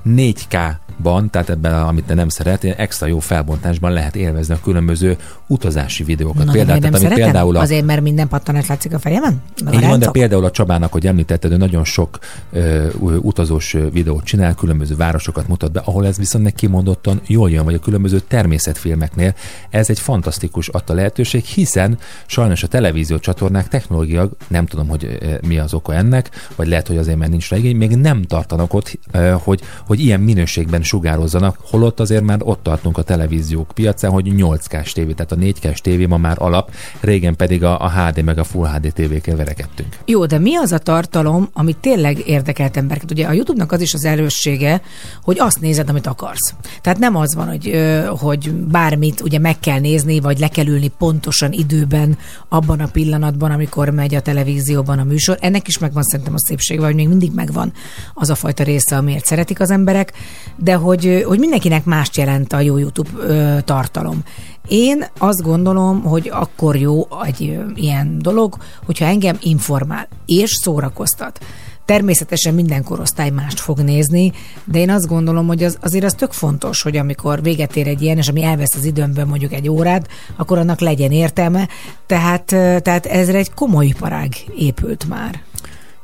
4K-ban, 0.09 1.29
tehát 1.29 1.49
ebben, 1.49 1.73
amit 1.73 2.03
te 2.03 2.13
nem 2.13 2.29
szeretnél, 2.29 2.73
extra 2.77 3.07
jó 3.07 3.19
felbontásban 3.19 3.91
lehet 3.91 4.15
élvezni 4.15 4.53
a 4.53 4.59
különböző 4.63 5.17
utazási 5.47 6.03
videókat. 6.03 6.45
Na, 6.45 6.51
Például, 6.51 6.79
tehát, 6.79 6.97
szeretem? 6.97 7.23
például 7.23 7.55
a, 7.55 7.61
Azért, 7.61 7.85
mert 7.85 8.01
minden 8.01 8.27
pattanás 8.27 8.67
látszik 8.67 8.93
a 8.93 8.99
fejemen? 8.99 9.41
Így 9.73 9.85
van, 9.87 9.99
de 9.99 10.11
például 10.11 10.45
a 10.45 10.51
Csabának, 10.51 10.91
hogy 10.91 11.07
említetted, 11.07 11.51
ő 11.51 11.57
nagyon 11.57 11.83
sok 11.83 12.19
ö, 12.51 12.87
utazós 13.21 13.75
videót 13.91 14.23
csinál, 14.23 14.55
különböző 14.55 14.95
városokat 14.95 15.47
mutat 15.47 15.71
be, 15.71 15.81
ahol 15.85 16.05
ez 16.05 16.17
viszont 16.17 16.43
neki 16.43 16.63
kimondottan 16.63 17.21
jól 17.27 17.49
jön, 17.49 17.63
vagy 17.63 17.73
a 17.73 17.79
különböző 17.79 18.19
természetfilmeknél. 18.19 19.33
Ez 19.73 19.89
egy 19.89 19.99
fantasztikus 19.99 20.67
adta 20.67 20.93
lehetőség, 20.93 21.43
hiszen 21.43 21.97
sajnos 22.25 22.63
a 22.63 22.67
televízió 22.67 23.17
csatornák 23.17 23.67
technológiak, 23.67 24.33
nem 24.47 24.65
tudom, 24.65 24.87
hogy 24.87 25.17
mi 25.47 25.57
az 25.59 25.73
oka 25.73 25.93
ennek, 25.93 26.29
vagy 26.55 26.67
lehet, 26.67 26.87
hogy 26.87 26.97
azért, 26.97 27.17
mert 27.17 27.31
nincs 27.31 27.49
rá 27.49 27.57
igény, 27.57 27.75
még 27.75 27.95
nem 27.95 28.23
tartanak 28.23 28.73
ott, 28.73 28.99
hogy, 29.43 29.61
hogy 29.85 29.99
ilyen 29.99 30.19
minőségben 30.19 30.83
sugározzanak, 30.83 31.57
holott 31.61 31.99
azért 31.99 32.23
már 32.23 32.39
ott 32.43 32.63
tartunk 32.63 32.97
a 32.97 33.01
televíziók 33.01 33.71
piacán, 33.73 34.11
hogy 34.11 34.33
8K-s 34.37 34.91
tévé, 34.91 35.11
tehát 35.11 35.31
a 35.31 35.35
4K-s 35.35 35.81
tévé 35.81 36.05
ma 36.05 36.17
már 36.17 36.35
alap, 36.39 36.71
régen 36.99 37.35
pedig 37.35 37.63
a, 37.63 37.81
a 37.81 37.91
HD 37.91 38.23
meg 38.23 38.37
a 38.37 38.43
Full 38.43 38.67
HD 38.67 38.93
tévékkel 38.93 39.35
verekedtünk. 39.35 39.97
Jó, 40.05 40.25
de 40.25 40.37
mi 40.39 40.55
az 40.55 40.71
a 40.71 40.77
tartalom, 40.77 41.49
ami 41.53 41.73
tényleg 41.73 42.27
érdekelt 42.27 42.77
embereket? 42.77 43.11
Ugye 43.11 43.27
a 43.27 43.31
YouTube-nak 43.31 43.71
az 43.71 43.81
is 43.81 43.93
az 43.93 44.05
erőssége, 44.05 44.81
hogy 45.23 45.39
azt 45.39 45.59
nézed, 45.59 45.89
amit 45.89 46.07
akarsz. 46.07 46.53
Tehát 46.81 46.99
nem 46.99 47.15
az 47.15 47.35
van, 47.35 47.47
hogy, 47.47 47.79
hogy 48.19 48.51
bármit 48.51 49.21
ugye 49.21 49.39
meg 49.39 49.59
kell 49.63 49.79
nézni, 49.79 50.19
vagy 50.19 50.39
le 50.39 50.47
kell 50.47 50.65
ülni 50.65 50.91
pontosan 50.97 51.51
időben, 51.51 52.17
abban 52.49 52.79
a 52.79 52.87
pillanatban, 52.87 53.51
amikor 53.51 53.89
megy 53.89 54.15
a 54.15 54.21
televízióban 54.21 54.99
a 54.99 55.03
műsor. 55.03 55.37
Ennek 55.41 55.67
is 55.67 55.77
megvan 55.77 56.03
szerintem 56.03 56.33
a 56.33 56.45
szépsége, 56.47 56.81
vagy 56.81 56.95
még 56.95 57.07
mindig 57.07 57.31
megvan 57.33 57.73
az 58.13 58.29
a 58.29 58.35
fajta 58.35 58.63
része, 58.63 58.97
amiért 58.97 59.25
szeretik 59.25 59.59
az 59.59 59.71
emberek, 59.71 60.13
de 60.55 60.73
hogy, 60.73 61.23
hogy 61.25 61.39
mindenkinek 61.39 61.85
mást 61.85 62.17
jelent 62.17 62.53
a 62.53 62.59
jó 62.59 62.77
YouTube 62.77 63.09
ö, 63.17 63.57
tartalom. 63.65 64.23
Én 64.67 65.05
azt 65.17 65.41
gondolom, 65.41 66.01
hogy 66.01 66.29
akkor 66.33 66.75
jó 66.75 67.07
egy 67.25 67.59
ilyen 67.75 68.19
dolog, 68.21 68.57
hogyha 68.85 69.05
engem 69.05 69.37
informál 69.41 70.07
és 70.25 70.51
szórakoztat. 70.61 71.39
Természetesen 71.85 72.53
minden 72.53 72.83
korosztály 72.83 73.29
mást 73.29 73.59
fog 73.59 73.79
nézni, 73.79 74.31
de 74.63 74.79
én 74.79 74.89
azt 74.89 75.07
gondolom, 75.07 75.47
hogy 75.47 75.63
az, 75.63 75.77
azért 75.81 76.03
az 76.05 76.13
tök 76.13 76.31
fontos, 76.31 76.81
hogy 76.81 76.97
amikor 76.97 77.41
véget 77.41 77.75
ér 77.75 77.87
egy 77.87 78.01
ilyen, 78.01 78.17
és 78.17 78.27
ami 78.27 78.43
elvesz 78.43 78.75
az 78.75 78.85
időmből 78.85 79.25
mondjuk 79.25 79.53
egy 79.53 79.69
órát, 79.69 80.07
akkor 80.35 80.57
annak 80.57 80.79
legyen 80.79 81.11
értelme. 81.11 81.67
Tehát, 82.05 82.45
tehát 82.81 83.05
ezre 83.05 83.37
egy 83.37 83.53
komoly 83.53 83.85
iparág 83.85 84.35
épült 84.57 85.07
már. 85.07 85.41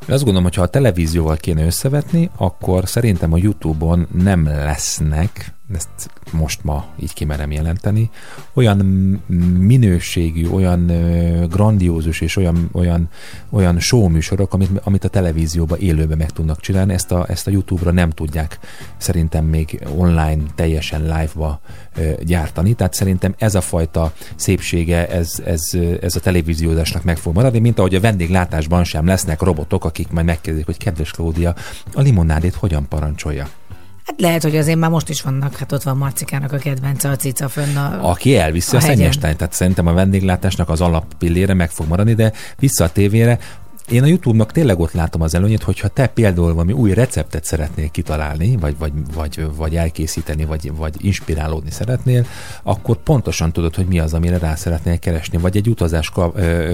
Én 0.08 0.16
azt 0.16 0.24
gondolom, 0.24 0.44
hogy 0.44 0.56
ha 0.56 0.62
a 0.62 0.68
televízióval 0.68 1.38
kéne 1.38 1.66
összevetni, 1.66 2.30
akkor 2.38 2.88
szerintem 2.88 3.34
a 3.34 3.38
YouTube-on 3.38 4.08
nem 4.12 4.46
lesznek 4.46 5.54
ezt 5.74 6.10
most 6.32 6.64
ma 6.64 6.86
így 7.00 7.14
kimerem 7.14 7.52
jelenteni, 7.52 8.10
olyan 8.54 8.78
minőségű, 9.58 10.50
olyan 10.50 10.86
grandiózus 11.50 12.22
és 12.22 12.36
olyan, 12.36 12.70
olyan, 12.72 13.10
olyan 13.50 13.80
show 13.80 14.08
műsorok, 14.08 14.54
amit, 14.54 14.70
amit 14.84 15.04
a 15.04 15.08
televízióban 15.08 15.80
élőben 15.80 16.18
meg 16.18 16.30
tudnak 16.30 16.60
csinálni, 16.60 16.94
ezt 16.94 17.12
a, 17.12 17.26
ezt 17.30 17.48
a 17.48 17.52
YouTube-ra 17.52 17.92
nem 17.92 18.10
tudják 18.10 18.60
szerintem 18.98 19.46
még 19.46 19.88
online, 19.96 20.44
teljesen 20.56 21.02
live-ba 21.02 21.62
gyártani, 22.24 22.74
tehát 22.74 22.94
szerintem 22.94 23.36
ez 23.38 23.56
a 23.56 23.62
fajta 23.62 24.14
szépsége, 24.36 25.08
ez, 25.08 25.32
ez, 25.46 25.62
ez 26.02 26.16
a 26.16 26.20
televíziózásnak 26.20 27.04
meg 27.04 27.18
fog 27.18 27.36
maradni, 27.36 27.60
mint 27.60 27.80
ahogy 27.80 27.96
a 27.96 28.00
vendéglátásban 28.00 28.84
sem 28.84 29.06
lesznek 29.06 29.42
robotok, 29.42 29.86
akik 29.86 30.12
majd 30.12 30.26
megkérdezik, 30.26 30.66
hogy 30.66 30.78
kedves 30.78 31.12
Klódia, 31.12 31.56
a 31.94 32.02
limonádét 32.02 32.54
hogyan 32.54 32.88
parancsolja. 32.88 33.50
Hát 34.10 34.22
lehet, 34.22 34.44
hogy 34.44 34.58
azért 34.58 34.78
már 34.78 34.90
most 34.90 35.10
is 35.10 35.22
vannak, 35.22 35.56
hát 35.56 35.72
ott 35.72 35.84
van 35.84 35.98
Marcikának 35.98 36.54
a 36.54 36.58
kedvence, 36.58 37.10
a 37.10 37.16
cica 37.16 37.48
fönn 37.48 37.76
a 37.76 38.10
Aki 38.10 38.38
elviszi 38.38 38.76
a 38.76 38.78
a, 38.78 38.82
szennyestányt, 38.82 39.38
tehát 39.38 39.54
szerintem 39.54 39.88
a 39.88 39.94
vendéglátásnak 39.94 40.70
az 40.70 40.82
alappillére 40.82 41.54
meg 41.54 41.70
fog 41.70 41.88
maradni, 41.88 42.14
de 42.14 42.34
vissza 42.60 42.84
a 42.84 42.90
tévére, 42.90 43.40
én 43.92 44.04
a 44.04 44.06
YouTube-nak 44.06 44.52
tényleg 44.52 44.80
ott 44.80 44.92
látom 44.92 45.22
az 45.22 45.36
előnyét, 45.36 45.64
hogyha 45.64 45.88
te 45.88 46.08
például 46.08 46.54
valami 46.54 46.72
új 46.72 46.94
receptet 46.94 47.44
szeretnél 47.44 47.90
kitalálni, 47.90 48.58
vagy, 48.58 48.76
vagy, 48.78 48.92
vagy, 49.14 49.48
vagy 49.56 49.76
elkészíteni, 49.76 50.46
vagy, 50.46 50.72
vagy 50.76 50.96
inspirálódni 51.06 51.72
szeretnél, 51.72 52.26
akkor 52.64 52.98
pontosan 52.98 53.52
tudod, 53.52 53.76
hogy 53.76 53.86
mi 53.86 54.00
az, 54.00 54.14
amire 54.14 54.38
rá 54.38 54.56
szeretnél 54.56 55.00
keresni. 55.00 55.38
Vagy 55.38 55.58
egy 55.58 55.70
utazás 55.70 56.12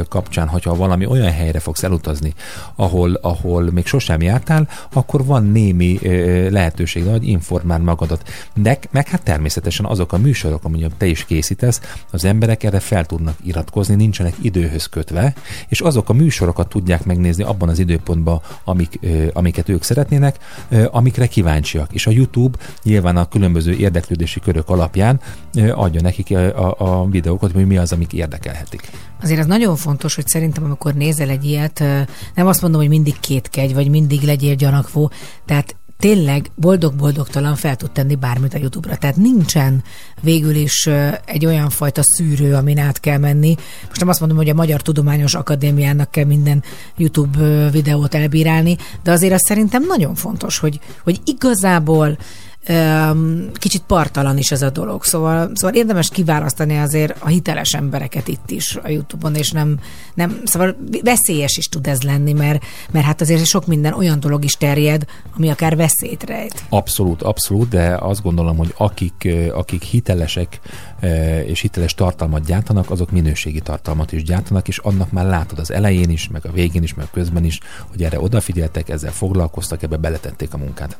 kapcsán, 0.09 0.47
hogyha 0.47 0.76
valami 0.76 1.05
olyan 1.05 1.32
helyre 1.32 1.59
fogsz 1.59 1.84
elutazni, 1.84 2.34
ahol, 2.76 3.13
ahol 3.13 3.72
még 3.72 3.86
sosem 3.86 4.22
jártál, 4.22 4.70
akkor 4.93 5.26
van 5.26 5.43
némi 5.43 5.99
lehetőség, 6.49 7.05
hogy 7.05 7.28
informál 7.28 7.80
magadat. 7.80 8.30
De 8.53 8.80
meg 8.91 9.07
hát 9.07 9.24
természetesen 9.24 9.86
azok 9.86 10.13
a 10.13 10.18
műsorok, 10.18 10.63
amelyek 10.63 10.91
te 10.97 11.05
is 11.05 11.26
készítesz, 11.26 11.82
az 12.11 12.26
emberek 12.26 12.63
erre 12.63 12.80
fel 12.80 13.05
tudnak 13.05 13.36
iratkozni, 13.43 13.95
nincsenek 13.95 14.34
időhöz 14.41 14.86
kötve, 14.86 15.34
és 15.68 15.82
azok 15.82 16.09
a 16.09 16.13
műsorokat 16.13 16.70
tudják 16.70 17.05
megnézni 17.06 17.43
abban 17.43 17.70
az 17.70 17.80
időpontban, 17.80 18.41
amik, 18.64 18.99
amiket 19.34 19.70
ők 19.70 19.84
szeretnének, 19.84 20.38
amikre 20.91 21.28
kíváncsiak. 21.28 21.93
És 21.93 22.08
a 22.08 22.12
YouTube 22.12 22.58
nyilván 22.84 23.18
a 23.18 23.28
különböző 23.28 23.74
érdeklődési 23.74 24.39
körök 24.39 24.70
alapján 24.70 25.20
adja 25.72 26.01
nekik 26.01 26.32
a, 26.32 26.76
a 26.78 27.06
videókat, 27.10 27.51
hogy 27.51 27.68
mi 27.68 27.78
az, 27.78 27.91
amik 27.91 28.14
érdekelhetik. 28.14 28.89
Azért 29.22 29.39
az 29.39 29.45
nagyon 29.45 29.76
fontos, 29.76 30.16
hogy 30.16 30.28
szerintem, 30.28 30.64
amikor 30.64 30.93
nézel 30.93 31.30
egy 31.30 31.45
ilyet, 31.45 31.80
nem 32.36 32.47
azt 32.47 32.62
mondom, 32.62 32.80
hogy 32.80 32.89
mindig 32.89 33.20
kétkedj, 33.20 33.74
vagy 33.74 33.89
mindig 33.89 34.22
legyél 34.22 34.56
gyanakvó, 34.56 35.12
tehát 35.45 35.76
tényleg 35.98 36.52
boldog-boldogtalan 36.56 37.56
fel 37.56 37.76
tud 37.76 37.91
tenni 37.91 38.16
bármit 38.16 38.54
a 38.54 38.58
YouTube-ra. 38.58 38.96
Tehát 38.96 39.16
nincsen 39.16 39.84
végül 40.22 40.56
is 40.56 40.89
egy 41.26 41.46
olyan 41.46 41.70
fajta 41.70 42.02
szűrő, 42.04 42.54
amin 42.54 42.80
át 42.80 43.00
kell 43.00 43.18
menni. 43.18 43.56
Most 43.88 44.00
nem 44.00 44.10
azt 44.10 44.20
mondom, 44.20 44.38
hogy 44.38 44.50
a 44.50 44.54
Magyar 44.54 44.82
Tudományos 44.82 45.34
Akadémiának 45.34 46.12
kell 46.12 46.26
minden 46.26 46.64
YouTube 46.98 47.70
videót 47.70 48.16
elbírálni, 48.16 48.78
de 49.04 49.12
azért 49.12 49.34
az 49.34 49.41
szerintem 49.46 49.86
nagyon 49.88 50.16
fontos, 50.16 50.58
hogy, 50.58 50.80
hogy 51.04 51.22
igazából 51.26 52.18
kicsit 53.53 53.84
partalan 53.88 54.38
is 54.38 54.51
ez 54.51 54.61
a 54.61 54.70
dolog. 54.70 55.03
Szóval, 55.03 55.51
szóval 55.53 55.76
érdemes 55.76 56.09
kiválasztani 56.09 56.78
azért 56.78 57.16
a 57.20 57.28
hiteles 57.28 57.74
embereket 57.74 58.28
itt 58.28 58.51
is 58.51 58.76
a 58.84 58.89
YouTube-on, 58.89 59.36
és 59.36 59.51
nem, 59.51 59.80
nem 60.13 60.41
szóval 60.43 60.76
veszélyes 61.03 61.57
is 61.57 61.66
tud 61.66 61.88
ez 61.88 62.01
lenni, 62.01 62.34
mert, 62.34 62.63
mert 62.91 63.05
hát 63.05 63.22
azért 63.22 63.45
sok 63.45 63.66
minden 63.66 63.93
olyan 63.93 64.20
dolog 64.20 64.43
is 64.43 64.53
terjed, 64.53 65.05
ami 65.38 65.49
akár 65.49 65.76
veszélyt 65.76 66.24
rejt. 66.24 66.63
Abszolút, 66.70 67.22
abszolút, 67.22 67.70
de 67.70 67.97
azt 67.99 68.22
gondolom, 68.22 68.57
hogy 68.57 68.74
akik, 68.78 69.28
akik 69.53 69.82
hitelesek 69.82 70.59
és 71.45 71.59
hiteles 71.59 71.93
tartalmat 71.93 72.45
gyártanak, 72.45 72.91
azok 72.91 73.11
minőségi 73.11 73.59
tartalmat 73.59 74.11
is 74.11 74.24
gyártanak, 74.24 74.68
és 74.68 74.78
annak 74.78 75.11
már 75.11 75.26
látod 75.26 75.59
az 75.59 75.72
elején 75.72 76.09
is, 76.09 76.28
meg 76.28 76.45
a 76.45 76.51
végén 76.51 76.84
is, 76.84 76.93
meg 76.93 77.07
közben 77.11 77.43
is, 77.43 77.59
hogy 77.91 78.03
erre 78.03 78.20
odafigyeltek, 78.20 78.89
ezzel 78.89 79.11
foglalkoztak, 79.11 79.84
ebbe 79.84 79.97
beletették 79.97 80.53
a 80.53 80.57
munkát. 80.57 80.97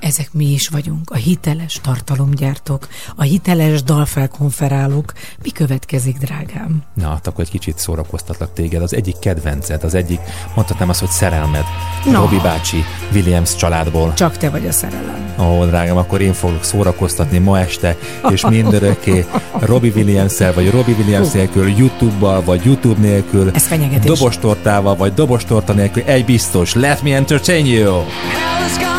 Ezek 0.00 0.28
mi 0.32 0.44
is 0.52 0.68
vagyunk, 0.68 1.10
a 1.10 1.16
hiteles 1.16 1.80
tartalomgyártók, 1.82 2.88
a 3.16 3.22
hiteles 3.22 3.82
dalfelkonferálók. 3.82 5.12
Mi 5.42 5.50
következik, 5.50 6.18
drágám? 6.18 6.82
Na, 6.94 7.08
hát 7.08 7.26
akkor 7.26 7.44
egy 7.44 7.50
kicsit 7.50 7.78
szórakoztatlak 7.78 8.52
téged. 8.52 8.82
Az 8.82 8.94
egyik 8.94 9.18
kedvenced, 9.18 9.84
az 9.84 9.94
egyik, 9.94 10.20
mondhatnám 10.54 10.88
azt, 10.88 11.00
hogy 11.00 11.08
szerelmed, 11.08 11.64
no. 12.04 12.12
Robi 12.20 12.36
bácsi, 12.36 12.84
Williams 13.12 13.56
családból. 13.56 14.14
Csak 14.14 14.36
te 14.36 14.50
vagy 14.50 14.66
a 14.66 14.72
szerelem. 14.72 15.34
Ó, 15.38 15.64
drágám, 15.64 15.96
akkor 15.96 16.20
én 16.20 16.32
fogok 16.32 16.64
szórakoztatni 16.64 17.38
ma 17.38 17.58
este, 17.58 17.96
és 18.30 18.46
mindörökké 18.46 19.24
Robi 19.58 19.92
williams 19.94 20.38
vagy 20.54 20.70
Robi 20.70 20.92
Williams 20.92 21.30
nélkül, 21.30 21.68
YouTube-bal, 21.68 22.42
vagy 22.42 22.64
YouTube 22.64 23.00
nélkül, 23.00 23.50
Ez 23.54 23.66
fenyegetés. 23.66 24.18
dobostortával, 24.18 24.96
vagy 24.96 25.14
dobostorta 25.14 25.72
nélkül, 25.72 26.02
egy 26.02 26.24
biztos, 26.24 26.74
let 26.74 27.02
me 27.02 27.14
entertain 27.14 27.66
you! 27.66 27.92
Hell 27.92 28.93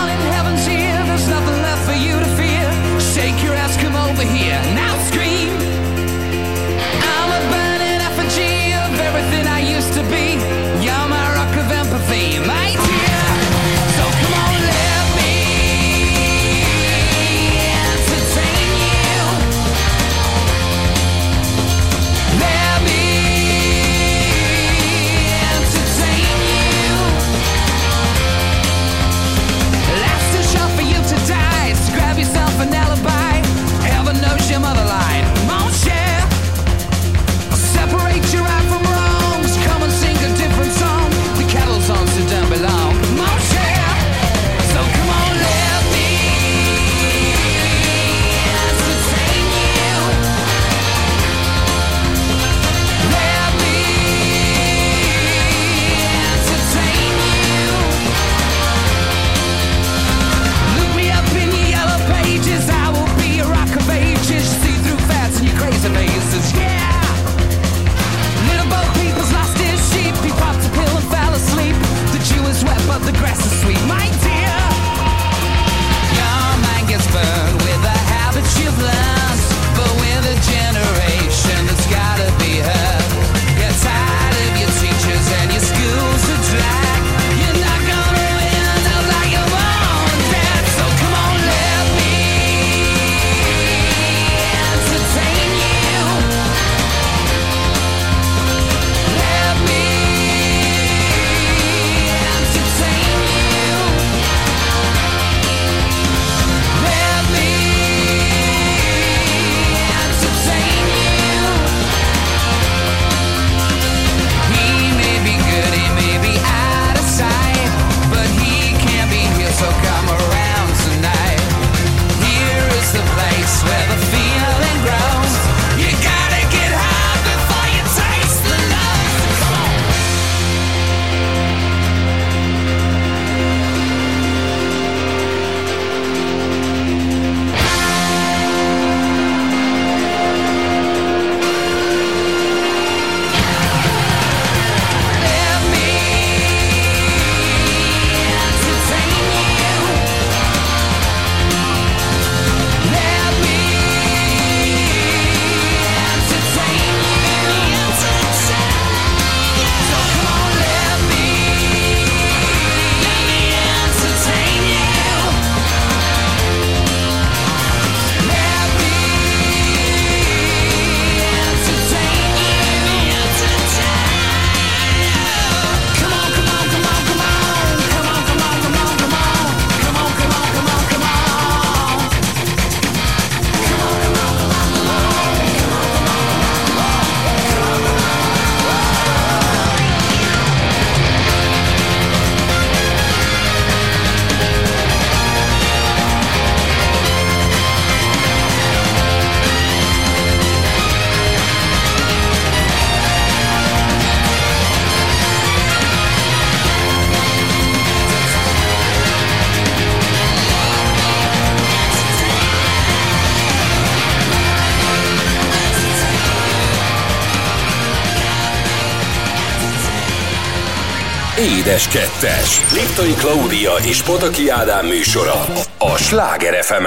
Édes 221.66 221.88
Kettes. 221.88 222.74
Liptai 222.74 223.14
Klaudia 223.14 223.72
és 223.88 224.02
Pataki 224.02 224.50
Ádám 224.50 224.86
műsora 224.86 225.46
a 225.78 225.98
Sláger 225.98 226.64
fm 226.64 226.86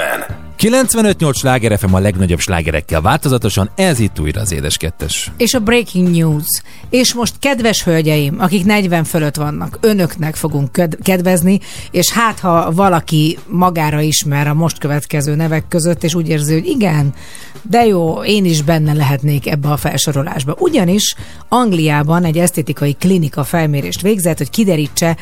95-8 0.58 1.34
sláger 1.34 1.78
FM 1.78 1.94
a 1.94 1.98
legnagyobb 1.98 2.38
slágerekkel 2.38 3.00
változatosan, 3.00 3.70
ez 3.74 3.98
itt 3.98 4.20
újra 4.20 4.40
az 4.40 4.52
édes 4.52 4.76
kettes. 4.76 5.30
És 5.36 5.54
a 5.54 5.60
breaking 5.60 6.10
news. 6.10 6.44
És 6.90 7.14
most 7.14 7.34
kedves 7.38 7.84
hölgyeim, 7.84 8.40
akik 8.40 8.64
40 8.64 9.04
fölött 9.04 9.36
vannak, 9.36 9.78
önöknek 9.80 10.34
fogunk 10.34 10.72
ked- 10.72 10.98
kedvezni, 11.02 11.60
és 11.90 12.10
hát 12.10 12.38
ha 12.38 12.72
valaki 12.72 13.38
magára 13.46 14.00
ismer 14.00 14.46
a 14.46 14.54
most 14.54 14.78
következő 14.78 15.34
nevek 15.34 15.68
között, 15.68 16.04
és 16.04 16.14
úgy 16.14 16.28
érzi, 16.28 16.52
hogy 16.52 16.66
igen, 16.66 17.14
de 17.62 17.84
jó, 17.86 18.22
én 18.24 18.44
is 18.44 18.62
benne 18.62 18.92
lehetnék 18.92 19.46
ebbe 19.46 19.68
a 19.68 19.76
felsorolásba. 19.76 20.56
Ugyanis 20.58 21.14
Angliában 21.48 22.24
egy 22.24 22.38
esztétikai 22.38 22.92
klinika 22.92 23.44
felmérést 23.44 24.00
végzett, 24.00 24.38
hogy 24.38 24.50
kiderítse, 24.50 25.16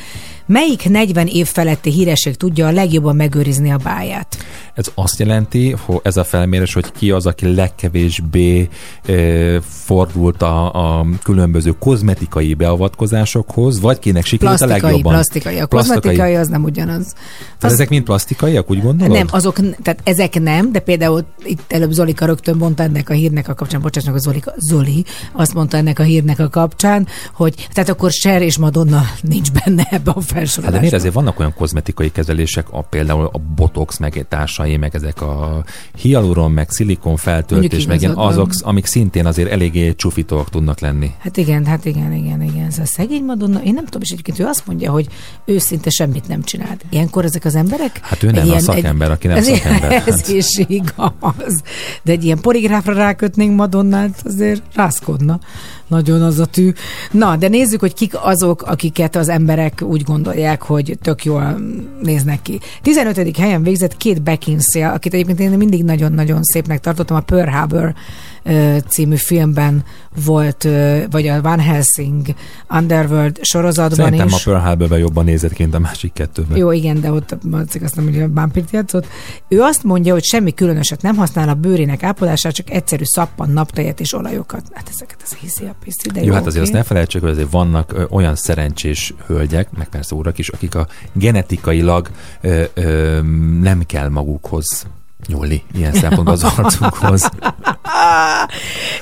melyik 0.46 0.88
40 0.88 1.26
év 1.26 1.46
feletti 1.46 1.90
híresség 1.90 2.36
tudja 2.36 2.66
a 2.66 2.70
legjobban 2.70 3.16
megőrizni 3.16 3.70
a 3.70 3.76
báját. 3.76 4.36
Ez 4.74 4.86
azt 4.94 5.18
jelenti, 5.18 5.70
hogy 5.70 6.00
ez 6.02 6.16
a 6.16 6.24
felmérés, 6.24 6.72
hogy 6.72 6.92
ki 6.92 7.10
az, 7.10 7.26
aki 7.26 7.54
legkevésbé 7.54 8.68
e, 9.06 9.12
fordult 9.60 10.42
a, 10.42 10.72
a 10.98 11.06
különböző 11.22 11.74
kozmetikai 11.78 12.54
beavatkozásokhoz, 12.54 13.80
vagy 13.80 13.98
kinek 13.98 14.24
sikerült 14.24 14.60
a 14.60 14.64
Plastikai, 14.64 14.90
legjobban. 14.90 15.12
plastikai. 15.12 15.58
A 15.58 15.66
kozmetikai 15.66 16.34
az 16.34 16.48
nem 16.48 16.64
ugyanaz. 16.64 17.14
Tehát 17.58 17.74
ezek 17.74 17.88
mind 17.88 18.04
plastikaiak, 18.04 18.70
úgy 18.70 18.82
gondolod? 18.82 19.16
Nem, 19.16 19.26
azok, 19.30 19.54
tehát 19.82 20.00
ezek 20.04 20.40
nem, 20.40 20.72
de 20.72 20.78
például 20.78 21.24
itt 21.44 21.72
előbb 21.72 21.90
Zolika 21.90 22.26
rögtön 22.26 22.56
mondta 22.56 22.82
ennek 22.82 23.10
a 23.10 23.12
hírnek 23.12 23.48
a 23.48 23.54
kapcsán, 23.54 23.80
bocsáss 23.80 24.04
meg 24.04 24.14
a 24.14 24.18
Zolika, 24.18 24.52
Zoli 24.56 25.04
azt 25.32 25.54
mondta 25.54 25.76
ennek 25.76 25.98
a 25.98 26.02
hírnek 26.02 26.38
a 26.38 26.48
kapcsán, 26.48 27.06
hogy 27.32 27.68
tehát 27.72 27.90
akkor 27.90 28.10
Cher 28.10 28.42
és 28.42 28.58
Madonna 28.58 29.02
nincs 29.22 29.52
benne 29.52 29.86
ebbe 29.90 30.10
a 30.10 30.20
Hát 30.36 30.70
de 30.70 30.78
miért 30.78 30.94
ezért 30.94 31.14
vannak 31.14 31.38
olyan 31.38 31.54
kozmetikai 31.54 32.10
kezelések, 32.12 32.66
a, 32.70 32.80
például 32.80 33.28
a 33.32 33.38
botox, 33.38 33.98
meg 33.98 34.26
társai, 34.28 34.76
meg 34.76 34.94
ezek 34.94 35.22
a 35.22 35.64
hialuron, 35.96 36.50
meg 36.50 36.70
szilikon 36.70 37.16
feltöltés, 37.16 37.86
meg 37.86 38.00
ilyen 38.00 38.14
azok, 38.16 38.50
amik 38.58 38.86
szintén 38.86 39.26
azért 39.26 39.50
eléggé 39.50 39.94
csufitóak 39.94 40.50
tudnak 40.50 40.80
lenni. 40.80 41.10
Hát 41.18 41.36
igen, 41.36 41.66
hát 41.66 41.84
igen, 41.84 42.12
igen, 42.12 42.42
igen. 42.42 42.66
Ez 42.66 42.78
a 42.78 42.86
szegény 42.86 43.24
Madonna, 43.24 43.62
én 43.62 43.74
nem 43.74 43.84
tudom, 43.84 44.02
és 44.02 44.10
egyébként 44.10 44.38
ő 44.38 44.44
azt 44.44 44.66
mondja, 44.66 44.90
hogy 44.90 45.06
ő 45.44 45.58
szinte 45.58 45.90
semmit 45.90 46.28
nem 46.28 46.42
csinált. 46.42 46.84
Ilyenkor 46.90 47.24
ezek 47.24 47.44
az 47.44 47.54
emberek... 47.54 48.00
Hát 48.02 48.22
ő 48.22 48.30
nem 48.30 48.50
a 48.50 48.58
szakember, 48.58 49.10
aki 49.10 49.26
nem 49.26 49.36
ez, 49.36 49.46
szakember. 49.46 49.92
Ez 50.06 50.20
Hát. 50.20 50.28
is 50.28 50.58
igaz. 50.66 51.62
De 52.02 52.12
egy 52.12 52.24
ilyen 52.24 52.40
poligráfra 52.40 52.92
rákötnénk 52.92 53.56
Madonnát, 53.56 54.20
azért 54.24 54.62
rászkodna. 54.74 55.40
Nagyon 55.88 56.22
az 56.22 56.38
a 56.38 56.46
tű. 56.46 56.72
Na, 57.10 57.36
de 57.36 57.48
nézzük, 57.48 57.80
hogy 57.80 57.94
kik 57.94 58.12
azok, 58.22 58.62
akiket 58.62 59.16
az 59.16 59.28
emberek 59.28 59.82
úgy 59.82 60.02
gondolják, 60.02 60.62
hogy 60.62 60.98
tök 61.02 61.24
jól 61.24 61.60
néznek 62.02 62.42
ki. 62.42 62.60
15. 62.82 63.36
helyen 63.36 63.62
végzett 63.62 63.96
két 63.96 64.22
Beckinsale, 64.22 64.88
akit 64.88 65.14
egyébként 65.14 65.40
én 65.40 65.50
mindig 65.50 65.84
nagyon-nagyon 65.84 66.42
szépnek 66.42 66.80
tartottam, 66.80 67.16
a 67.16 67.20
Pearl 67.20 67.50
Harbor 67.50 67.94
című 68.88 69.16
filmben 69.16 69.84
volt, 70.24 70.68
vagy 71.10 71.26
a 71.26 71.40
Van 71.42 71.60
Helsing 71.60 72.26
Underworld 72.70 73.38
sorozatban 73.42 74.04
Szerintem 74.04 74.26
is. 74.26 74.46
a 74.46 74.50
Pearl 74.50 74.64
Harborben 74.64 74.98
jobban 74.98 75.24
nézett 75.24 75.52
ki, 75.52 75.68
a 75.72 75.78
másik 75.78 76.12
kettőben. 76.12 76.56
Jó, 76.56 76.72
igen, 76.72 77.00
de 77.00 77.12
ott 77.12 77.36
Marcik 77.42 77.82
azt 77.82 77.96
nem, 77.96 78.04
hogy 78.04 78.20
a 78.20 78.28
vámpírt 78.32 78.70
játszott. 78.70 79.06
Ő 79.48 79.60
azt 79.60 79.84
mondja, 79.84 80.12
hogy 80.12 80.24
semmi 80.24 80.54
különöset 80.54 81.02
nem 81.02 81.16
használ 81.16 81.48
a 81.48 81.54
bőrének 81.54 82.02
ápolására, 82.02 82.54
csak 82.54 82.70
egyszerű 82.70 83.04
szappan, 83.04 83.50
naptejet 83.50 84.00
és 84.00 84.12
olajokat. 84.12 84.62
Hát 84.72 84.88
ezeket 84.92 85.20
az 85.24 85.34
hiszi 85.34 85.64
a 85.64 85.75
piszi, 85.84 86.08
de 86.12 86.20
Jó, 86.20 86.26
jó, 86.26 86.32
hát 86.32 86.46
azért 86.46 86.64
oké. 86.64 86.72
azt 86.72 86.82
ne 86.82 86.82
felejtsük, 86.82 87.20
hogy 87.20 87.30
azért 87.30 87.50
vannak 87.50 87.94
olyan 88.10 88.34
szerencsés 88.34 89.14
hölgyek, 89.26 89.70
meg 89.76 89.88
persze 89.88 90.14
urak 90.14 90.38
is, 90.38 90.48
akik 90.48 90.74
a 90.74 90.86
genetikailag 91.12 92.10
ö, 92.40 92.62
ö, 92.74 93.20
nem 93.60 93.82
kell 93.86 94.08
magukhoz 94.08 94.86
nyúlni 95.26 95.62
ilyen 95.74 95.92
szempontból 95.92 96.32
az 96.32 96.44
arcukhoz. 96.44 97.30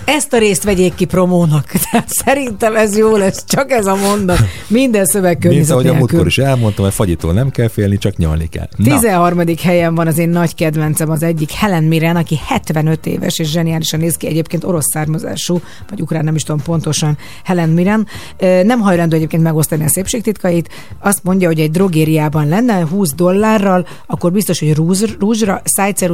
Ezt 0.04 0.32
a 0.32 0.38
részt 0.38 0.64
vegyék 0.64 0.94
ki 0.94 1.04
promónak. 1.04 1.66
Tehát 1.90 2.08
szerintem 2.08 2.76
ez 2.76 2.96
jó 2.96 3.16
lesz, 3.16 3.44
csak 3.46 3.70
ez 3.70 3.86
a 3.86 3.94
mondat. 3.94 4.38
Minden 4.66 5.00
Mint 5.00 5.12
szövegkörnyezet 5.12 5.70
ahogy 5.70 5.86
a 5.86 5.90
nélkül. 5.90 6.08
múltkor 6.08 6.26
is 6.26 6.38
elmondtam, 6.38 6.84
hogy 6.84 6.94
fagyitól 6.94 7.32
nem 7.32 7.50
kell 7.50 7.68
félni, 7.68 7.98
csak 7.98 8.16
nyalni 8.16 8.48
kell. 8.48 8.68
Na, 8.76 8.84
13. 8.84 9.40
helyen 9.62 9.94
van 9.94 10.06
az 10.06 10.18
én 10.18 10.28
nagy 10.28 10.54
kedvencem, 10.54 11.10
az 11.10 11.22
egyik 11.22 11.50
Helen 11.50 11.84
Mirren, 11.84 12.16
aki 12.16 12.40
75 12.46 13.06
éves 13.06 13.38
és 13.38 13.50
zseniálisan 13.50 14.00
néz 14.00 14.16
ki, 14.16 14.26
egyébként 14.26 14.64
orosz 14.64 14.90
származású, 14.92 15.60
vagy 15.88 16.00
ukrán, 16.00 16.24
nem 16.24 16.34
is 16.34 16.42
tudom 16.42 16.62
pontosan, 16.62 17.18
Helen 17.44 17.68
Mirren. 17.68 18.06
Nem 18.62 18.80
hajlandó 18.80 19.16
egyébként 19.16 19.42
megosztani 19.42 19.84
a 19.84 19.88
szépségtitkait. 19.88 20.68
Azt 20.98 21.22
mondja, 21.22 21.48
hogy 21.48 21.60
egy 21.60 21.70
drogériában 21.70 22.48
lenne 22.48 22.86
20 22.86 23.14
dollárral, 23.14 23.86
akkor 24.06 24.32
biztos, 24.32 24.58
hogy 24.58 24.74
rúz, 24.74 25.04
rúzsra, 25.18 25.60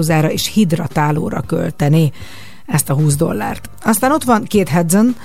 szájceruzára 0.03 0.31
és 0.31 0.53
hidratálóra 0.53 1.41
költeni 1.41 2.13
ezt 2.67 2.91
a 2.91 2.95
20 2.95 3.17
dollárt. 3.17 3.71
Aztán 3.85 4.13
ott 4.13 4.25
van 4.25 4.47
Kate 4.49 4.73
Hudson, 4.73 5.17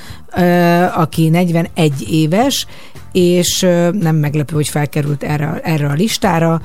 aki 0.96 1.30
41 1.30 2.12
éves, 2.12 2.68
és 3.12 3.60
nem 3.92 4.16
meglepő, 4.16 4.56
hogy 4.56 4.68
felkerült 4.68 5.24
erre, 5.24 5.60
erre 5.64 5.88
a 5.88 5.94
listára. 5.94 6.62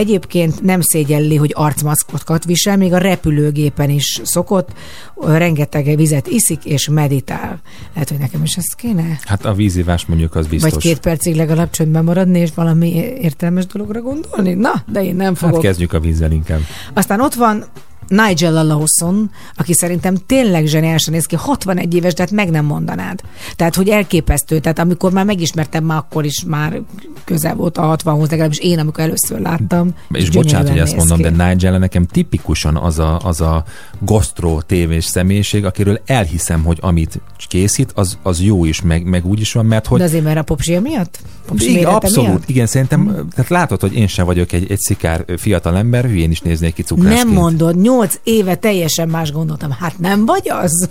Egyébként 0.00 0.62
nem 0.62 0.80
szégyelli, 0.80 1.36
hogy 1.36 1.52
arcmaszkokat 1.54 2.44
visel, 2.44 2.76
még 2.76 2.92
a 2.92 2.98
repülőgépen 2.98 3.90
is 3.90 4.20
szokott, 4.24 4.68
rengeteg 5.16 5.96
vizet 5.96 6.26
iszik 6.26 6.64
és 6.64 6.88
meditál. 6.88 7.60
Lehet, 7.92 8.08
hogy 8.08 8.18
nekem 8.18 8.42
is 8.42 8.56
ezt 8.56 8.74
kéne? 8.74 9.18
hát 9.24 9.44
a 9.44 9.54
vízivás 9.54 10.06
mondjuk 10.06 10.34
az 10.34 10.46
biztos. 10.46 10.70
Vagy 10.70 10.82
két 10.82 11.00
percig 11.00 11.34
legalább 11.34 11.70
csöndben 11.70 12.04
maradni, 12.04 12.38
és 12.38 12.50
valami 12.54 12.88
értelmes 13.20 13.66
dologra 13.66 14.00
gondolni? 14.00 14.52
Na, 14.52 14.72
de 14.92 15.04
én 15.04 15.16
nem 15.16 15.34
fogok. 15.34 15.54
Hát 15.54 15.64
kezdjük 15.64 15.92
a 15.92 16.00
vízzel 16.00 16.32
inkább. 16.32 16.60
Aztán 16.94 17.20
ott 17.20 17.34
van 17.34 17.64
Nigel 18.10 18.66
Lawson, 18.66 19.30
aki 19.56 19.72
szerintem 19.72 20.16
tényleg 20.26 20.66
zseniálisan 20.66 21.14
néz 21.14 21.24
ki, 21.24 21.36
61 21.36 21.94
éves, 21.94 22.14
de 22.14 22.22
hát 22.22 22.30
meg 22.30 22.50
nem 22.50 22.64
mondanád. 22.64 23.20
Tehát, 23.56 23.74
hogy 23.74 23.88
elképesztő. 23.88 24.58
Tehát 24.58 24.78
amikor 24.78 25.12
már 25.12 25.24
megismertem, 25.24 25.84
már 25.84 25.98
akkor 25.98 26.24
is 26.24 26.44
már 26.46 26.80
közel 27.24 27.54
volt 27.54 27.78
a 27.78 27.96
60-hoz, 27.96 28.30
legalábbis 28.30 28.58
én, 28.58 28.78
amikor 28.78 29.04
először 29.04 29.40
láttam. 29.40 29.94
És 30.12 30.30
bocsánat, 30.30 30.68
hogy 30.68 30.78
ezt 30.78 30.96
mondom, 30.96 31.16
ki. 31.16 31.22
de 31.22 31.48
Nigel 31.48 31.78
nekem 31.78 32.06
tipikusan 32.06 32.76
az 32.76 32.98
a, 32.98 33.18
az 33.24 33.40
a 33.40 33.64
gasztró 33.98 34.60
tévés 34.60 35.04
személyiség, 35.04 35.64
akiről 35.64 36.00
elhiszem, 36.06 36.62
hogy 36.62 36.78
amit 36.80 37.20
készít, 37.48 37.92
az, 37.94 38.18
az 38.22 38.42
jó 38.42 38.64
is, 38.64 38.82
meg, 38.82 39.04
meg 39.04 39.26
úgy 39.26 39.40
is 39.40 39.52
van, 39.52 39.66
mert 39.66 39.86
hogy 39.86 39.98
De 39.98 40.04
azért, 40.04 40.24
mert 40.24 40.38
a 40.38 40.42
popsia 40.42 40.80
miatt? 40.80 41.18
Popsi 41.50 41.70
igen, 41.70 41.84
abszolút, 41.84 42.28
miatt? 42.28 42.48
igen, 42.48 42.66
szerintem, 42.66 43.26
tehát 43.34 43.50
látod, 43.50 43.80
hogy 43.80 43.94
én 43.94 44.06
sem 44.06 44.26
vagyok 44.26 44.52
egy, 44.52 44.70
egy 44.70 44.78
szikár 44.78 45.24
fiatal 45.36 45.76
ember, 45.76 46.04
hülyén 46.04 46.30
is 46.30 46.40
néznék 46.40 46.74
ki 46.74 46.82
cukrászként. 46.82 47.24
Nem 47.24 47.34
mondod, 47.34 47.80
nyolc 47.80 48.14
éve 48.22 48.54
teljesen 48.54 49.08
más 49.08 49.32
gondoltam. 49.32 49.70
Hát 49.70 49.98
nem 49.98 50.26
vagy 50.26 50.48
az? 50.48 50.88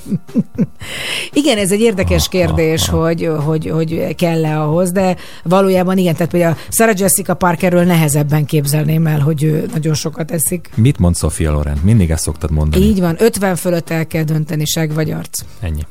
igen, 1.41 1.57
ez 1.57 1.71
egy 1.71 1.79
érdekes 1.79 2.29
kérdés, 2.29 2.87
hogy, 2.87 3.29
hogy, 3.45 3.69
hogy 3.69 4.15
kell-e 4.15 4.61
ahhoz, 4.61 4.91
de 4.91 5.15
valójában 5.43 5.97
igen, 5.97 6.13
tehát 6.13 6.31
például 6.31 6.55
Sarah 6.69 6.99
Jessica 6.99 7.33
Parkerről 7.33 7.83
nehezebben 7.83 8.45
képzelném 8.45 9.07
el, 9.07 9.19
hogy 9.19 9.43
ő 9.43 9.69
nagyon 9.73 9.93
sokat 9.93 10.31
eszik. 10.31 10.69
Mit 10.75 10.97
mond 10.97 11.17
Sofia 11.17 11.51
Loren? 11.51 11.77
Mindig 11.83 12.09
ezt 12.09 12.23
szoktad 12.23 12.51
mondani. 12.51 12.85
Így 12.85 12.99
van, 12.99 13.15
50 13.19 13.55
fölött 13.55 13.89
el 13.89 14.07
kell 14.07 14.23
dönteni, 14.23 14.65
seg 14.65 14.93
vagy 14.93 15.11
arc. 15.11 15.39
Ennyi. 15.59 15.81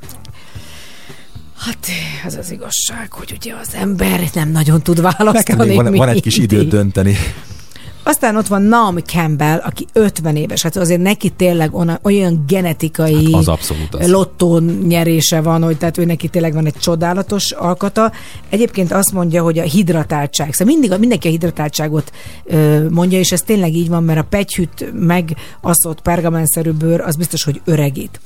Hát 1.58 1.86
ez 2.26 2.34
az 2.34 2.50
igazság, 2.50 3.12
hogy 3.12 3.32
ugye 3.40 3.54
az 3.60 3.68
ember 3.74 4.30
nem 4.34 4.50
nagyon 4.50 4.82
tud 4.82 5.00
választani. 5.00 5.66
Nekem 5.66 5.84
van, 5.84 5.94
van 5.94 6.08
egy 6.08 6.22
kis 6.22 6.38
időt 6.38 6.68
dönteni. 6.68 7.16
Aztán 8.02 8.36
ott 8.36 8.46
van 8.46 8.62
Naomi 8.62 9.00
Campbell, 9.00 9.58
aki 9.58 9.86
50 9.92 10.36
éves, 10.36 10.62
hát 10.62 10.76
azért 10.76 11.00
neki 11.00 11.30
tényleg 11.30 11.70
olyan 12.02 12.44
genetikai 12.46 13.24
Hát 13.24 13.40
az 13.40 13.48
abszolút 13.48 13.94
az. 13.94 14.10
lottó 14.10 14.58
nyerése 14.86 15.40
van, 15.40 15.62
hogy 15.62 15.78
tehát 15.78 15.98
ő 15.98 16.04
neki 16.04 16.28
tényleg 16.28 16.52
van 16.52 16.66
egy 16.66 16.76
csodálatos 16.80 17.50
alkata. 17.50 18.12
Egyébként 18.48 18.92
azt 18.92 19.12
mondja, 19.12 19.42
hogy 19.42 19.58
a 19.58 19.62
hidratáltság, 19.62 20.52
szóval 20.54 20.74
mindig, 20.74 20.98
mindenki 20.98 21.28
a 21.28 21.30
hidratáltságot 21.30 22.12
mondja, 22.90 23.18
és 23.18 23.32
ez 23.32 23.42
tényleg 23.42 23.74
így 23.74 23.88
van, 23.88 24.04
mert 24.04 24.18
a 24.18 24.26
pegyhűt 24.30 24.92
meg 24.92 25.36
aszott 25.60 26.00
pergamenszerű 26.00 26.70
bőr, 26.70 27.00
az 27.00 27.16
biztos, 27.16 27.44
hogy 27.44 27.60
öregít. 27.64 28.20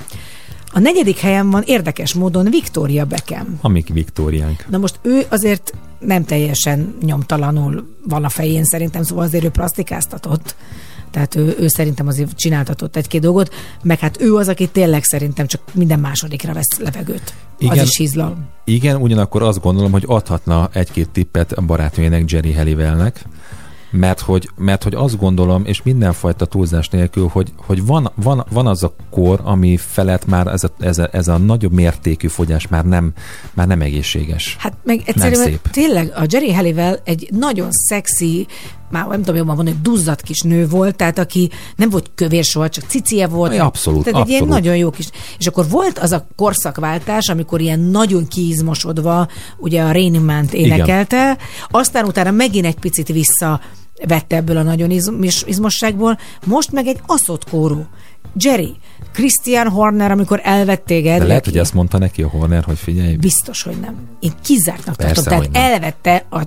A 0.75 0.79
negyedik 0.79 1.19
helyen 1.19 1.51
van 1.51 1.63
érdekes 1.67 2.15
módon 2.15 2.51
Victoria 2.51 3.05
Beckham. 3.05 3.59
Amik 3.61 3.89
Viktóriánk. 3.89 4.67
Na 4.69 4.79
most 4.79 4.99
ő 5.03 5.27
azért 5.29 5.73
nem 5.99 6.25
teljesen 6.25 6.95
nyomtalanul 7.03 7.97
van 8.09 8.25
a 8.25 8.29
fején 8.29 8.65
szerintem, 8.65 9.03
szóval 9.03 9.25
azért 9.25 9.45
ő 9.45 9.49
plastikáztatott. 9.49 10.57
Tehát 11.11 11.35
ő, 11.35 11.57
ő 11.59 11.69
szerintem 11.69 12.07
azért 12.07 12.37
csináltatott 12.37 12.97
egy-két 12.97 13.21
dolgot, 13.21 13.55
meg 13.83 13.99
hát 13.99 14.21
ő 14.21 14.35
az, 14.35 14.49
aki 14.49 14.69
tényleg 14.69 15.05
szerintem 15.05 15.47
csak 15.47 15.61
minden 15.73 15.99
másodikra 15.99 16.53
vesz 16.53 16.79
levegőt. 16.79 17.35
Igen. 17.59 17.79
Az 17.79 17.89
is 17.89 17.97
hízlal. 17.97 18.37
Igen, 18.65 18.97
ugyanakkor 18.97 19.43
azt 19.43 19.61
gondolom, 19.61 19.93
hogy 19.93 20.05
adhatna 20.07 20.69
egy-két 20.73 21.09
tippet 21.09 21.53
a 21.53 21.61
barátnőjének, 21.61 22.31
Jerry 22.31 22.53
Halliwellnek, 22.53 23.25
mert 23.93 24.21
hogy, 24.21 24.51
mert 24.57 24.83
hogy 24.83 24.95
azt 24.95 25.19
gondolom, 25.19 25.65
és 25.65 25.83
mindenfajta 25.83 26.45
túlzás 26.45 26.89
nélkül, 26.89 27.29
hogy, 27.33 27.53
hogy 27.57 27.87
van, 27.87 28.11
van, 28.15 28.45
van 28.51 28.67
az 28.67 28.83
a 28.83 28.95
kor, 29.11 29.41
ami 29.45 29.77
felett 29.77 30.27
már 30.27 30.47
ez 30.47 30.65
a, 30.65 30.71
ez, 30.81 30.99
a, 30.99 31.09
ez 31.13 31.29
a 31.29 31.39
nagyobb 31.39 31.73
mértékű 31.73 32.29
fogyás 32.29 32.69
már 32.69 32.85
nem, 32.85 33.13
már 33.55 33.67
nem 33.67 33.81
egészséges. 33.81 34.57
Hát 34.59 34.77
meg 34.85 34.97
nem 34.97 35.07
egyszerűen 35.07 35.45
szép. 35.45 35.69
tényleg 35.71 36.13
a 36.17 36.25
Jerry 36.29 36.53
Halliwell 36.53 36.99
egy 37.05 37.29
nagyon 37.31 37.69
szexi, 37.71 38.47
már 38.91 39.07
nem 39.07 39.19
tudom 39.19 39.37
jobban 39.37 39.55
mondani, 39.55 39.77
duzzadt 39.83 40.23
kis 40.23 40.41
nő 40.41 40.69
volt, 40.69 40.97
tehát 40.97 41.19
aki 41.19 41.51
nem 41.77 41.91
volt 41.91 42.11
kövér 42.15 42.45
soha, 42.45 42.69
csak 42.69 42.85
cicie 42.89 43.27
volt. 43.27 43.51
Aj, 43.51 43.59
abszolút, 43.59 44.05
Tehát 44.05 44.21
egy 44.21 44.29
ilyen 44.29 44.43
abszolút. 44.43 44.63
nagyon 44.63 44.79
jó 44.79 44.91
kis. 44.91 45.09
És 45.39 45.47
akkor 45.47 45.69
volt 45.69 45.99
az 45.99 46.13
a 46.13 46.27
korszakváltás, 46.37 47.29
amikor 47.29 47.61
ilyen 47.61 47.81
nagyon 47.81 48.29
kiizmosodva 48.29 49.29
ugye 49.57 49.83
a 49.83 49.93
Raining 49.93 50.25
Man-t 50.25 50.53
énekelte, 50.53 51.39
aztán 51.71 52.05
utána 52.05 52.31
megint 52.31 52.67
egy 52.67 52.79
picit 52.79 53.09
vissza 53.09 53.61
vette 54.07 54.37
ebből 54.37 54.57
a 54.57 54.63
nagyon 54.63 54.91
izm- 54.91 55.47
izmosságból, 55.47 56.19
most 56.47 56.73
meg 56.73 56.87
egy 56.87 57.01
aszott 57.07 57.49
kóró. 57.49 57.87
Jerry, 58.35 58.77
Christian 59.13 59.69
Horner, 59.69 60.11
amikor 60.11 60.41
elvett 60.43 60.85
téged, 60.85 61.19
De 61.19 61.27
lehet, 61.27 61.45
hogy 61.45 61.59
ezt 61.59 61.75
mondta 61.75 61.99
neki 61.99 62.23
a 62.23 62.29
Horner, 62.29 62.65
hogy 62.65 62.79
figyelj, 62.79 63.17
Biztos, 63.17 63.63
hogy 63.63 63.77
nem. 63.81 63.95
Én 64.21 64.33
kizártnak 64.43 64.97
Persze, 64.97 65.23
tartom. 65.23 65.53
Tehát 65.53 65.53
nem. 65.53 65.63
elvette 65.63 66.25
a 66.31 66.43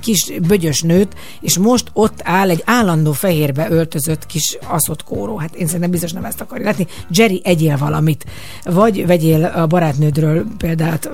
kis 0.00 0.32
bögyös 0.46 0.82
nőt, 0.82 1.14
és 1.40 1.58
most 1.58 1.90
ott 1.92 2.20
áll 2.22 2.50
egy 2.50 2.62
állandó 2.64 3.12
fehérbe 3.12 3.70
öltözött 3.70 4.26
kis 4.26 4.58
aszott 4.66 5.04
kóró. 5.04 5.36
Hát 5.36 5.54
én 5.54 5.66
szerintem 5.66 5.90
biztos 5.90 6.12
nem 6.12 6.24
ezt 6.24 6.40
akarja 6.40 6.64
látni. 6.64 6.86
Jerry, 7.10 7.40
egyél 7.44 7.76
valamit. 7.76 8.24
Vagy 8.64 9.06
vegyél 9.06 9.44
a 9.44 9.66
barátnődről 9.66 10.46
példát, 10.58 11.10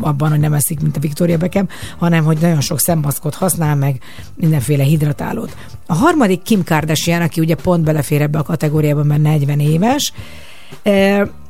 abban, 0.00 0.30
hogy 0.30 0.40
nem 0.40 0.52
eszik, 0.52 0.80
mint 0.80 0.96
a 0.96 1.00
Victoria 1.00 1.36
Beckham, 1.36 1.68
hanem, 1.98 2.24
hogy 2.24 2.38
nagyon 2.40 2.60
sok 2.60 2.80
szemmaszkot 2.80 3.34
használ 3.34 3.76
meg, 3.76 4.00
mindenféle 4.34 4.82
hidratálót. 4.82 5.56
A 5.90 5.94
harmadik 5.94 6.42
Kim 6.42 6.64
Kardashian, 6.64 7.22
aki 7.22 7.40
ugye 7.40 7.54
pont 7.54 7.84
belefér 7.84 8.22
ebbe 8.22 8.38
a 8.38 8.42
kategóriába, 8.42 9.02
mert 9.02 9.22
40 9.22 9.60
éves, 9.60 10.12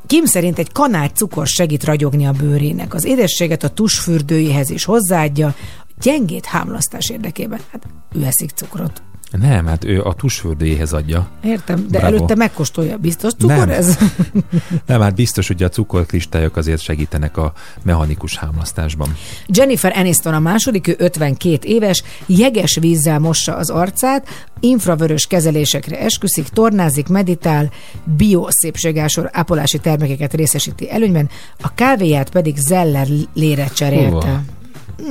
Kim 0.07 0.25
szerint 0.25 0.59
egy 0.59 0.71
kanál 0.71 1.07
cukor 1.09 1.47
segít 1.47 1.83
ragyogni 1.83 2.25
a 2.25 2.31
bőrének. 2.31 2.93
Az 2.93 3.05
édességet 3.05 3.63
a 3.63 3.69
tusfürdőjéhez 3.69 4.69
is 4.69 4.85
hozzáadja, 4.85 5.55
gyengét 6.01 6.45
hámlasztás 6.45 7.09
érdekében. 7.09 7.59
Hát 7.71 7.83
ő 8.15 8.23
eszik 8.23 8.49
cukrot. 8.49 9.01
Nem, 9.37 9.65
hát 9.65 9.83
ő 9.83 10.01
a 10.01 10.13
tusfürdőjéhez 10.13 10.93
adja. 10.93 11.27
Értem, 11.43 11.85
de 11.89 11.97
Bravo. 11.97 12.15
előtte 12.15 12.35
megkóstolja. 12.35 12.97
Biztos 12.97 13.33
cukor 13.33 13.57
Nem. 13.57 13.69
ez? 13.69 13.97
Nem, 14.85 15.01
hát 15.01 15.15
biztos, 15.15 15.47
hogy 15.47 15.63
a 15.63 15.69
cukorkristályok 15.69 16.55
azért 16.55 16.81
segítenek 16.81 17.37
a 17.37 17.53
mechanikus 17.83 18.37
hámlasztásban. 18.37 19.15
Jennifer 19.47 19.97
Aniston 19.97 20.33
a 20.33 20.39
második, 20.39 20.87
ő 20.87 20.95
52 20.97 21.67
éves, 21.67 22.03
jeges 22.25 22.77
vízzel 22.81 23.19
mossa 23.19 23.55
az 23.55 23.69
arcát, 23.69 24.27
infravörös 24.59 25.25
kezelésekre 25.25 25.99
esküszik, 25.99 26.47
tornázik, 26.47 27.07
meditál, 27.07 27.71
bioszépségásor 28.03 29.29
ápolási 29.33 29.77
termékeket 29.77 30.33
részesíti 30.33 30.91
előnyben, 30.91 31.29
a 31.61 31.73
kávéját 31.73 32.29
pedig 32.29 32.57
zeller 32.57 33.07
lére 33.33 33.65
cserélte. 33.65 34.09
Hova? 34.09 34.41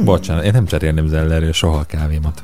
Bocsánat, 0.05 0.45
én 0.45 0.53
nem 0.53 0.67
cserélném 0.67 1.07
zellerről 1.07 1.53
soha 1.53 1.79
a 1.79 1.85
kávémat. 1.85 2.43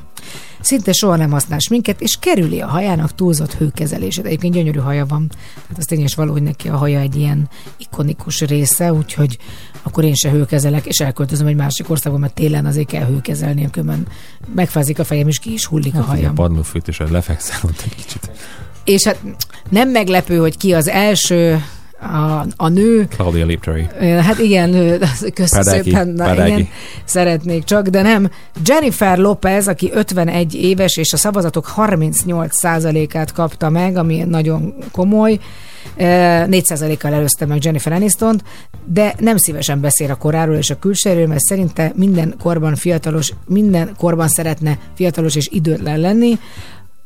Szinte 0.65 0.91
soha 0.93 1.15
nem 1.15 1.31
használ 1.31 1.59
sminket, 1.59 2.01
és 2.01 2.17
kerüli 2.19 2.61
a 2.61 2.67
hajának 2.67 3.15
túlzott 3.15 3.53
hőkezelését. 3.53 4.25
Egyébként 4.25 4.53
gyönyörű 4.53 4.79
haja 4.79 5.05
van. 5.05 5.27
Tehát 5.55 5.77
az 5.77 5.85
tény 5.85 5.99
és 6.01 6.15
való, 6.15 6.31
hogy 6.31 6.41
neki 6.41 6.69
a 6.69 6.77
haja 6.77 6.99
egy 6.99 7.15
ilyen 7.15 7.49
ikonikus 7.77 8.41
része, 8.41 8.93
úgyhogy 8.93 9.37
akkor 9.83 10.03
én 10.03 10.13
se 10.13 10.29
hőkezelek, 10.29 10.85
és 10.85 10.97
elköltözöm 10.99 11.47
egy 11.47 11.55
másik 11.55 11.89
országba, 11.89 12.17
mert 12.19 12.33
télen 12.33 12.65
azért 12.65 12.87
kell 12.87 13.05
hőkezelni, 13.05 13.69
különben 13.71 14.07
megfázik 14.55 14.99
a 14.99 15.03
fejem, 15.03 15.27
és 15.27 15.39
ki 15.39 15.53
is 15.53 15.65
hullik 15.65 15.93
a 15.93 15.97
Hát, 15.97 16.05
a 16.05 16.09
hajam. 16.09 16.35
padlófűt 16.35 16.87
és 16.87 17.01
lefekszel 17.09 17.59
ott 17.63 17.81
egy 17.85 17.95
kicsit. 17.95 18.31
És 18.83 19.03
hát 19.03 19.19
nem 19.69 19.89
meglepő, 19.89 20.37
hogy 20.37 20.57
ki 20.57 20.73
az 20.73 20.87
első 20.87 21.63
a, 21.99 22.45
a 22.55 22.67
nő, 22.67 23.07
Claudia 23.15 23.45
Liptori. 23.45 23.87
Ö, 23.99 24.05
Hát 24.05 24.39
igen, 24.39 24.99
köszönöm 25.33 25.83
szépen, 25.83 26.07
na 26.07 26.45
igen, 26.45 26.67
szeretnék 27.05 27.63
csak, 27.63 27.87
de 27.87 28.01
nem. 28.01 28.29
Jennifer 28.65 29.17
Lopez, 29.17 29.67
aki 29.67 29.91
51 29.93 30.55
éves, 30.55 30.97
és 30.97 31.13
a 31.13 31.17
szavazatok 31.17 31.73
38%-át 31.75 33.31
kapta 33.31 33.69
meg, 33.69 33.97
ami 33.97 34.23
nagyon 34.23 34.73
komoly, 34.91 35.39
Ö, 35.97 36.03
4%-kal 36.47 37.13
előzte 37.13 37.45
meg 37.45 37.63
Jennifer 37.63 37.93
Aniston, 37.93 38.41
de 38.85 39.13
nem 39.19 39.37
szívesen 39.37 39.81
beszél 39.81 40.11
a 40.11 40.15
koráról 40.15 40.55
és 40.55 40.69
a 40.69 40.79
külsejéről, 40.79 41.27
mert 41.27 41.39
szerinte 41.39 41.91
minden 41.95 42.35
korban 42.43 42.75
fiatalos, 42.75 43.33
minden 43.47 43.95
korban 43.97 44.27
szeretne 44.27 44.77
fiatalos 44.95 45.35
és 45.35 45.47
időtlen 45.51 45.99
lenni. 45.99 46.39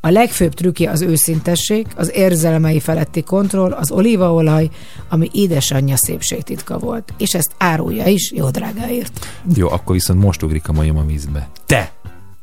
A 0.02 0.10
legfőbb 0.10 0.54
trükkje 0.54 0.92
az 0.92 1.02
őszintesség, 1.02 1.88
az 1.96 2.12
érzelmei 2.16 2.80
feletti 2.80 3.24
kontroll, 3.24 3.72
az 3.72 3.92
olívaolaj, 3.92 4.70
ami 5.10 5.30
édesanyja 5.34 5.98
szépségtitka 5.98 6.78
volt. 6.78 7.14
És 7.18 7.34
ezt 7.34 7.52
árulja 7.58 8.06
is, 8.08 8.32
jó 8.36 8.50
drágáért. 8.50 9.26
Jó, 9.56 9.70
akkor 9.70 9.94
viszont 9.96 10.22
most 10.24 10.44
ugrik 10.44 10.68
a 10.68 10.72
majom 10.72 10.98
a 10.98 11.06
vízbe. 11.06 11.50
Te! 11.66 11.92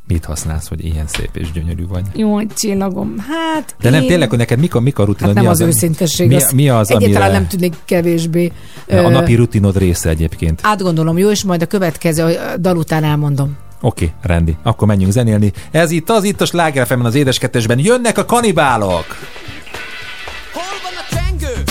Mit 0.09 0.24
használsz, 0.24 0.69
hogy 0.69 0.85
ilyen 0.85 1.07
szép 1.07 1.31
és 1.37 1.53
gyönyörű 1.53 1.87
vagy? 1.87 2.03
Jó, 2.15 2.47
csillagom. 2.47 3.15
Hát 3.19 3.74
De 3.81 3.91
nem, 3.91 4.03
én- 4.03 4.09
tényleg, 4.09 4.28
hogy 4.28 4.39
neked 4.39 4.59
mik 4.59 4.74
a, 4.74 4.81
mik 4.81 4.99
a 4.99 5.05
rutinod? 5.05 5.27
Hát 5.27 5.35
nem 5.35 5.45
mi 5.45 5.51
az, 5.51 5.61
az 5.61 5.66
őszintesség. 5.66 6.28
Mi, 6.28 6.35
az 6.35 6.51
mi 6.53 6.69
az, 6.69 6.91
egyáltalán 6.91 7.23
amire 7.23 7.39
nem 7.39 7.47
tűnik 7.49 7.74
kevésbé. 7.85 8.53
a 8.89 9.09
napi 9.09 9.35
rutinod 9.35 9.77
része 9.78 10.09
egyébként? 10.09 10.61
Átgondolom, 10.62 11.19
jó, 11.19 11.31
és 11.31 11.45
majd 11.45 11.62
a 11.62 11.66
következő 11.66 12.23
ö, 12.23 12.35
dal 12.61 12.77
után 12.77 13.05
elmondom. 13.05 13.57
Oké, 13.81 14.05
okay, 14.05 14.16
rendi. 14.23 14.57
Akkor 14.62 14.86
menjünk 14.86 15.12
zenélni. 15.12 15.53
Ez 15.70 15.90
itt 15.90 16.11
az 16.11 16.24
itt 16.24 16.40
a 16.40 16.47
Sláger 16.47 16.86
az 17.03 17.15
édeskettesben. 17.15 17.78
Jönnek 17.78 18.19
a 18.19 18.24
kanibálok! 18.24 19.07
Hol 20.53 20.77
van 20.82 20.93
a 20.97 21.15
csengő? 21.15 21.62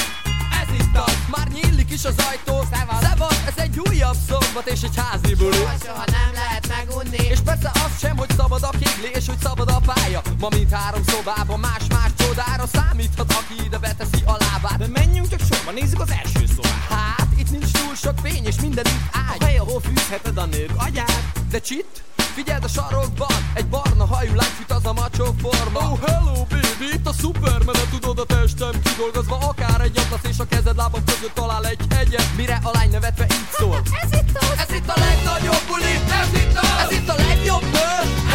Ez 0.62 0.80
itt 0.80 0.98
az, 1.06 1.18
már 1.38 1.48
nyílik 1.54 1.92
is 1.92 2.06
az 2.06 2.16
ajtó 2.30 2.56
Szevasz, 2.72 3.06
ez 3.48 3.64
egy 3.64 3.80
újabb 3.90 4.16
szombat 4.28 4.68
és 4.68 4.82
egy 4.82 4.96
házi 4.96 5.36
buli 5.36 5.56
Soha, 5.56 5.76
soha 5.86 6.04
nem 6.06 6.30
lehet 6.34 6.68
megunni 6.68 7.28
És 7.34 7.40
persze 7.46 7.72
az 7.74 8.00
sem, 8.00 8.18
hogy 8.18 8.30
szabad 8.38 8.64
a 8.64 8.70
kégli 8.70 9.10
és 9.14 9.26
hogy 9.28 9.42
szabad 9.44 9.70
a 9.70 9.80
pálya 9.94 10.22
Ma 10.40 10.48
mint 10.56 10.72
három 10.72 11.04
szobában 11.08 11.60
más-más 11.60 12.12
csodára 12.18 12.66
számíthat, 12.74 13.34
aki 13.40 13.56
ide 13.66 13.78
beteszi 13.78 14.22
a 14.26 14.36
lábát 14.44 14.78
De 14.78 14.88
menjünk 14.88 15.28
csak 15.28 15.40
sorba, 15.50 15.72
nézzük 15.80 16.00
az 16.00 16.12
első 16.22 16.46
szobát 16.56 16.86
Hát, 16.90 17.25
itt 17.46 17.52
nincs 17.52 17.72
túl 17.72 17.96
sok 17.96 18.18
fény 18.24 18.46
és 18.46 18.56
minden 18.62 18.86
itt 18.86 19.16
ágy. 19.30 19.42
A 19.42 19.46
hely, 19.46 19.58
ahol 19.58 19.82
fűzheted 19.82 20.38
a 20.38 20.46
nők 20.46 20.72
agyát? 20.78 21.24
De 21.50 21.60
csit, 21.60 22.04
Figyeld 22.36 22.64
a 22.64 22.68
sarokban, 22.68 23.38
egy 23.54 23.68
barna 23.68 24.06
hajú 24.06 24.34
lány 24.34 24.54
süt 24.58 24.72
az 24.72 24.86
a 24.86 24.94
macsó 24.94 25.26
forma. 25.42 25.80
Oh 25.80 26.00
hello 26.06 26.34
baby, 26.34 26.88
itt 26.94 27.08
a 27.08 27.14
Superman, 27.14 27.76
tudod 27.92 28.20
a 28.20 28.26
testem 28.26 28.82
kidolgozva. 28.84 29.36
Akár 29.36 29.82
egy 29.82 29.98
atlasz 29.98 30.32
és 30.32 30.40
a 30.40 30.46
kezed 30.46 30.76
lábam 30.76 31.04
között 31.06 31.34
talál 31.34 31.66
egy 31.66 31.80
hegyet. 31.90 32.28
Mire 32.38 32.60
a 32.64 32.70
lány 32.74 32.90
nevetve 32.90 33.24
így 33.24 33.50
szól? 33.60 33.82
Ez 34.02 34.12
itt 34.20 34.38
az, 34.38 34.54
ez 34.58 34.76
itt 34.76 34.90
a 34.90 35.00
legnagyobb 35.00 35.64
buli 35.68 35.94
Ez 36.22 36.42
itt 36.42 36.58
az, 36.58 36.84
ez 36.84 36.92
itt 36.92 37.10
a 37.10 37.16
legjobb 37.16 37.62
nő 37.62 37.90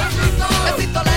Ez 0.07 0.27
itt 0.27 0.41
az, 0.41 0.73
ez 0.73 0.83
itt 0.83 0.97
a 0.97 1.10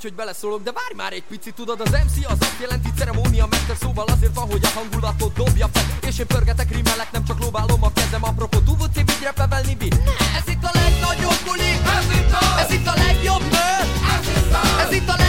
Haragudj, 0.00 0.16
hogy 0.16 0.26
beleszólok, 0.26 0.62
de 0.62 0.72
várj 0.72 0.94
már 0.96 1.12
egy 1.12 1.24
picit 1.28 1.54
Tudod, 1.54 1.80
az 1.80 1.90
MC 1.90 2.16
az 2.32 2.38
azt 2.40 2.60
jelenti 2.60 2.88
ceremónia 2.96 3.46
mester 3.50 3.76
Szóval 3.80 4.06
azért 4.06 4.34
van, 4.34 4.46
hogy 4.50 4.64
a 4.64 4.68
hangulatot 4.78 5.32
dobja 5.32 5.68
fel. 5.72 5.82
És 6.08 6.18
én 6.18 6.26
pörgetek, 6.26 6.70
rimelek, 6.70 7.10
nem 7.12 7.24
csak 7.24 7.38
lóbálom 7.40 7.84
a 7.84 7.92
kezem 7.92 8.24
Apropó, 8.24 8.58
tu 8.58 8.76
vuci 8.76 9.02
vidre 9.08 9.32
pevelni 9.32 9.76
vi 9.78 9.88
Ez 10.38 10.46
itt 10.52 10.64
a 10.64 10.70
legnagyobb 10.72 11.40
buli! 11.46 11.70
Ez 11.98 12.08
itt 12.18 12.32
a, 12.32 12.44
ez 12.62 12.70
itt 12.76 12.86
a 12.86 12.94
legjobb 13.04 13.44
nő 13.54 13.70
Ez 14.16 14.26
itt 14.36 14.52
a, 14.52 14.80
ez 14.80 14.92
itt 14.92 15.08
a 15.08 15.19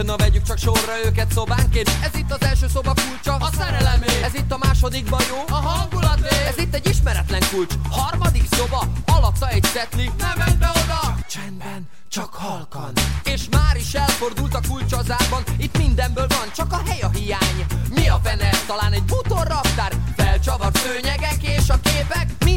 másként 0.00 0.18
Na 0.18 0.24
vegyük 0.24 0.42
csak 0.42 0.58
sorra 0.58 1.04
őket 1.04 1.32
szobánként. 1.32 1.90
Ez 2.02 2.14
itt 2.14 2.32
az 2.32 2.42
első 2.42 2.68
szoba 2.68 2.94
kulcsa, 2.94 3.34
a 3.34 3.50
szerelemé. 3.58 4.22
Ez 4.22 4.34
itt 4.34 4.52
a 4.52 4.58
másodikban 4.58 5.20
jó, 5.28 5.54
a 5.56 5.60
hangulaté. 5.60 6.36
Ez 6.48 6.58
itt 6.58 6.74
egy 6.74 6.88
ismeretlen 6.88 7.42
kulcs, 7.50 7.74
harmadik 7.90 8.44
szoba. 8.50 8.84
Alatta 9.06 9.48
egy 9.48 9.64
szetli, 9.64 10.10
nem 10.18 10.38
menj 10.38 10.56
be 10.58 10.70
oda! 10.70 11.16
Csendben, 11.28 11.88
csak 12.08 12.34
halkan. 12.34 12.92
És 13.24 13.48
már 13.50 13.76
is 13.76 13.94
elfordult 13.94 14.54
a 14.54 14.60
kulcs 14.68 14.92
az 14.92 15.10
árban. 15.10 15.42
Itt 15.58 15.76
mindenből 15.78 16.26
van, 16.28 16.52
csak 16.56 16.72
a 16.72 16.82
hely 16.86 17.00
a 17.00 17.08
hiány. 17.08 17.66
Mi 17.94 18.08
a 18.08 18.20
fene? 18.22 18.50
Talán 18.66 18.92
egy 18.92 19.02
bútorraktár 19.02 19.29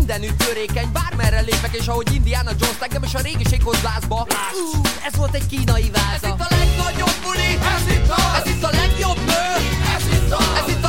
Mindenütt 0.05 0.37
törékeny, 0.37 0.91
bármerre 0.93 1.39
lépek 1.39 1.73
És 1.73 1.87
ahogy 1.87 2.13
Indiana 2.13 2.51
Jones 2.59 2.75
engem 2.79 3.03
is 3.03 3.13
a 3.13 3.19
régiséghoz 3.19 3.81
lázba 3.83 4.27
uh, 4.29 5.05
Ez 5.05 5.15
volt 5.15 5.33
egy 5.33 5.45
kínai 5.45 5.91
váza 5.91 6.27
Ez 6.27 6.31
itt 6.31 6.39
a 6.39 6.47
legnagyobb 6.49 7.15
buli. 7.23 7.51
Ez 7.75 7.95
itt 7.95 8.09
az 8.09 8.41
Ez 8.41 8.51
itt 8.51 8.63
a 8.63 8.69
legjobb 8.71 9.17
nő 9.25 9.45
Ez 9.95 10.05
itt 10.15 10.31
az 10.31 10.63
Ez 10.63 10.69
itt 10.73 10.82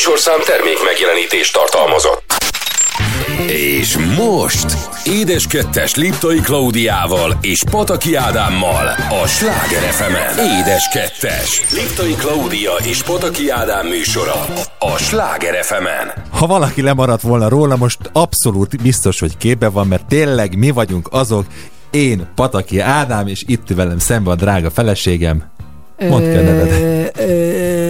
műsorszám 0.00 0.40
termék 0.44 0.84
megjelenítést 0.84 1.52
tartalmazott. 1.52 2.22
És 3.46 3.96
most 4.16 4.76
Édes 5.04 5.46
Kettes 5.46 5.94
Liptai 5.94 6.40
Klaudiával 6.40 7.38
és 7.40 7.62
Pataki 7.70 8.14
Ádámmal 8.14 8.86
a 9.22 9.26
Sláger 9.26 9.82
fm 9.82 10.40
Édes 10.58 10.88
Kettes 10.92 11.62
Liptai 11.72 12.14
Klaudia 12.14 12.72
és 12.84 13.02
Pataki 13.02 13.50
Ádám 13.50 13.86
műsora 13.86 14.46
a 14.78 14.96
Sláger 14.96 15.64
fm 15.64 15.86
Ha 16.30 16.46
valaki 16.46 16.82
lemaradt 16.82 17.22
volna 17.22 17.48
róla, 17.48 17.76
most 17.76 17.98
abszolút 18.12 18.82
biztos, 18.82 19.20
hogy 19.20 19.36
képbe 19.36 19.68
van, 19.68 19.86
mert 19.86 20.06
tényleg 20.06 20.58
mi 20.58 20.70
vagyunk 20.70 21.08
azok, 21.10 21.46
én, 21.90 22.28
Pataki 22.34 22.78
Ádám, 22.78 23.26
és 23.26 23.42
itt 23.46 23.68
velem 23.74 23.98
szembe 23.98 24.30
a 24.30 24.34
drága 24.34 24.70
feleségem. 24.70 25.44
Mondd 25.98 26.30
ki 26.30 26.36
a 26.36 26.40
neved. 26.40 27.80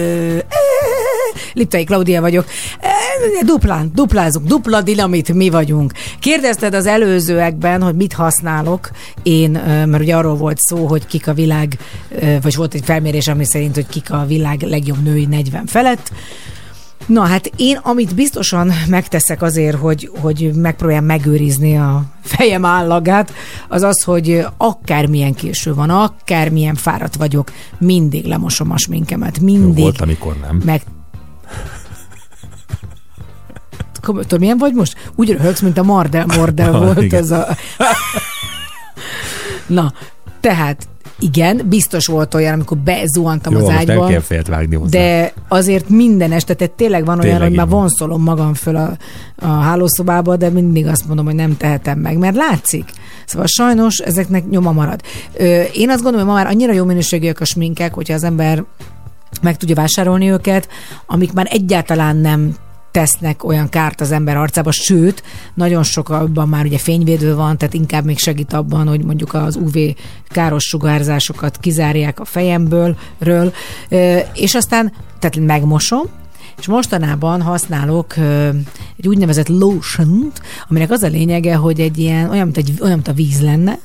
Liptai 1.61 1.83
Klaudia 1.83 2.21
vagyok. 2.21 2.45
Ö, 2.81 3.45
Duplán, 3.45 3.91
duplázunk, 3.93 4.47
dupla 4.47 4.81
dinamit 4.81 5.33
mi 5.33 5.49
vagyunk. 5.49 5.91
Kérdezted 6.19 6.73
az 6.73 6.85
előzőekben, 6.85 7.81
hogy 7.81 7.95
mit 7.95 8.13
használok 8.13 8.89
én, 9.23 9.55
ö, 9.55 9.85
mert 9.85 10.03
ugye 10.03 10.15
arról 10.15 10.35
volt 10.35 10.57
szó, 10.59 10.85
hogy 10.85 11.05
kik 11.05 11.27
a 11.27 11.33
világ, 11.33 11.77
ö, 12.09 12.35
vagy 12.41 12.55
volt 12.55 12.73
egy 12.73 12.83
felmérés, 12.85 13.27
ami 13.27 13.45
szerint, 13.45 13.75
hogy 13.75 13.87
kik 13.87 14.11
a 14.11 14.25
világ 14.27 14.61
legjobb 14.61 15.03
női 15.03 15.25
40 15.25 15.65
felett. 15.65 16.11
Na 17.05 17.21
hát 17.21 17.51
én, 17.55 17.79
amit 17.81 18.15
biztosan 18.15 18.71
megteszek 18.87 19.41
azért, 19.41 19.77
hogy, 19.77 20.09
hogy 20.19 20.51
megpróbáljam 20.55 21.05
megőrizni 21.05 21.77
a 21.77 22.03
fejem 22.21 22.65
állagát, 22.65 23.33
az 23.67 23.81
az, 23.81 24.01
hogy 24.01 24.45
akármilyen 24.57 25.33
késő 25.33 25.73
van, 25.73 25.89
akármilyen 25.89 26.75
fáradt 26.75 27.15
vagyok, 27.15 27.51
mindig 27.77 28.25
lemosom 28.25 28.71
a 28.71 28.77
sminkemet, 28.77 29.39
mindig. 29.39 29.83
Volt, 29.83 30.01
amikor 30.01 30.35
nem. 30.41 30.61
Meg... 30.65 30.81
Tudod, 34.01 34.39
milyen 34.39 34.57
vagy 34.57 34.73
most? 34.73 35.11
Úgy 35.15 35.31
röhögsz, 35.31 35.61
mint 35.61 35.77
a 35.77 35.83
Mardel 35.83 36.25
Mordel 36.37 36.73
Ah, 36.75 36.79
volt 36.83 37.01
igen. 37.01 37.21
ez 37.21 37.31
a... 37.31 37.47
Na, 39.67 39.93
tehát 40.39 40.87
igen, 41.19 41.61
biztos 41.65 42.07
volt 42.07 42.33
olyan, 42.33 42.53
amikor 42.53 42.77
bezuhantam 42.77 43.53
Jó, 43.53 43.59
az 43.59 43.65
most 43.65 43.77
ágyba. 43.77 43.93
nem 43.93 44.11
kell 44.11 44.19
fejet 44.19 44.47
vágni 44.47 44.75
hozzá. 44.75 44.89
De 44.99 45.33
azért 45.47 45.89
minden 45.89 46.31
este, 46.31 46.53
tehát 46.53 46.73
tényleg 46.73 47.05
van 47.05 47.19
olyan, 47.19 47.31
Tényleg 47.31 47.47
hogy 47.47 47.57
már 47.57 47.67
vonszolom 47.67 48.23
magam 48.23 48.53
föl 48.53 48.75
a, 48.75 48.97
a 49.35 49.47
hálószobába, 49.47 50.35
de 50.35 50.49
mindig 50.49 50.87
azt 50.87 51.07
mondom, 51.07 51.25
hogy 51.25 51.35
nem 51.35 51.57
tehetem 51.57 51.99
meg, 51.99 52.17
mert 52.17 52.35
látszik. 52.35 52.89
Szóval 53.25 53.47
sajnos 53.47 53.97
ezeknek 53.97 54.49
nyoma 54.49 54.71
marad. 54.71 55.01
Ö, 55.33 55.61
én 55.73 55.89
azt 55.89 56.01
gondolom, 56.01 56.27
hogy 56.27 56.35
ma 56.35 56.41
már 56.43 56.51
annyira 56.53 56.73
jó 56.73 56.85
minőségűek 56.85 57.39
a 57.39 57.45
sminkek, 57.45 57.93
hogyha 57.93 58.13
az 58.13 58.23
ember 58.23 58.63
meg 59.41 59.57
tudja 59.57 59.75
vásárolni 59.75 60.29
őket, 60.29 60.67
amik 61.05 61.33
már 61.33 61.47
egyáltalán 61.49 62.17
nem 62.17 62.55
tesznek 62.91 63.43
olyan 63.43 63.69
kárt 63.69 64.01
az 64.01 64.11
ember 64.11 64.37
arcába, 64.37 64.71
sőt, 64.71 65.23
nagyon 65.53 65.83
sokabban 65.83 66.49
már 66.49 66.65
ugye 66.65 66.77
fényvédő 66.77 67.35
van, 67.35 67.57
tehát 67.57 67.73
inkább 67.73 68.05
még 68.05 68.17
segít 68.17 68.53
abban, 68.53 68.87
hogy 68.87 69.03
mondjuk 69.03 69.33
az 69.33 69.55
UV 69.55 69.75
káros 70.27 70.63
sugárzásokat 70.63 71.57
kizárják 71.57 72.19
a 72.19 72.25
fejemből, 72.25 72.97
ről, 73.19 73.53
és 74.33 74.55
aztán, 74.55 74.93
tehát 75.19 75.39
megmosom, 75.39 76.05
és 76.57 76.67
mostanában 76.67 77.41
használok 77.41 78.17
egy 78.97 79.07
úgynevezett 79.07 79.47
lotion 79.47 80.31
aminek 80.69 80.91
az 80.91 81.03
a 81.03 81.07
lényege, 81.07 81.55
hogy 81.55 81.79
egy 81.79 81.97
ilyen, 81.97 82.29
olyan, 82.29 82.43
mint, 82.43 82.57
egy, 82.57 82.73
olyan, 82.81 82.93
mint 82.93 83.07
a 83.07 83.13
víz 83.13 83.41
lenne, 83.41 83.79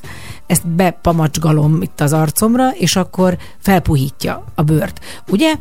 ezt 0.47 0.67
bepamacsgalom 0.67 1.81
itt 1.81 2.01
az 2.01 2.13
arcomra, 2.13 2.69
és 2.69 2.95
akkor 2.95 3.37
felpuhítja 3.59 4.43
a 4.55 4.61
bőrt. 4.61 4.99
Ugye? 5.29 5.53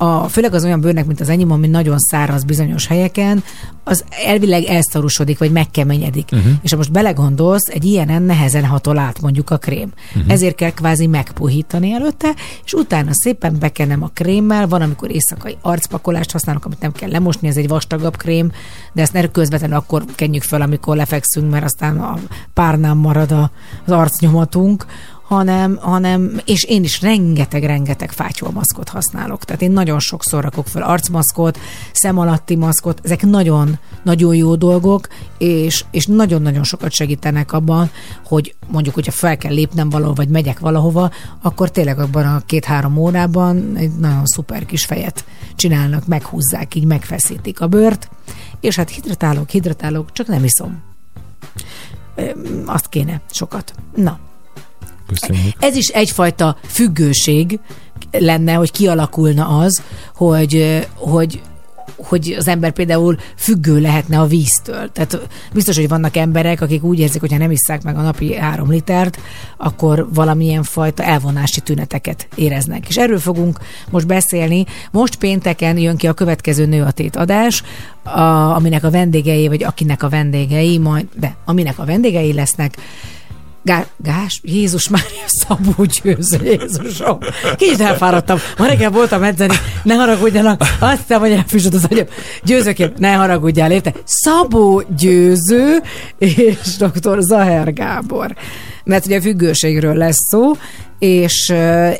A, 0.00 0.28
főleg 0.28 0.54
az 0.54 0.64
olyan 0.64 0.80
bőrnek, 0.80 1.06
mint 1.06 1.20
az 1.20 1.28
enyém, 1.28 1.50
ami 1.50 1.66
nagyon 1.66 1.98
száraz 1.98 2.44
bizonyos 2.44 2.86
helyeken, 2.86 3.42
az 3.84 4.04
elvileg 4.26 4.64
elszarusodik, 4.64 5.38
vagy 5.38 5.52
megkeményedik. 5.52 6.28
Uh-huh. 6.32 6.52
És 6.62 6.70
ha 6.70 6.76
most 6.76 6.92
belegondolsz, 6.92 7.68
egy 7.68 7.84
ilyenen 7.84 8.22
nehezen 8.22 8.64
hatol 8.64 8.98
át 8.98 9.20
mondjuk 9.20 9.50
a 9.50 9.56
krém. 9.56 9.92
Uh-huh. 10.16 10.32
Ezért 10.32 10.54
kell 10.54 10.70
kvázi 10.70 11.06
megpuhítani 11.06 11.92
előtte, 11.92 12.34
és 12.64 12.72
utána 12.72 13.10
szépen 13.12 13.56
bekenem 13.58 14.02
a 14.02 14.10
krémmel, 14.14 14.68
van, 14.68 14.82
amikor 14.82 15.10
éjszakai 15.10 15.56
arcpakolást 15.62 16.32
használok, 16.32 16.64
amit 16.64 16.80
nem 16.80 16.92
kell 16.92 17.10
lemosni, 17.10 17.48
ez 17.48 17.56
egy 17.56 17.68
vastagabb 17.68 18.16
krém, 18.16 18.52
de 18.92 19.02
ezt 19.02 19.12
ne 19.12 19.26
közvetlenül 19.30 19.76
akkor 19.76 20.04
kenjük 20.14 20.42
fel, 20.42 20.60
amikor 20.60 20.96
lefekszünk, 20.96 21.50
mert 21.50 21.64
aztán 21.64 21.98
a 21.98 22.18
párnám 22.54 22.98
marad 22.98 23.32
a, 23.32 23.50
az 23.86 23.92
arcnyomatunk, 23.92 24.86
hanem, 25.28 25.76
hanem, 25.76 26.40
és 26.44 26.64
én 26.64 26.82
is 26.82 27.02
rengeteg-rengeteg 27.02 28.12
fátyolmaszkot 28.12 28.88
használok. 28.88 29.44
Tehát 29.44 29.62
én 29.62 29.70
nagyon 29.70 29.98
sokszor 29.98 30.42
rakok 30.42 30.66
fel 30.66 30.82
arcmaszkot, 30.82 31.58
szem 31.92 32.18
alatti 32.18 32.56
maszkot, 32.56 33.00
ezek 33.02 33.22
nagyon, 33.22 33.78
nagyon 34.02 34.34
jó 34.34 34.56
dolgok, 34.56 35.08
és, 35.38 35.84
és 35.90 36.06
nagyon-nagyon 36.06 36.64
sokat 36.64 36.92
segítenek 36.92 37.52
abban, 37.52 37.90
hogy 38.24 38.54
mondjuk, 38.66 38.94
hogyha 38.94 39.12
fel 39.12 39.36
kell 39.36 39.52
lépnem 39.52 39.90
valahol, 39.90 40.14
vagy 40.14 40.28
megyek 40.28 40.58
valahova, 40.58 41.10
akkor 41.42 41.70
tényleg 41.70 41.98
abban 41.98 42.26
a 42.26 42.42
két-három 42.46 42.96
órában 42.96 43.76
egy 43.76 43.96
nagyon 43.96 44.26
szuper 44.26 44.66
kis 44.66 44.84
fejet 44.84 45.24
csinálnak, 45.54 46.06
meghúzzák, 46.06 46.74
így 46.74 46.84
megfeszítik 46.84 47.60
a 47.60 47.66
bőrt, 47.66 48.10
és 48.60 48.76
hát 48.76 48.90
hidratálok, 48.90 49.48
hidratálok, 49.48 50.12
csak 50.12 50.26
nem 50.26 50.44
iszom. 50.44 50.82
Azt 52.66 52.88
kéne 52.88 53.20
sokat. 53.30 53.72
Na, 53.94 54.18
Köszönjük. 55.08 55.54
ez 55.58 55.76
is 55.76 55.88
egyfajta 55.88 56.56
függőség 56.66 57.58
lenne, 58.10 58.52
hogy 58.52 58.70
kialakulna 58.70 59.46
az, 59.46 59.82
hogy, 60.14 60.86
hogy 60.94 61.40
hogy 62.02 62.34
az 62.38 62.48
ember 62.48 62.72
például 62.72 63.16
függő 63.36 63.80
lehetne 63.80 64.20
a 64.20 64.26
víztől. 64.26 64.92
Tehát 64.92 65.28
biztos, 65.52 65.76
hogy 65.76 65.88
vannak 65.88 66.16
emberek, 66.16 66.60
akik 66.60 66.82
úgy 66.82 66.98
érzik, 66.98 67.20
hogy 67.20 67.32
ha 67.32 67.38
nem 67.38 67.50
isszák 67.50 67.82
meg 67.82 67.96
a 67.96 68.00
napi 68.00 68.36
három 68.36 68.70
litert, 68.70 69.20
akkor 69.56 70.08
valamilyen 70.14 70.62
fajta 70.62 71.02
elvonási 71.02 71.60
tüneteket 71.60 72.28
éreznek. 72.34 72.88
És 72.88 72.96
erről 72.96 73.18
fogunk 73.18 73.58
most 73.90 74.06
beszélni. 74.06 74.64
Most 74.90 75.16
pénteken 75.16 75.78
jön 75.78 75.96
ki 75.96 76.06
a 76.06 76.12
következő 76.12 76.66
nő 76.66 76.82
a 76.82 76.90
tét 76.90 77.16
adás, 77.16 77.62
a, 78.02 78.20
aminek 78.54 78.84
a 78.84 78.90
vendégei, 78.90 79.48
vagy 79.48 79.64
akinek 79.64 80.02
a 80.02 80.08
vendégei, 80.08 80.78
majd, 80.78 81.06
de 81.14 81.36
aminek 81.44 81.78
a 81.78 81.84
vendégei 81.84 82.32
lesznek, 82.32 82.76
Gá, 83.68 83.86
Gás, 83.96 84.40
Jézus 84.44 84.88
Mária, 84.88 85.24
Szabó 85.26 85.84
Győző, 86.02 86.44
Jézusom. 86.44 87.18
Kicsit 87.56 87.80
elfáradtam. 87.80 88.38
Ma 88.58 88.66
reggel 88.66 88.90
voltam 88.90 89.22
edzeni, 89.22 89.54
ne 89.82 89.94
haragudjanak, 89.94 90.60
azt 90.78 90.98
hiszem, 91.00 91.20
hogy 91.20 91.30
elfüsöd 91.30 91.74
az 91.74 91.86
agyam. 91.90 92.06
Győzőkém, 92.44 92.92
ne 92.96 93.12
haragudjál, 93.12 93.72
érte? 93.72 93.92
Szabó 94.04 94.82
Győző 94.96 95.82
és 96.18 96.76
dr. 96.78 97.18
Zaher 97.20 97.72
Gábor. 97.72 98.34
mert 98.84 99.06
ugye 99.06 99.18
a 99.18 99.20
függőségről 99.20 99.94
lesz 99.94 100.26
szó, 100.30 100.52
és 100.98 101.48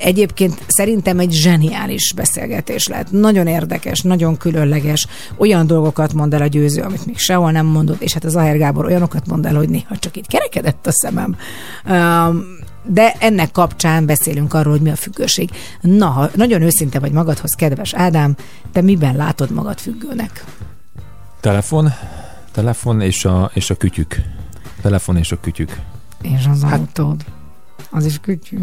egyébként 0.00 0.62
szerintem 0.66 1.18
egy 1.18 1.32
zseniális 1.32 2.12
beszélgetés 2.16 2.86
lett. 2.86 3.10
Nagyon 3.10 3.46
érdekes, 3.46 4.00
nagyon 4.00 4.36
különleges. 4.36 5.06
Olyan 5.36 5.66
dolgokat 5.66 6.12
mond 6.12 6.34
el 6.34 6.42
a 6.42 6.46
győző, 6.46 6.82
amit 6.82 7.06
még 7.06 7.18
sehol 7.18 7.50
nem 7.50 7.66
mondott, 7.66 8.00
és 8.00 8.12
hát 8.12 8.24
az 8.24 8.36
Aher 8.36 8.56
Gábor 8.56 8.84
olyanokat 8.84 9.26
mond 9.26 9.46
el, 9.46 9.54
hogy 9.54 9.68
néha 9.68 9.96
csak 9.96 10.16
így 10.16 10.26
kerekedett 10.26 10.86
a 10.86 10.92
szemem. 10.92 11.36
De 12.84 13.12
ennek 13.18 13.50
kapcsán 13.50 14.06
beszélünk 14.06 14.54
arról, 14.54 14.72
hogy 14.72 14.82
mi 14.82 14.90
a 14.90 14.96
függőség. 14.96 15.50
Na, 15.80 16.06
ha 16.06 16.30
nagyon 16.34 16.62
őszinte 16.62 16.98
vagy 16.98 17.12
magadhoz, 17.12 17.54
kedves 17.54 17.94
Ádám, 17.94 18.36
te 18.72 18.80
miben 18.80 19.16
látod 19.16 19.50
magad 19.50 19.78
függőnek? 19.78 20.44
Telefon, 21.40 21.92
telefon 22.52 23.00
és 23.00 23.24
a, 23.24 23.50
és 23.54 23.70
a 23.70 23.76
kütyük. 23.76 24.16
Telefon 24.82 25.16
és 25.16 25.32
a 25.32 25.40
kütyük. 25.40 25.76
És 26.22 26.46
az 26.50 26.62
hát, 26.62 26.78
autód. 26.78 27.24
Az 27.90 28.04
is 28.04 28.18
kütyű. 28.20 28.58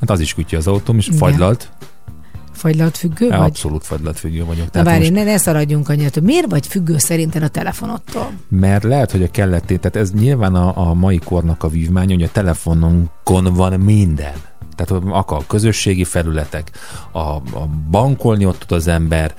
Hát 0.00 0.10
az 0.10 0.20
is 0.20 0.34
kütyű 0.34 0.56
az 0.56 0.66
autóm, 0.66 0.98
és 0.98 1.06
Igen. 1.06 1.18
fagylalt. 1.18 2.96
Függő 2.96 3.28
vagy? 3.28 3.38
Abszolút 3.38 3.84
fagylalt 3.84 4.18
függő 4.18 4.44
vagyok. 4.44 4.70
Na 4.72 4.82
várj, 4.84 4.98
most- 4.98 5.12
ne, 5.12 5.24
ne 5.24 5.36
szaradjunk 5.36 5.88
annyit. 5.88 6.20
Miért 6.20 6.50
vagy 6.50 6.66
függő 6.66 6.98
szerinted 6.98 7.42
a 7.42 7.48
telefonodtól? 7.48 8.30
Mert 8.48 8.84
lehet, 8.84 9.10
hogy 9.10 9.22
a 9.22 9.30
kelleté, 9.30 9.76
tehát 9.76 9.96
ez 9.96 10.12
nyilván 10.12 10.54
a, 10.54 10.88
a 10.88 10.94
mai 10.94 11.18
kornak 11.18 11.62
a 11.62 11.68
vívmánya, 11.68 12.14
hogy 12.14 12.22
a 12.22 12.30
telefonunkon 13.26 13.54
van 13.54 13.80
minden. 13.80 14.34
Tehát 14.74 15.02
akar 15.08 15.46
közösségi 15.46 16.04
felületek, 16.04 16.70
a, 17.12 17.18
a 17.18 17.68
bankolni 17.90 18.46
ott 18.46 18.58
tud 18.58 18.76
az 18.76 18.88
ember, 18.88 19.34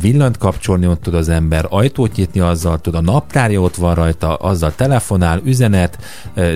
villant 0.00 0.38
kapcsolni 0.38 0.86
ott 0.86 1.02
tud 1.02 1.14
az 1.14 1.28
ember, 1.28 1.66
ajtót 1.68 2.16
nyitni 2.16 2.40
azzal 2.40 2.80
tud, 2.80 2.94
a 2.94 3.00
naptárja 3.00 3.60
ott 3.60 3.74
van 3.74 3.94
rajta, 3.94 4.34
azzal 4.34 4.74
telefonál, 4.74 5.40
üzenet, 5.44 5.98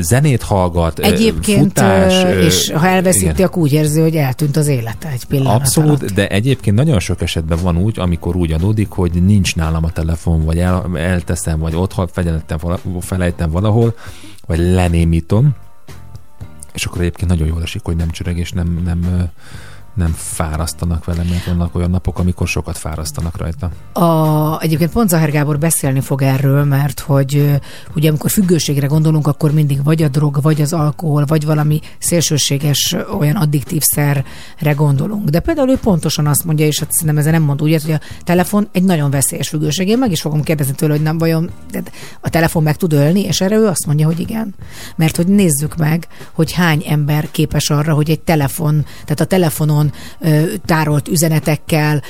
zenét 0.01 0.43
hallgat, 0.43 0.99
Egyébként, 0.99 1.62
futás. 1.62 2.24
és 2.45 2.70
ha 2.70 2.87
elveszíti, 2.87 3.24
igen. 3.24 3.47
akkor 3.47 3.62
úgy 3.62 3.73
érzi, 3.73 4.01
hogy 4.01 4.16
eltűnt 4.16 4.57
az 4.57 4.66
élete 4.66 5.09
egy 5.09 5.24
pillanat 5.24 5.61
Abszolút, 5.61 6.01
alatt. 6.01 6.15
de 6.15 6.28
egyébként 6.28 6.77
nagyon 6.77 7.01
sok 7.01 7.23
esetben 7.23 7.59
van 7.62 7.77
úgy, 7.77 7.99
amikor 7.99 8.37
úgy 8.37 8.53
adódik, 8.53 8.91
hogy 8.91 9.23
nincs 9.24 9.57
nálam 9.57 9.85
a 9.85 9.91
telefon, 9.91 10.45
vagy 10.45 10.59
el, 10.59 10.91
elteszem, 10.95 11.59
vagy 11.59 11.73
vala- 11.73 12.81
felejtem 13.01 13.51
valahol, 13.51 13.95
vagy 14.47 14.59
lenémítom, 14.59 15.55
és 16.72 16.84
akkor 16.84 17.01
egyébként 17.01 17.30
nagyon 17.30 17.47
jól 17.47 17.62
esik, 17.62 17.82
hogy 17.84 17.97
nem 17.97 18.10
csörög, 18.10 18.38
és 18.38 18.52
nem, 18.52 18.80
nem, 18.84 19.30
nem 19.94 20.14
fárasztanak 20.16 21.04
vele, 21.04 21.22
mert 21.30 21.44
vannak 21.44 21.74
olyan 21.74 21.90
napok, 21.90 22.18
amikor 22.18 22.48
sokat 22.48 22.78
fárasztanak 22.78 23.36
rajta. 23.36 23.70
A, 23.92 24.60
egyébként 24.60 24.90
pont 24.90 25.08
Zahár 25.08 25.30
Gábor 25.30 25.58
beszélni 25.58 26.00
fog 26.00 26.22
erről, 26.22 26.64
mert 26.64 27.00
hogy 27.00 27.60
ugye 27.94 28.08
amikor 28.08 28.30
függőségre 28.30 28.86
gondolunk, 28.86 29.26
akkor 29.26 29.52
mindig 29.52 29.84
vagy 29.84 30.02
a 30.02 30.08
drog, 30.08 30.38
vagy 30.42 30.60
az 30.60 30.72
alkohol, 30.72 31.24
vagy 31.24 31.44
valami 31.44 31.80
szélsőséges 31.98 32.96
olyan 33.18 33.36
addiktív 33.36 33.82
szerre 33.82 34.72
gondolunk. 34.72 35.28
De 35.28 35.40
például 35.40 35.68
ő 35.68 35.76
pontosan 35.76 36.26
azt 36.26 36.44
mondja, 36.44 36.66
és 36.66 36.78
hát 36.78 36.92
szerintem 36.92 37.18
ezzel 37.18 37.32
nem 37.32 37.42
mond 37.42 37.62
úgy, 37.62 37.82
hogy 37.82 37.92
a 37.92 38.00
telefon 38.24 38.68
egy 38.72 38.82
nagyon 38.82 39.10
veszélyes 39.10 39.48
függőség. 39.48 39.88
Én 39.88 39.98
meg 39.98 40.10
is 40.10 40.20
fogom 40.20 40.42
kérdezni 40.42 40.74
tőle, 40.74 40.92
hogy 40.92 41.02
nem 41.02 41.18
vajon 41.18 41.50
a 42.20 42.28
telefon 42.28 42.62
meg 42.62 42.76
tud 42.76 42.92
ölni, 42.92 43.20
és 43.20 43.40
erre 43.40 43.56
ő 43.56 43.66
azt 43.66 43.86
mondja, 43.86 44.06
hogy 44.06 44.20
igen. 44.20 44.54
Mert 44.96 45.16
hogy 45.16 45.26
nézzük 45.26 45.76
meg, 45.76 46.08
hogy 46.32 46.52
hány 46.52 46.84
ember 46.88 47.30
képes 47.30 47.70
arra, 47.70 47.94
hogy 47.94 48.10
egy 48.10 48.20
telefon, 48.20 48.84
tehát 49.04 49.20
a 49.20 49.24
telefonon 49.24 49.80
ö, 50.20 50.43
tárolt 50.65 51.09
üzenetekkel 51.09 52.02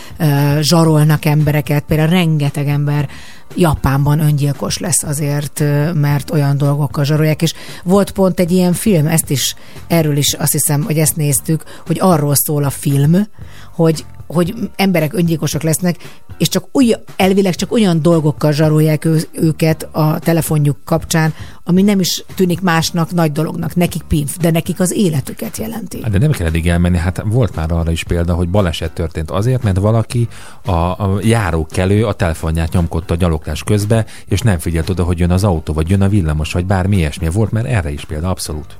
zsarolnak 0.60 1.24
embereket, 1.24 1.84
például 1.86 2.08
rengeteg 2.08 2.68
ember 2.68 3.08
Japánban 3.56 4.20
öngyilkos 4.20 4.78
lesz 4.78 5.02
azért, 5.02 5.62
mert 5.94 6.30
olyan 6.30 6.56
dolgokkal 6.56 7.04
zsarolják, 7.04 7.42
és 7.42 7.54
volt 7.84 8.10
pont 8.10 8.40
egy 8.40 8.50
ilyen 8.50 8.72
film, 8.72 9.06
ezt 9.06 9.30
is, 9.30 9.54
erről 9.86 10.16
is 10.16 10.32
azt 10.32 10.52
hiszem, 10.52 10.82
hogy 10.82 10.98
ezt 10.98 11.16
néztük, 11.16 11.64
hogy 11.86 11.98
arról 12.00 12.34
szól 12.34 12.64
a 12.64 12.70
film, 12.70 13.26
hogy 13.74 14.04
hogy 14.32 14.54
emberek 14.76 15.12
öngyilkosok 15.12 15.62
lesznek, 15.62 15.96
és 16.38 16.48
csak 16.48 16.64
olyan, 16.72 17.00
elvileg 17.16 17.54
csak 17.54 17.72
olyan 17.72 18.02
dolgokkal 18.02 18.52
zsarolják 18.52 19.04
ő, 19.04 19.20
őket 19.32 19.88
a 19.92 20.18
telefonjuk 20.18 20.76
kapcsán, 20.84 21.34
ami 21.64 21.82
nem 21.82 22.00
is 22.00 22.24
tűnik 22.34 22.60
másnak 22.60 23.10
nagy 23.10 23.32
dolognak. 23.32 23.74
Nekik 23.74 24.02
pinf, 24.02 24.36
de 24.36 24.50
nekik 24.50 24.80
az 24.80 24.92
életüket 24.92 25.56
jelenti. 25.56 26.02
Hát 26.02 26.10
De 26.10 26.18
nem 26.18 26.30
kell 26.30 26.46
eddig 26.46 26.68
elmenni, 26.68 26.98
hát 26.98 27.22
volt 27.24 27.54
már 27.54 27.72
arra 27.72 27.90
is 27.90 28.04
példa, 28.04 28.34
hogy 28.34 28.48
baleset 28.48 28.92
történt 28.92 29.30
azért, 29.30 29.62
mert 29.62 29.78
valaki 29.78 30.28
a, 30.64 30.72
a 30.72 31.18
járókelő 31.22 32.06
a 32.06 32.12
telefonját 32.12 32.72
nyomkodta 32.72 33.14
a 33.14 33.16
gyaloglás 33.16 33.62
közbe, 33.62 34.06
és 34.26 34.40
nem 34.40 34.58
figyelt 34.58 34.88
oda, 34.88 35.04
hogy 35.04 35.18
jön 35.18 35.30
az 35.30 35.44
autó, 35.44 35.72
vagy 35.72 35.90
jön 35.90 36.02
a 36.02 36.08
villamos, 36.08 36.52
vagy 36.52 36.66
bármi 36.66 36.96
ilyesmi. 36.96 37.28
Volt 37.28 37.52
már 37.52 37.66
erre 37.66 37.90
is 37.90 38.04
példa, 38.04 38.30
abszolút. 38.30 38.76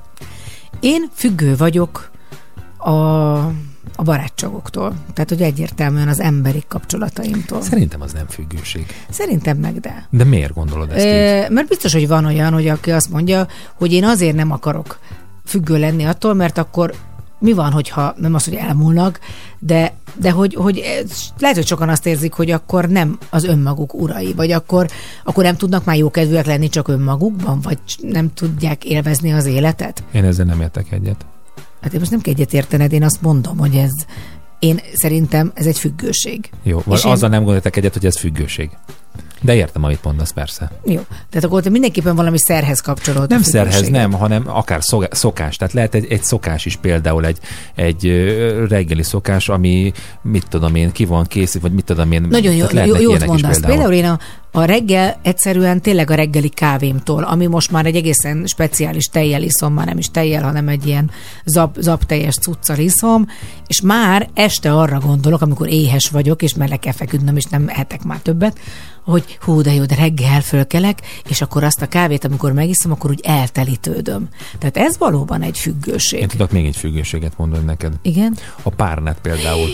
Én 0.80 1.04
függő 1.14 1.56
vagyok 1.56 2.10
a, 2.76 2.90
a 3.96 4.02
barátságoktól. 4.02 4.94
Tehát, 5.12 5.28
hogy 5.28 5.42
egyértelműen 5.42 6.08
az 6.08 6.20
emberi 6.20 6.62
kapcsolataimtól. 6.68 7.62
Szerintem 7.62 8.00
az 8.00 8.12
nem 8.12 8.26
függőség. 8.28 8.86
Szerintem 9.10 9.56
meg 9.56 9.80
de. 9.80 10.06
De 10.10 10.24
miért 10.24 10.54
gondolod 10.54 10.90
ezt 10.90 11.04
így? 11.04 11.12
Ö, 11.12 11.48
mert 11.48 11.68
biztos, 11.68 11.92
hogy 11.92 12.08
van 12.08 12.24
olyan, 12.24 12.52
hogy 12.52 12.68
aki 12.68 12.90
azt 12.90 13.10
mondja, 13.10 13.46
hogy 13.74 13.92
én 13.92 14.04
azért 14.04 14.36
nem 14.36 14.50
akarok 14.50 14.98
függő 15.44 15.78
lenni 15.78 16.04
attól, 16.04 16.34
mert 16.34 16.58
akkor 16.58 16.94
mi 17.40 17.52
van, 17.52 17.72
hogyha 17.72 18.14
nem 18.16 18.34
az, 18.34 18.44
hogy 18.44 18.54
elmúlnak, 18.54 19.20
de, 19.58 19.92
de 20.14 20.30
hogy, 20.30 20.54
hogy 20.54 21.04
lehet, 21.38 21.56
hogy 21.56 21.66
sokan 21.66 21.88
azt 21.88 22.06
érzik, 22.06 22.32
hogy 22.32 22.50
akkor 22.50 22.88
nem 22.88 23.18
az 23.30 23.44
önmaguk 23.44 23.94
urai, 23.94 24.32
vagy 24.32 24.52
akkor, 24.52 24.86
akkor 25.24 25.44
nem 25.44 25.56
tudnak 25.56 25.84
már 25.84 25.96
jókedvűek 25.96 26.46
lenni 26.46 26.68
csak 26.68 26.88
önmagukban, 26.88 27.60
vagy 27.60 27.78
nem 28.00 28.34
tudják 28.34 28.84
élvezni 28.84 29.32
az 29.32 29.46
életet. 29.46 30.02
Én 30.12 30.24
ezzel 30.24 30.44
nem 30.44 30.60
értek 30.60 30.92
egyet. 30.92 31.24
Hát 31.80 31.92
én 31.92 31.98
most 31.98 32.10
nem 32.10 32.20
kell 32.20 32.32
egyet 32.32 32.52
értened, 32.52 32.92
én 32.92 33.02
azt 33.02 33.22
mondom, 33.22 33.58
hogy 33.58 33.74
ez, 33.74 33.92
én 34.58 34.80
szerintem 34.94 35.52
ez 35.54 35.66
egy 35.66 35.78
függőség. 35.78 36.50
Jó, 36.62 36.82
És 36.90 37.04
azzal 37.04 37.28
nem 37.28 37.42
gondoltak 37.44 37.76
egyet, 37.76 37.92
hogy 37.92 38.06
ez 38.06 38.18
függőség. 38.18 38.70
De 39.40 39.54
értem, 39.54 39.84
amit 39.84 40.04
mondasz, 40.04 40.32
persze. 40.32 40.70
Jó. 40.84 41.00
Tehát 41.30 41.44
akkor 41.44 41.62
te 41.62 41.70
mindenképpen 41.70 42.16
valami 42.16 42.38
szerhez 42.38 42.80
kapcsolódsz. 42.80 43.28
Nem 43.28 43.42
szerhez, 43.42 43.88
nem, 43.88 44.12
hanem 44.12 44.42
akár 44.46 44.82
szok- 44.82 45.14
szokás. 45.14 45.56
Tehát 45.56 45.74
lehet 45.74 45.94
egy, 45.94 46.06
egy 46.12 46.22
szokás 46.22 46.66
is 46.66 46.76
például 46.76 47.26
egy, 47.26 47.38
egy 47.74 48.04
reggeli 48.68 49.02
szokás, 49.02 49.48
ami 49.48 49.92
mit 50.22 50.46
tudom 50.48 50.74
én, 50.74 50.92
ki 50.92 51.04
van 51.04 51.24
készít, 51.24 51.62
vagy 51.62 51.72
mit 51.72 51.84
tudom 51.84 52.12
én. 52.12 52.26
Nagyon 52.30 52.54
jó, 52.54 52.66
jó, 52.84 52.96
jót 53.00 53.26
mondasz. 53.26 53.60
Például 53.60 53.92
én 53.92 54.04
a, 54.04 54.18
a 54.52 54.64
reggel 54.64 55.18
egyszerűen 55.22 55.80
tényleg 55.80 56.10
a 56.10 56.14
reggeli 56.14 56.48
kávémtól, 56.48 57.22
ami 57.22 57.46
most 57.46 57.70
már 57.70 57.86
egy 57.86 57.96
egészen 57.96 58.46
speciális 58.46 59.06
tejjel 59.06 59.42
iszom, 59.42 59.74
már 59.74 59.86
nem 59.86 59.98
is 59.98 60.10
tejjel, 60.10 60.42
hanem 60.42 60.68
egy 60.68 60.86
ilyen 60.86 61.10
zap, 61.44 61.76
zapteljes 61.78 62.34
cuccal 62.34 62.78
iszom, 62.78 63.26
és 63.66 63.80
már 63.80 64.28
este 64.34 64.72
arra 64.72 64.98
gondolok, 64.98 65.42
amikor 65.42 65.68
éhes 65.68 66.08
vagyok, 66.08 66.42
és 66.42 66.54
már 66.54 66.68
le 66.68 66.76
kell 66.76 66.92
feküdnöm, 66.92 67.36
és 67.36 67.44
nem 67.44 67.68
ehetek 67.68 68.02
már 68.02 68.18
többet, 68.18 68.58
hogy 69.10 69.38
hú, 69.40 69.60
de 69.60 69.74
jó, 69.74 69.84
de 69.84 69.94
reggel 69.94 70.40
fölkelek, 70.40 70.98
és 71.28 71.40
akkor 71.40 71.64
azt 71.64 71.82
a 71.82 71.86
kávét, 71.86 72.24
amikor 72.24 72.52
megiszom, 72.52 72.92
akkor 72.92 73.10
úgy 73.10 73.20
eltelítődöm. 73.22 74.28
Tehát 74.58 74.76
ez 74.76 74.98
valóban 74.98 75.42
egy 75.42 75.58
függőség. 75.58 76.20
Én 76.20 76.28
tudok 76.28 76.50
még 76.50 76.66
egy 76.66 76.76
függőséget 76.76 77.38
mondani 77.38 77.64
neked. 77.64 77.92
Igen? 78.02 78.36
A 78.62 78.70
párnet 78.70 79.18
például. 79.20 79.68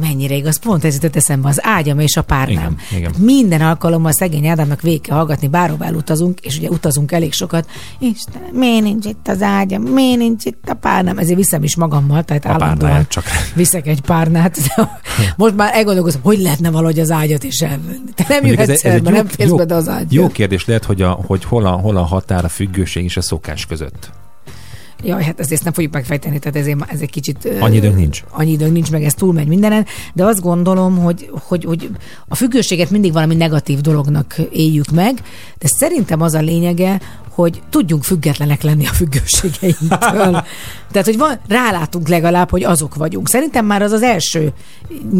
Mennyire 0.00 0.34
igaz, 0.34 0.56
pont 0.58 0.84
ez 0.84 0.94
jutott 0.94 1.16
eszembe, 1.16 1.48
az 1.48 1.58
ágyam 1.62 1.98
és 1.98 2.16
a 2.16 2.22
párnám. 2.22 2.54
Igen, 2.90 2.98
igen. 2.98 3.12
Hát 3.12 3.20
Minden 3.20 3.60
alkalommal 3.60 4.12
szegény 4.12 4.46
Ádámnak 4.46 4.80
végig 4.80 5.00
kell 5.00 5.16
hallgatni, 5.16 5.48
bárhová 5.48 5.86
elutazunk, 5.86 6.40
és 6.40 6.58
ugye 6.58 6.68
utazunk 6.68 7.12
elég 7.12 7.32
sokat. 7.32 7.68
Istenem, 7.98 8.48
miért 8.52 8.82
nincs 8.82 9.04
itt 9.04 9.28
az 9.28 9.42
ágyam, 9.42 9.82
miért 9.82 10.18
nincs 10.18 10.44
itt 10.44 10.68
a 10.68 10.74
párnám? 10.74 11.18
Ezért 11.18 11.36
viszem 11.36 11.62
is 11.62 11.76
magammal, 11.76 12.22
tehát 12.22 12.44
A 12.44 12.48
állandóan 12.48 13.06
csak. 13.08 13.24
viszek 13.54 13.86
egy 13.86 14.00
párnát. 14.00 14.58
Most 15.36 15.56
már 15.56 15.74
elgondolkozom, 15.74 16.20
hogy 16.22 16.38
lehetne 16.38 16.70
valahogy 16.70 16.98
az 16.98 17.10
ágyat 17.10 17.44
is 17.44 17.58
elvenni. 17.60 17.98
Te 18.14 18.24
nem 18.28 18.44
ez 18.44 18.50
jöhetsz 18.50 18.68
ez 18.68 18.82
el, 18.84 18.92
egy 18.92 19.02
mert 19.02 19.16
jó- 19.16 19.22
nem 19.22 19.26
férsz 19.26 19.66
be 19.66 19.74
az 19.74 19.88
ágyba. 19.88 20.08
Jó 20.14 20.28
kérdés 20.28 20.66
lehet, 20.66 20.84
hogy, 20.84 21.02
a, 21.02 21.10
hogy 21.10 21.44
hol, 21.44 21.66
a, 21.66 21.70
hol 21.70 21.96
a 21.96 22.02
határ 22.02 22.44
a 22.44 22.48
függőség 22.48 23.04
és 23.04 23.16
a 23.16 23.20
szokás 23.22 23.66
között. 23.66 24.10
Jaj, 25.02 25.22
hát 25.22 25.40
ezt, 25.40 25.52
ezt 25.52 25.64
nem 25.64 25.72
fogjuk 25.72 25.92
megfejteni, 25.92 26.38
tehát 26.38 26.56
ezért 26.56 26.92
ez 26.92 27.00
egy 27.00 27.10
kicsit... 27.10 27.48
Annyi 27.60 27.76
időnk 27.76 27.96
nincs. 27.96 28.24
Annyi 28.30 28.50
időnk 28.50 28.72
nincs, 28.72 28.90
meg 28.90 29.04
ez 29.04 29.14
túlmegy 29.14 29.46
mindenen, 29.46 29.86
de 30.12 30.24
azt 30.24 30.40
gondolom, 30.40 30.98
hogy, 30.98 31.30
hogy, 31.46 31.64
hogy 31.64 31.90
a 32.28 32.34
függőséget 32.34 32.90
mindig 32.90 33.12
valami 33.12 33.34
negatív 33.34 33.80
dolognak 33.80 34.36
éljük 34.52 34.90
meg, 34.90 35.22
de 35.58 35.66
szerintem 35.66 36.20
az 36.20 36.34
a 36.34 36.40
lényege, 36.40 37.00
hogy 37.38 37.62
tudjunk 37.70 38.04
függetlenek 38.04 38.62
lenni 38.62 38.86
a 38.86 38.92
függőségeinktől. 38.92 40.44
Tehát, 40.92 41.06
hogy 41.06 41.18
van, 41.18 41.38
rálátunk 41.48 42.08
legalább, 42.08 42.50
hogy 42.50 42.64
azok 42.64 42.94
vagyunk. 42.94 43.28
Szerintem 43.28 43.66
már 43.66 43.82
az 43.82 43.92
az 43.92 44.02
első 44.02 44.52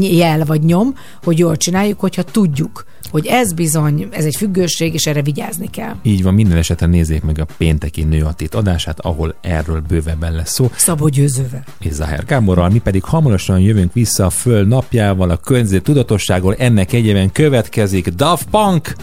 jel 0.01 0.45
vagy 0.45 0.63
nyom, 0.63 0.95
hogy 1.23 1.39
jól 1.39 1.57
csináljuk, 1.57 2.01
hogyha 2.01 2.23
tudjuk, 2.23 2.85
hogy 3.11 3.27
ez 3.27 3.53
bizony, 3.53 4.09
ez 4.11 4.25
egy 4.25 4.37
függőség, 4.37 4.95
és 4.95 5.07
erre 5.07 5.23
vigyázni 5.23 5.71
kell. 5.71 5.95
Így 6.03 6.23
van, 6.23 6.35
minden 6.35 6.57
esetben 6.57 6.91
nézzék 6.91 7.23
meg 7.23 7.39
a 7.41 7.47
pénteki 7.57 8.03
nőatét 8.03 8.55
adását, 8.55 9.01
ahol 9.01 9.35
erről 9.41 9.83
bővebben 9.89 10.33
lesz 10.33 10.53
szó. 10.53 10.71
Szabó 10.77 11.09
győzővel. 11.09 11.65
és 11.81 11.93
Zahár 11.93 12.25
Gáborral, 12.25 12.69
mi 12.69 12.79
pedig 12.79 13.05
hamarosan 13.05 13.61
jövünk 13.61 13.93
vissza 13.93 14.25
a 14.25 14.31
föld 14.31 14.69
napjával, 14.69 15.31
a 15.31 15.37
környezet 15.37 15.83
tudatosságról, 15.83 16.55
ennek 16.55 16.93
egyében 16.93 17.33
következik 17.33 18.09
Daft 18.09 18.47
Punk, 18.51 18.95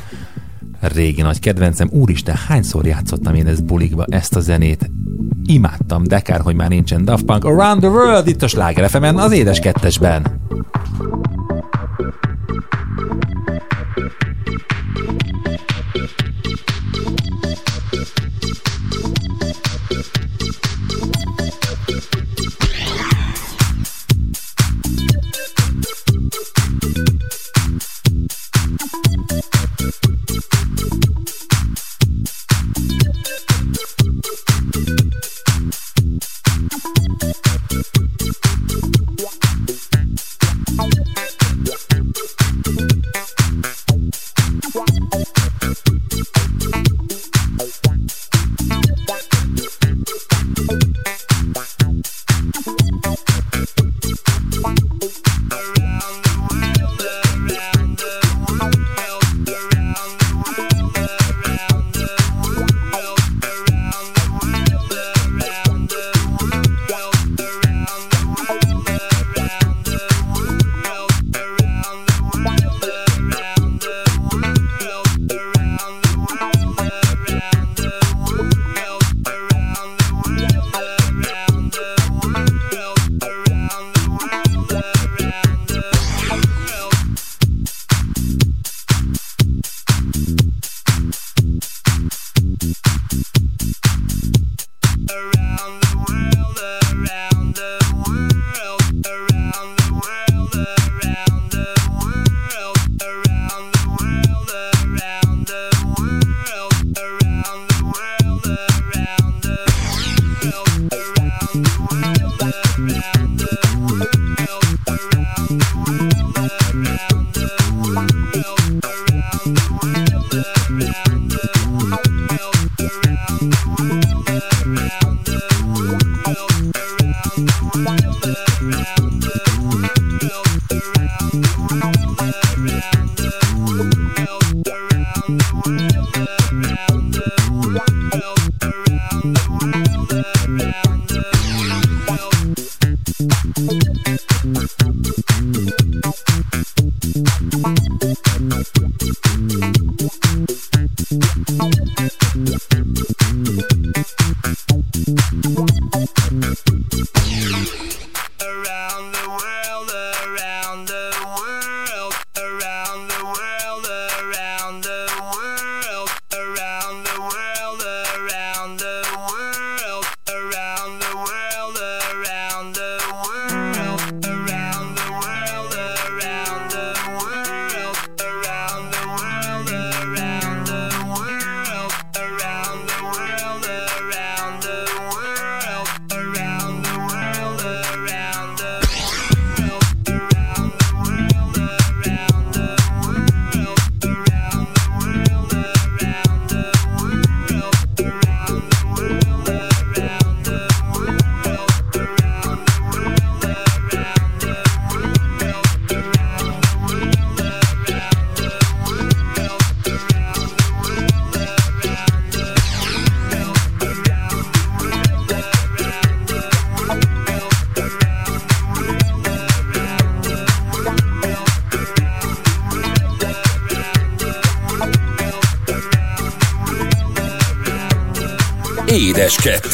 régi 0.80 1.22
nagy 1.22 1.40
kedvencem. 1.40 1.90
Úristen, 1.92 2.36
hányszor 2.48 2.86
játszottam 2.86 3.36
én 3.36 3.48
ezt 3.48 3.66
bulikba, 3.66 4.06
ezt 4.10 4.36
a 4.36 4.40
zenét. 4.40 4.90
Imádtam, 5.46 6.04
de 6.04 6.20
kár, 6.20 6.40
hogy 6.40 6.56
már 6.56 6.70
nincsen 6.70 7.06
Daft 7.06 7.24
Punk 7.24 7.44
Around 7.44 7.80
the 7.80 7.90
World 7.90 8.28
itt 8.28 8.42
a 8.42 8.48
Sláger 8.48 8.90
az 9.16 9.32
édes 9.32 9.60
kettesben. 9.60 10.44
Thank 13.96 14.14
you. 14.24 14.25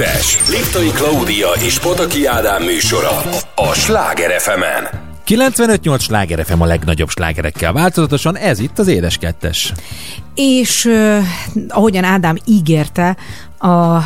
Édes 0.01 0.37
Kettes. 0.37 0.49
Liptai 0.49 0.89
Klaudia 0.89 1.47
és 1.65 1.79
Pataki 1.79 2.25
Ádám 2.25 2.63
műsora 2.63 3.21
a 3.55 3.73
Sláger 3.73 4.41
fm 4.41 4.61
95-8 5.27 5.99
Sláger 5.99 6.45
FM 6.45 6.61
a 6.61 6.65
legnagyobb 6.65 7.09
slágerekkel 7.09 7.73
változatosan, 7.73 8.37
ez 8.37 8.59
itt 8.59 8.79
az 8.79 8.87
Édes 8.87 9.17
Kettes. 9.17 9.73
És 10.35 10.85
uh, 10.85 11.17
ahogyan 11.67 12.03
Ádám 12.03 12.37
ígérte, 12.45 13.17
a 13.59 13.99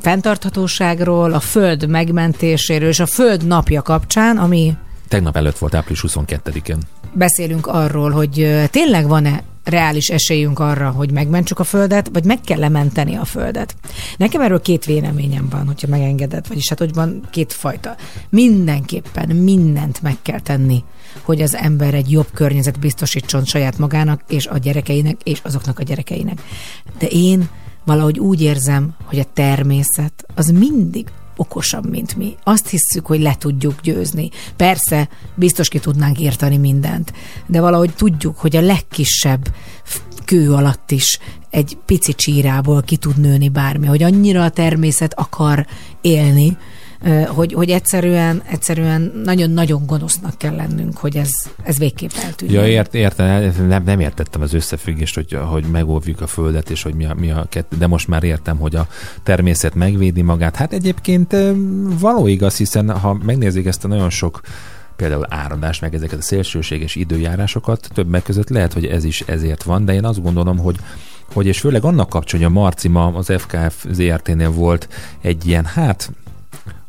fenntarthatóságról, 0.00 1.32
a 1.32 1.40
föld 1.40 1.88
megmentéséről 1.88 2.88
és 2.88 3.00
a 3.00 3.06
föld 3.06 3.46
napja 3.46 3.82
kapcsán, 3.82 4.36
ami 4.36 4.72
Tegnap 5.08 5.36
előtt 5.36 5.58
volt 5.58 5.74
április 5.74 6.04
22-én. 6.06 6.78
beszélünk 7.12 7.66
arról, 7.66 8.10
hogy 8.10 8.60
tényleg 8.70 9.08
van-e 9.08 9.42
reális 9.70 10.08
esélyünk 10.08 10.58
arra, 10.58 10.90
hogy 10.90 11.12
megmentsük 11.12 11.58
a 11.58 11.64
Földet, 11.64 12.10
vagy 12.12 12.24
meg 12.24 12.40
kell 12.40 12.58
lementeni 12.58 13.14
a 13.14 13.24
Földet. 13.24 13.74
Nekem 14.16 14.40
erről 14.40 14.60
két 14.60 14.84
véleményem 14.84 15.48
van, 15.50 15.66
hogyha 15.66 15.88
megengeded, 15.88 16.48
vagyis 16.48 16.68
hát 16.68 16.78
hogy 16.78 16.94
van 16.94 17.28
két 17.30 17.52
fajta. 17.52 17.96
Mindenképpen 18.28 19.36
mindent 19.36 20.02
meg 20.02 20.16
kell 20.22 20.40
tenni, 20.40 20.84
hogy 21.22 21.42
az 21.42 21.54
ember 21.54 21.94
egy 21.94 22.10
jobb 22.10 22.28
környezet 22.34 22.78
biztosítson 22.78 23.44
saját 23.44 23.78
magának, 23.78 24.22
és 24.28 24.46
a 24.46 24.58
gyerekeinek, 24.58 25.20
és 25.22 25.40
azoknak 25.42 25.78
a 25.78 25.82
gyerekeinek. 25.82 26.42
De 26.98 27.06
én 27.06 27.48
valahogy 27.84 28.18
úgy 28.18 28.42
érzem, 28.42 28.94
hogy 29.04 29.18
a 29.18 29.26
természet 29.32 30.26
az 30.34 30.46
mindig 30.46 31.06
okosabb, 31.40 31.90
mint 31.90 32.16
mi. 32.16 32.34
Azt 32.42 32.68
hisszük, 32.68 33.06
hogy 33.06 33.20
le 33.20 33.34
tudjuk 33.38 33.80
győzni. 33.80 34.30
Persze, 34.56 35.08
biztos 35.34 35.68
ki 35.68 35.78
tudnánk 35.78 36.20
írtani 36.20 36.56
mindent, 36.56 37.12
de 37.46 37.60
valahogy 37.60 37.94
tudjuk, 37.94 38.38
hogy 38.38 38.56
a 38.56 38.60
legkisebb 38.60 39.54
kő 40.24 40.52
alatt 40.52 40.90
is 40.90 41.18
egy 41.50 41.78
pici 41.86 42.14
csírából 42.14 42.82
ki 42.82 42.96
tud 42.96 43.16
nőni 43.16 43.48
bármi, 43.48 43.86
hogy 43.86 44.02
annyira 44.02 44.44
a 44.44 44.50
természet 44.50 45.14
akar 45.14 45.66
élni, 46.00 46.56
hogy, 47.26 47.52
hogy 47.52 47.70
egyszerűen, 47.70 48.42
egyszerűen 48.50 49.20
nagyon-nagyon 49.24 49.86
gonosznak 49.86 50.38
kell 50.38 50.54
lennünk, 50.54 50.96
hogy 50.96 51.16
ez, 51.16 51.30
ez 51.62 51.78
végképp 51.78 52.10
eltűnjön. 52.24 52.62
Ja, 52.62 52.68
ért, 52.68 52.94
értem, 52.94 53.52
nem, 53.66 53.82
nem 53.84 54.00
értettem 54.00 54.40
az 54.40 54.52
összefüggést, 54.52 55.14
hogy, 55.14 55.38
hogy 55.48 55.64
megóvjuk 55.64 56.20
a 56.20 56.26
Földet, 56.26 56.70
és 56.70 56.82
hogy 56.82 56.94
mi 56.94 57.04
a, 57.04 57.14
mi 57.14 57.30
a 57.30 57.46
kettő, 57.48 57.76
de 57.76 57.86
most 57.86 58.08
már 58.08 58.22
értem, 58.22 58.56
hogy 58.56 58.76
a 58.76 58.86
természet 59.22 59.74
megvédi 59.74 60.22
magát. 60.22 60.56
Hát 60.56 60.72
egyébként 60.72 61.36
való 62.00 62.26
igaz, 62.26 62.56
hiszen 62.56 62.98
ha 62.98 63.18
megnézik 63.22 63.66
ezt 63.66 63.84
a 63.84 63.88
nagyon 63.88 64.10
sok 64.10 64.40
például 64.96 65.26
áradás, 65.28 65.78
meg 65.78 65.94
ezeket 65.94 66.18
a 66.18 66.22
szélsőséges 66.22 66.94
időjárásokat, 66.94 67.88
többek 67.94 68.22
között 68.22 68.48
lehet, 68.48 68.72
hogy 68.72 68.86
ez 68.86 69.04
is 69.04 69.20
ezért 69.20 69.62
van, 69.62 69.84
de 69.84 69.94
én 69.94 70.04
azt 70.04 70.22
gondolom, 70.22 70.58
hogy 70.58 70.76
hogy 71.32 71.46
és 71.46 71.60
főleg 71.60 71.84
annak 71.84 72.08
kapcsán, 72.08 72.40
hogy 72.40 72.50
a 72.50 72.60
Marci 72.60 72.88
ma 72.88 73.06
az 73.06 73.32
FKF 73.36 73.86
ZRT-nél 73.90 74.50
volt 74.50 74.88
egy 75.20 75.46
ilyen, 75.46 75.64
hát 75.64 76.10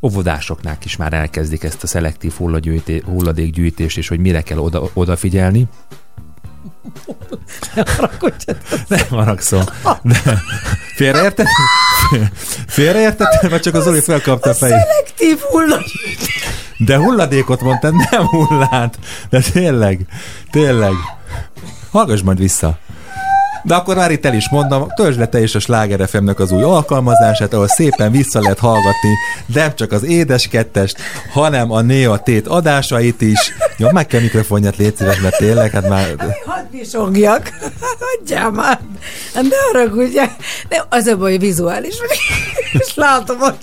óvodásoknál 0.01 0.77
is 0.83 0.95
már 0.95 1.13
elkezdik 1.13 1.63
ezt 1.63 1.83
a 1.83 1.87
szelektív 1.87 2.33
hulladékgyűjtést, 3.05 3.97
és 3.97 4.07
hogy 4.07 4.19
mire 4.19 4.41
kell 4.41 4.57
oda, 4.57 4.89
odafigyelni. 4.93 5.67
Nem 8.87 9.05
haragszom. 9.09 9.63
De 10.01 10.41
félreértettem? 10.95 11.53
Félreértettem, 12.67 13.49
vagy 13.49 13.61
csak 13.61 13.73
az 13.73 13.83
Zoli 13.83 14.01
felkapta 14.01 14.49
a 14.49 14.53
fejét? 14.53 14.75
Szelektív 14.75 15.39
hulladék. 15.39 16.19
De 16.77 16.97
hulladékot 16.97 17.61
mondtad, 17.61 17.93
nem 18.11 18.25
hullát. 18.25 18.99
De 19.29 19.41
tényleg, 19.51 20.05
tényleg. 20.51 20.93
Hallgass 21.91 22.21
majd 22.21 22.37
vissza. 22.37 22.79
De 23.63 23.75
akkor 23.75 23.95
már 23.95 24.11
itt 24.11 24.25
el 24.25 24.33
is 24.33 24.49
mondom, 24.49 24.87
töltsd 24.95 25.19
le 25.19 25.27
te 25.27 25.41
is 25.41 25.55
a 25.55 25.59
Sláger 25.59 26.07
FM-nek 26.07 26.39
az 26.39 26.51
új 26.51 26.63
alkalmazását, 26.63 27.53
ahol 27.53 27.67
szépen 27.67 28.11
vissza 28.11 28.41
lehet 28.41 28.59
hallgatni 28.59 29.15
nem 29.53 29.75
csak 29.75 29.91
az 29.91 30.03
édes 30.03 30.47
kettest, 30.47 30.97
hanem 31.31 31.71
a 31.71 31.81
Néa 31.81 32.17
Tét 32.17 32.47
adásait 32.47 33.21
is. 33.21 33.53
Jó, 33.77 33.91
meg 33.91 34.07
kell 34.07 34.21
mikrofonját, 34.21 34.77
légy 34.77 34.95
szíves, 34.95 35.19
mert 35.19 35.37
tényleg, 35.37 35.71
hát 35.71 35.89
már... 35.89 36.15
Hadd 36.45 36.71
visogjak. 36.71 37.49
Hagyjál 37.99 38.51
már. 38.61 38.79
Hát 39.33 39.43
Ne 39.43 39.55
haragudjál. 39.71 40.35
De 40.69 40.85
az 40.89 41.05
a 41.05 41.17
baj, 41.17 41.37
vizuális. 41.37 41.95
És 42.71 42.95
látom, 43.05 43.37
hogy 43.37 43.55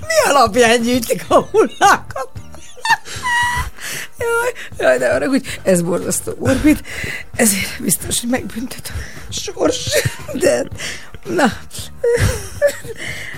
mi 0.00 0.30
alapján 0.30 0.82
gyűjtik 0.82 1.24
a 1.28 1.40
hullákat. 1.40 2.28
Jaj, 4.18 4.52
jaj, 4.78 4.98
de 4.98 5.08
arra, 5.08 5.28
hogy 5.28 5.58
ez 5.62 5.82
borzasztó 5.82 6.32
morbid, 6.38 6.80
ezért 7.36 7.82
biztos, 7.82 8.20
hogy 8.20 8.30
megbüntet 8.30 8.92
a 9.28 9.32
sors, 9.32 9.88
de 10.32 10.68
na, 11.24 11.52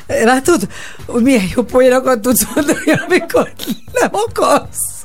látod, 0.06 0.68
hogy 1.06 1.22
milyen 1.22 1.44
jó 1.54 1.62
poénokat 1.62 2.20
tudsz 2.20 2.54
mondani, 2.54 2.92
amikor 3.06 3.52
nem 3.92 4.10
akarsz. 4.12 5.04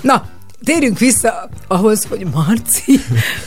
Na, 0.00 0.28
térjünk 0.64 0.98
vissza 0.98 1.48
ahhoz, 1.68 2.04
hogy 2.04 2.26
Marci 2.32 3.00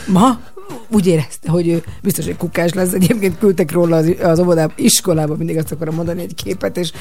ma 0.06 0.40
úgy 0.88 1.06
érezte, 1.06 1.50
hogy 1.50 1.68
ő 1.68 1.84
biztos, 2.02 2.24
hogy 2.24 2.36
kukás 2.36 2.72
lesz. 2.72 2.92
Egyébként 2.92 3.38
küldtek 3.38 3.72
róla 3.72 3.96
az, 3.96 4.12
az 4.22 4.38
óvodába, 4.38 4.72
iskolába, 4.76 5.36
mindig 5.36 5.56
azt 5.56 5.72
akarom 5.72 5.94
mondani 5.94 6.22
egy 6.22 6.34
képet, 6.34 6.76
és 6.76 6.92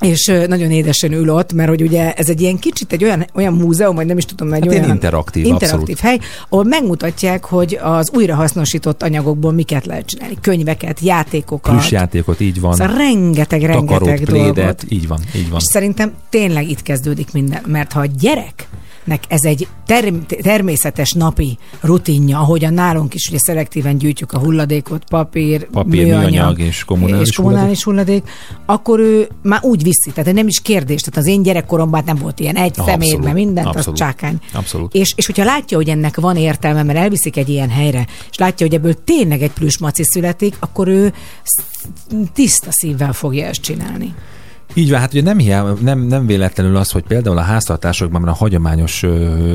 és 0.00 0.32
nagyon 0.46 0.70
édesen 0.70 1.12
ül 1.12 1.30
ott, 1.30 1.52
mert 1.52 1.68
hogy 1.68 1.82
ugye 1.82 2.12
ez 2.12 2.28
egy 2.28 2.40
ilyen 2.40 2.58
kicsit 2.58 2.92
egy 2.92 3.04
olyan, 3.04 3.26
olyan 3.34 3.52
múzeum, 3.52 3.94
vagy 3.94 4.06
nem 4.06 4.18
is 4.18 4.24
tudom, 4.24 4.52
egy 4.52 4.60
Hát 4.62 4.70
olyan 4.70 4.88
interaktív, 4.88 5.44
interaktív 5.44 5.80
abszolút. 5.80 6.00
hely, 6.00 6.18
ahol 6.48 6.64
megmutatják, 6.64 7.44
hogy 7.44 7.78
az 7.82 8.10
újrahasznosított 8.14 9.02
anyagokból 9.02 9.52
miket 9.52 9.86
lehet 9.86 10.06
csinálni. 10.06 10.36
Könyveket, 10.40 11.00
játékokat. 11.00 11.72
Plüssjátékot, 11.74 12.40
így 12.40 12.60
van. 12.60 12.72
Szóval 12.72 12.96
rengeteg, 12.96 13.62
rengeteg 13.62 13.98
Takarót, 13.98 14.24
dolgot. 14.24 14.52
plédet, 14.54 14.84
így 14.88 15.08
van, 15.08 15.20
így 15.36 15.50
van. 15.50 15.58
És 15.58 15.64
szerintem 15.72 16.12
tényleg 16.30 16.70
itt 16.70 16.82
kezdődik 16.82 17.32
minden, 17.32 17.62
mert 17.66 17.92
ha 17.92 18.00
a 18.00 18.06
gyerek 18.20 18.68
nek 19.04 19.24
ez 19.28 19.44
egy 19.44 19.68
term- 19.86 20.42
természetes 20.42 21.12
napi 21.12 21.58
rutinja, 21.80 22.38
ahogyan 22.38 22.74
nálunk 22.74 23.14
is 23.14 23.28
ugye 23.28 23.38
szelektíven 23.38 23.98
gyűjtjük 23.98 24.32
a 24.32 24.38
hulladékot, 24.38 25.04
papír, 25.08 25.66
Papír, 25.70 26.04
műanyag 26.04 26.58
és 26.58 26.84
kommunális 26.84 27.28
és 27.28 27.36
kommunális 27.36 27.82
hulladék. 27.84 28.28
akkor 28.66 29.00
ő 29.00 29.28
már 29.42 29.60
úgy 29.62 29.82
viszi, 29.82 30.10
tehát 30.14 30.32
nem 30.32 30.46
is 30.48 30.60
kérdés. 30.60 31.00
Tehát 31.00 31.20
az 31.20 31.26
én 31.26 31.42
gyerekkoromban 31.42 32.02
nem 32.06 32.16
volt 32.16 32.40
ilyen 32.40 32.56
egy 32.56 32.74
szemér, 32.74 33.18
mert 33.18 33.34
mindent, 33.34 33.66
az 33.66 33.74
abszolút, 33.76 33.98
csákány. 33.98 34.38
abszolút. 34.52 34.94
És, 34.94 35.12
és 35.16 35.26
hogyha 35.26 35.44
látja, 35.44 35.76
hogy 35.76 35.88
ennek 35.88 36.20
van 36.20 36.36
értelme, 36.36 36.82
mert 36.82 36.98
elviszik 36.98 37.36
egy 37.36 37.48
ilyen 37.48 37.70
helyre, 37.70 38.06
és 38.30 38.36
látja, 38.36 38.66
hogy 38.66 38.74
ebből 38.76 39.04
tényleg 39.04 39.42
egy 39.42 39.52
plusz 39.52 39.78
maci 39.78 40.02
születik, 40.04 40.56
akkor 40.60 40.88
ő 40.88 41.12
sz- 41.42 41.64
tiszta 42.32 42.68
szívvel 42.70 43.12
fogja 43.12 43.46
ezt 43.46 43.60
csinálni. 43.60 44.14
Így 44.76 44.90
van, 44.90 45.00
hát 45.00 45.12
ugye 45.12 45.22
nem, 45.22 45.38
hiába, 45.38 45.72
nem, 45.80 46.00
nem 46.00 46.26
véletlenül 46.26 46.76
az, 46.76 46.90
hogy 46.90 47.02
például 47.02 47.38
a 47.38 47.40
háztartásokban, 47.40 48.28
a 48.28 48.32
hagyományos 48.32 49.04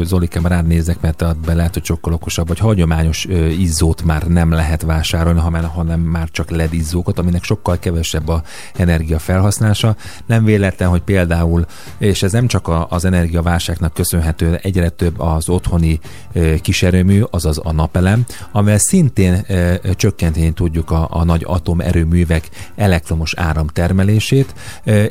Zolikám 0.04 0.46
rád 0.46 0.68
nézek, 0.68 1.02
mert 1.02 1.40
be 1.46 1.54
lehet, 1.54 1.74
hogy 1.74 1.86
sokkal 1.86 2.14
okosabb, 2.14 2.48
vagy 2.48 2.60
hagyományos 2.60 3.28
izzót 3.60 4.04
már 4.04 4.28
nem 4.28 4.52
lehet 4.52 4.82
vásárolni, 4.82 5.40
hanem, 5.40 5.64
hanem 5.64 6.00
már 6.00 6.30
csak 6.32 6.50
LED 6.50 6.74
izzókat, 6.74 7.20
aminek 7.20 7.44
sokkal 7.44 7.80
kevesebb 7.80 8.28
a 8.28 8.42
energia 8.76 9.20
felhasználása. 9.20 9.96
Nem 10.26 10.44
véletlen, 10.44 10.90
hogy 10.90 11.02
például, 11.02 11.66
és 11.98 12.24
ez 12.24 12.32
nem 12.32 12.48
csak 12.48 12.68
a, 12.68 12.88
az 12.90 13.06
energiaválságnak 13.06 13.94
köszönhető, 13.94 14.60
egyre 14.62 14.90
több 14.90 15.20
az 15.20 15.50
otthoni 15.50 16.00
kiserőmű, 16.62 17.22
azaz 17.30 17.60
a 17.64 17.72
napelem, 17.72 18.26
amivel 18.52 18.78
szintén 18.78 19.46
csökkenteni 19.96 20.52
tudjuk 20.52 20.92
a, 20.92 21.08
a 21.12 21.24
nagy 21.24 21.44
atomerőművek 21.46 22.50
elektromos 22.76 23.34
áramtermelését, 23.36 24.54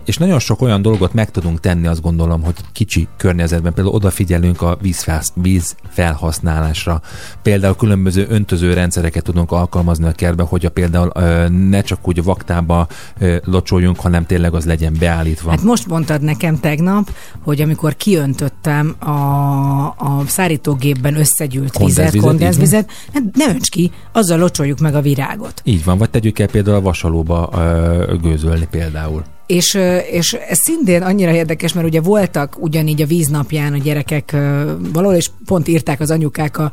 és 0.05 0.16
nagyon 0.16 0.39
sok 0.39 0.62
olyan 0.62 0.82
dolgot 0.82 1.12
meg 1.12 1.31
tudunk 1.31 1.60
tenni, 1.60 1.86
azt 1.86 2.01
gondolom, 2.01 2.43
hogy 2.43 2.55
kicsi 2.73 3.09
környezetben 3.16 3.74
például 3.74 3.94
odafigyelünk 3.94 4.62
a 4.62 4.78
víz 5.35 5.77
felhasználásra. 5.89 7.01
Például 7.43 7.77
különböző 7.77 8.27
öntöző 8.28 8.73
rendszereket 8.73 9.23
tudunk 9.23 9.52
alkalmazni 9.52 10.06
a 10.06 10.12
kertbe, 10.12 10.43
hogy 10.43 10.66
a 10.66 10.70
például 10.70 11.12
ne 11.48 11.81
csak 11.81 12.09
úgy 12.09 12.23
vaktába 12.24 12.86
locsoljunk, 13.44 14.01
hanem 14.01 14.27
tényleg 14.27 14.55
az 14.55 14.65
legyen 14.65 14.97
beállítva. 14.98 15.51
Hát 15.51 15.62
most 15.62 15.86
mondtad 15.86 16.23
nekem 16.23 16.60
tegnap, 16.60 17.10
hogy 17.43 17.60
amikor 17.60 17.97
kiöntöttem 17.97 18.94
a, 18.98 19.10
a 19.86 20.23
szárítógépben 20.27 21.16
összegyűlt 21.16 21.78
vizet, 21.78 22.16
kondenzvizet, 22.16 22.90
hát 23.12 23.23
ne 23.35 23.48
önts 23.48 23.69
ki, 23.69 23.90
azzal 24.12 24.39
locsoljuk 24.39 24.78
meg 24.78 24.94
a 24.94 25.01
virágot. 25.01 25.60
Így 25.65 25.85
van, 25.85 25.98
vagy 25.98 26.10
tegyük 26.10 26.39
el 26.39 26.48
például 26.48 26.77
a 26.77 26.81
vasalóba 26.81 27.51
ö, 27.52 28.15
gőzölni 28.23 28.66
például. 28.70 29.24
És, 29.48 29.78
és 30.10 30.32
ez 30.32 30.58
szintén 30.58 31.02
annyira 31.02 31.32
érdekes, 31.32 31.72
mert 31.72 31.86
ugye 31.86 32.00
voltak 32.00 32.56
ugyanígy 32.58 33.02
a 33.02 33.06
víznapján 33.06 33.72
a 33.72 33.78
gyerekek 33.78 34.36
valahol, 34.92 35.14
és 35.14 35.30
pont 35.44 35.68
írták 35.68 36.00
az 36.00 36.10
anyukák 36.10 36.58
a 36.58 36.72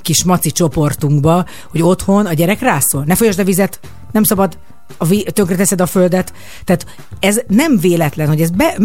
kis 0.00 0.24
maci 0.24 0.50
csoportunkba, 0.50 1.44
hogy 1.70 1.82
otthon 1.82 2.26
a 2.26 2.32
gyerek 2.32 2.60
rászól. 2.60 3.04
Ne 3.06 3.14
folyasd 3.14 3.38
a 3.38 3.44
vizet, 3.44 3.80
nem 4.12 4.22
szabad, 4.22 4.58
a 4.96 5.04
ví- 5.04 5.32
tönkreteszed 5.32 5.80
a 5.80 5.86
földet. 5.86 6.32
Tehát 6.64 6.86
ez 7.20 7.40
nem 7.48 7.78
véletlen, 7.78 8.28
hogy 8.28 8.40
ez 8.40 8.50
be, 8.50 8.76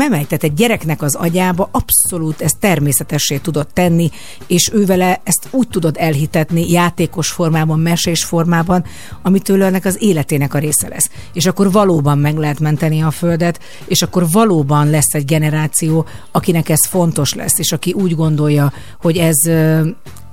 egy 0.43 0.53
gyereknek 0.53 1.01
az 1.01 1.15
agyába 1.15 1.69
abszolút 1.71 2.41
ez 2.41 2.51
természetessé 2.59 3.37
tudod 3.37 3.67
tenni, 3.73 4.09
és 4.47 4.69
ő 4.73 4.85
vele 4.85 5.21
ezt 5.23 5.47
úgy 5.51 5.67
tudod 5.67 5.95
elhitetni 5.99 6.71
játékos 6.71 7.29
formában, 7.29 7.79
mesés 7.79 8.23
formában, 8.23 8.85
amitől 9.21 9.63
ennek 9.63 9.85
az 9.85 9.97
életének 9.99 10.53
a 10.53 10.59
része 10.59 10.87
lesz. 10.87 11.09
És 11.33 11.45
akkor 11.45 11.71
valóban 11.71 12.17
meg 12.17 12.37
lehet 12.37 12.59
menteni 12.59 13.01
a 13.01 13.11
földet, 13.11 13.59
és 13.85 14.01
akkor 14.01 14.29
valóban 14.31 14.89
lesz 14.89 15.13
egy 15.13 15.25
generáció, 15.25 16.05
akinek 16.31 16.69
ez 16.69 16.85
fontos 16.85 17.33
lesz, 17.33 17.59
és 17.59 17.71
aki 17.71 17.91
úgy 17.91 18.15
gondolja, 18.15 18.73
hogy 19.01 19.17
ez 19.17 19.37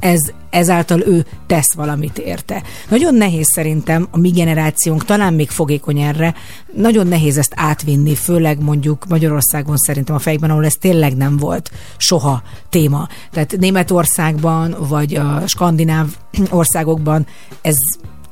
ez, 0.04 0.20
ezáltal 0.50 1.00
ő 1.00 1.26
tesz 1.46 1.74
valamit 1.74 2.18
érte. 2.18 2.62
Nagyon 2.88 3.14
nehéz 3.14 3.46
szerintem 3.52 4.08
a 4.10 4.18
mi 4.18 4.30
generációnk, 4.30 5.04
talán 5.04 5.34
még 5.34 5.50
fogékony 5.50 5.98
erre, 5.98 6.34
nagyon 6.74 7.06
nehéz 7.06 7.38
ezt 7.38 7.52
átvinni, 7.56 8.14
főleg 8.14 8.62
mondjuk 8.62 9.06
Magyarországon 9.08 9.76
szerintem 9.76 10.14
a 10.14 10.18
fejekben, 10.18 10.50
ahol 10.50 10.64
ez 10.64 10.72
tényleg 10.80 11.16
nem 11.16 11.36
volt 11.36 11.70
soha 11.96 12.42
téma. 12.68 13.08
Tehát 13.30 13.56
Németországban, 13.56 14.76
vagy 14.88 15.14
a 15.14 15.42
skandináv 15.46 16.06
országokban 16.50 17.26
ez 17.62 17.76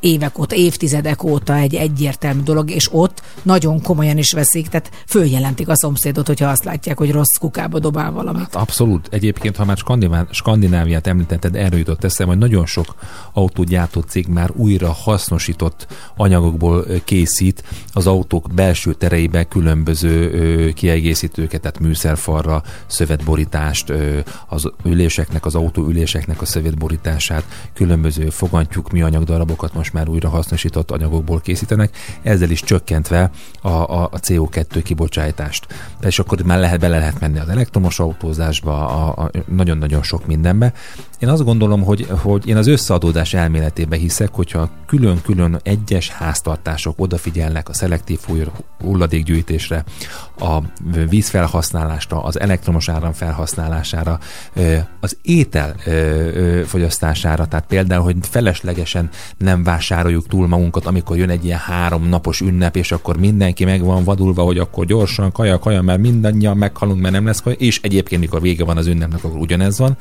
évek 0.02 0.38
óta, 0.38 0.54
évtizedek 0.54 1.22
óta 1.22 1.54
egy 1.54 1.74
egyértelmű 1.74 2.42
dolog, 2.42 2.70
és 2.70 2.88
ott 2.92 3.22
nagyon 3.42 3.82
komolyan 3.82 4.18
is 4.18 4.32
veszik, 4.32 4.68
tehát 4.68 4.90
följelentik 5.06 5.68
a 5.68 5.76
szomszédot, 5.76 6.26
hogyha 6.26 6.48
azt 6.48 6.64
látják, 6.64 6.98
hogy 6.98 7.10
rossz 7.10 7.36
kukába 7.40 7.78
dobál 7.78 8.12
valamit. 8.12 8.54
Abszolút. 8.54 9.08
Egyébként, 9.10 9.56
ha 9.56 9.64
már 9.64 9.76
Skandinává- 9.76 10.34
Skandináviát 10.34 11.06
említetted, 11.06 11.56
erről 11.56 11.78
jutott 11.78 12.04
eszem, 12.04 12.26
hogy 12.26 12.38
nagyon 12.38 12.66
sok 12.66 12.94
autógyártó 13.32 14.00
cég 14.00 14.26
már 14.26 14.50
újra 14.56 14.92
hasznosított 14.92 15.86
anyagokból 16.16 16.86
készít 17.04 17.64
az 17.92 18.06
autók 18.06 18.46
belső 18.54 18.92
tereibe 18.94 19.44
különböző 19.44 20.72
kiegészítőket, 20.72 21.60
tehát 21.60 21.80
műszerfalra, 21.80 22.62
szövetborítást, 22.86 23.92
az 24.48 24.70
üléseknek, 24.84 25.46
az 25.46 25.54
autóüléseknek 25.54 26.40
a 26.40 26.44
szövetborítását, 26.44 27.44
különböző 27.74 28.30
fogantyúk, 28.30 28.90
műanyag 28.90 29.24
darabokat 29.24 29.74
most 29.74 29.91
már 29.92 30.08
újrahasznosított 30.08 30.90
anyagokból 30.90 31.40
készítenek, 31.40 31.96
ezzel 32.22 32.50
is 32.50 32.62
csökkentve 32.62 33.30
a, 33.60 33.68
a, 33.68 34.02
a 34.02 34.20
CO2 34.20 34.80
kibocsátást. 34.84 35.66
És 36.00 36.18
akkor 36.18 36.42
már 36.42 36.58
lehet, 36.58 36.80
bele 36.80 36.98
lehet 36.98 37.20
menni 37.20 37.38
az 37.38 37.48
elektromos 37.48 37.98
autózásba, 37.98 38.88
a, 38.88 39.22
a, 39.22 39.30
nagyon-nagyon 39.48 40.02
sok 40.02 40.26
mindenbe. 40.26 40.72
Én 41.22 41.28
azt 41.28 41.44
gondolom, 41.44 41.82
hogy, 41.82 42.06
hogy 42.22 42.48
én 42.48 42.56
az 42.56 42.66
összeadódás 42.66 43.34
elméletébe 43.34 43.96
hiszek, 43.96 44.34
hogyha 44.34 44.70
külön-külön 44.86 45.60
egyes 45.62 46.08
háztartások 46.08 46.94
odafigyelnek 46.96 47.68
a 47.68 47.72
szelektív 47.72 48.18
hulladékgyűjtésre, 48.80 49.84
a 50.38 50.58
vízfelhasználásra, 51.08 52.22
az 52.22 52.40
elektromos 52.40 52.88
áram 52.88 53.12
felhasználására, 53.12 54.18
az 55.00 55.16
étel 55.22 55.74
fogyasztására, 56.66 57.46
tehát 57.46 57.66
például, 57.66 58.02
hogy 58.02 58.16
feleslegesen 58.20 59.08
nem 59.38 59.62
vásároljuk 59.62 60.26
túl 60.26 60.46
magunkat, 60.46 60.86
amikor 60.86 61.16
jön 61.16 61.30
egy 61.30 61.44
ilyen 61.44 61.58
három 61.58 62.08
napos 62.08 62.40
ünnep, 62.40 62.76
és 62.76 62.92
akkor 62.92 63.16
mindenki 63.16 63.64
meg 63.64 63.84
van 63.84 64.04
vadulva, 64.04 64.42
hogy 64.42 64.58
akkor 64.58 64.84
gyorsan 64.86 65.32
kaja, 65.32 65.58
kaja, 65.58 65.82
mert 65.82 66.00
mindannyian 66.00 66.56
meghalunk, 66.56 67.00
mert 67.00 67.14
nem 67.14 67.26
lesz 67.26 67.40
kaja, 67.40 67.56
és 67.56 67.80
egyébként, 67.82 68.20
mikor 68.20 68.40
vége 68.40 68.64
van 68.64 68.76
az 68.76 68.86
ünnepnek, 68.86 69.24
akkor 69.24 69.38
ugyanez 69.38 69.78
van, 69.78 69.96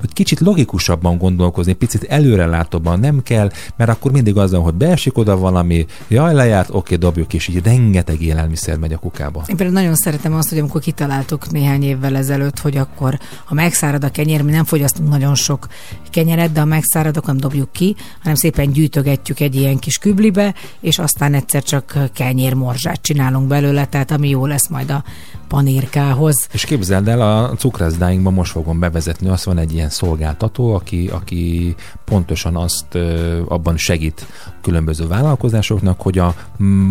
hogy 0.00 0.12
kicsit 0.12 0.40
logikusabban 0.62 1.18
gondolkozni, 1.18 1.72
picit 1.72 2.02
előrelátóban 2.02 3.00
nem 3.00 3.22
kell, 3.22 3.50
mert 3.76 3.90
akkor 3.90 4.12
mindig 4.12 4.36
az 4.36 4.52
hogy 4.52 4.74
beesik 4.74 5.18
oda 5.18 5.36
valami, 5.36 5.86
jaj, 6.08 6.34
lejárt, 6.34 6.68
oké, 6.72 6.96
dobjuk, 6.96 7.34
és 7.34 7.48
így 7.48 7.64
rengeteg 7.64 8.22
élelmiszer 8.22 8.78
megy 8.78 8.92
a 8.92 8.98
kukába. 8.98 9.44
Én 9.46 9.56
például 9.56 9.78
nagyon 9.78 9.94
szeretem 9.94 10.34
azt, 10.34 10.48
hogy 10.48 10.58
amikor 10.58 10.80
kitaláltuk 10.80 11.50
néhány 11.50 11.82
évvel 11.82 12.16
ezelőtt, 12.16 12.58
hogy 12.58 12.76
akkor, 12.76 13.18
ha 13.44 13.54
megszárad 13.54 14.04
a 14.04 14.10
kenyér, 14.10 14.42
mi 14.42 14.50
nem 14.50 14.64
fogyasztunk 14.64 15.08
nagyon 15.08 15.34
sok 15.34 15.68
kenyeret, 16.10 16.52
de 16.52 16.60
ha 16.60 16.66
megszárad, 16.66 17.16
akkor 17.16 17.28
nem 17.28 17.40
dobjuk 17.40 17.72
ki, 17.72 17.96
hanem 18.18 18.34
szépen 18.34 18.72
gyűjtögetjük 18.72 19.40
egy 19.40 19.54
ilyen 19.54 19.78
kis 19.78 19.98
küblibe, 19.98 20.54
és 20.80 20.98
aztán 20.98 21.34
egyszer 21.34 21.62
csak 21.62 21.98
kenyérmorzsát 22.14 23.02
csinálunk 23.02 23.46
belőle, 23.46 23.86
tehát 23.86 24.10
ami 24.10 24.28
jó 24.28 24.46
lesz 24.46 24.68
majd 24.68 24.90
a 24.90 25.04
panírkához. 25.52 26.48
És 26.52 26.64
képzeld 26.64 27.08
el, 27.08 27.20
a 27.20 27.54
cukrászdáinkban 27.54 28.32
most 28.32 28.52
fogom 28.52 28.78
bevezetni, 28.78 29.28
azt 29.28 29.44
van 29.44 29.58
egy 29.58 29.72
ilyen 29.72 29.88
szolgáltató, 29.88 30.74
aki, 30.74 31.08
aki 31.08 31.74
pontosan 32.04 32.56
azt 32.56 32.94
abban 33.48 33.76
segít 33.76 34.26
különböző 34.62 35.06
vállalkozásoknak, 35.06 36.00
hogy 36.00 36.18
a 36.18 36.34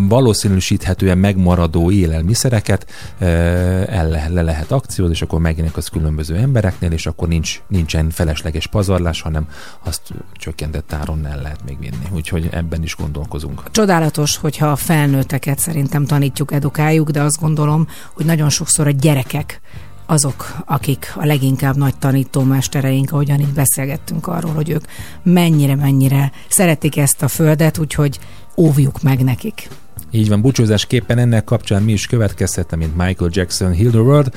valószínűsíthetően 0.08 1.18
megmaradó 1.18 1.90
élelmiszereket 1.90 2.86
el 3.18 4.08
le, 4.08 4.28
le 4.28 4.42
lehet 4.42 4.72
akciózni, 4.72 5.14
és 5.14 5.22
akkor 5.22 5.40
megjelenik 5.40 5.76
az 5.76 5.88
különböző 5.88 6.36
embereknél, 6.36 6.92
és 6.92 7.06
akkor 7.06 7.28
nincs, 7.28 7.60
nincsen 7.68 8.10
felesleges 8.10 8.66
pazarlás, 8.66 9.20
hanem 9.20 9.48
azt 9.84 10.00
csökkentett 10.34 10.92
áron 10.92 11.26
el 11.26 11.40
lehet 11.42 11.64
még 11.64 11.78
vinni. 11.78 12.06
Úgyhogy 12.14 12.48
ebben 12.52 12.82
is 12.82 12.96
gondolkozunk. 12.96 13.62
Csodálatos, 13.70 14.36
hogyha 14.36 14.66
a 14.66 14.76
felnőtteket 14.76 15.58
szerintem 15.58 16.04
tanítjuk, 16.06 16.52
edukáljuk, 16.52 17.10
de 17.10 17.20
azt 17.22 17.40
gondolom, 17.40 17.86
hogy 18.12 18.24
nagyon 18.24 18.50
sokszor 18.52 18.86
a 18.86 18.90
gyerekek 18.90 19.60
azok, 20.06 20.56
akik 20.66 21.12
a 21.16 21.24
leginkább 21.24 21.76
nagy 21.76 21.96
tanítómestereink, 21.96 23.12
ahogyan 23.12 23.40
így 23.40 23.52
beszélgettünk 23.52 24.26
arról, 24.26 24.52
hogy 24.52 24.70
ők 24.70 24.84
mennyire-mennyire 25.22 26.32
szeretik 26.48 26.96
ezt 26.96 27.22
a 27.22 27.28
földet, 27.28 27.78
úgyhogy 27.78 28.18
óvjuk 28.56 29.02
meg 29.02 29.24
nekik. 29.24 29.68
Így 30.10 30.28
van, 30.28 30.40
búcsúzásképpen 30.40 31.18
ennek 31.18 31.44
kapcsán 31.44 31.82
mi 31.82 31.92
is 31.92 32.06
következtettem, 32.06 32.78
mint 32.78 32.96
Michael 32.96 33.30
Jackson 33.32 33.74
Heal 33.74 33.90
the 33.90 34.00
World. 34.00 34.32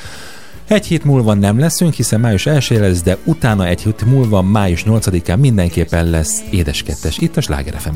Egy 0.68 0.86
hét 0.86 1.04
múlva 1.04 1.34
nem 1.34 1.60
leszünk, 1.60 1.94
hiszen 1.94 2.20
május 2.20 2.46
1 2.46 2.68
lesz, 2.70 3.02
de 3.02 3.18
utána 3.24 3.68
egy 3.68 3.82
hét 3.82 4.06
múlva, 4.06 4.42
május 4.42 4.84
8-án 4.88 5.40
mindenképpen 5.40 6.10
lesz 6.10 6.44
édeskettes 6.52 7.18
itt 7.18 7.38
a 7.38 7.42
Sláger 7.42 7.80
fm 7.80 7.96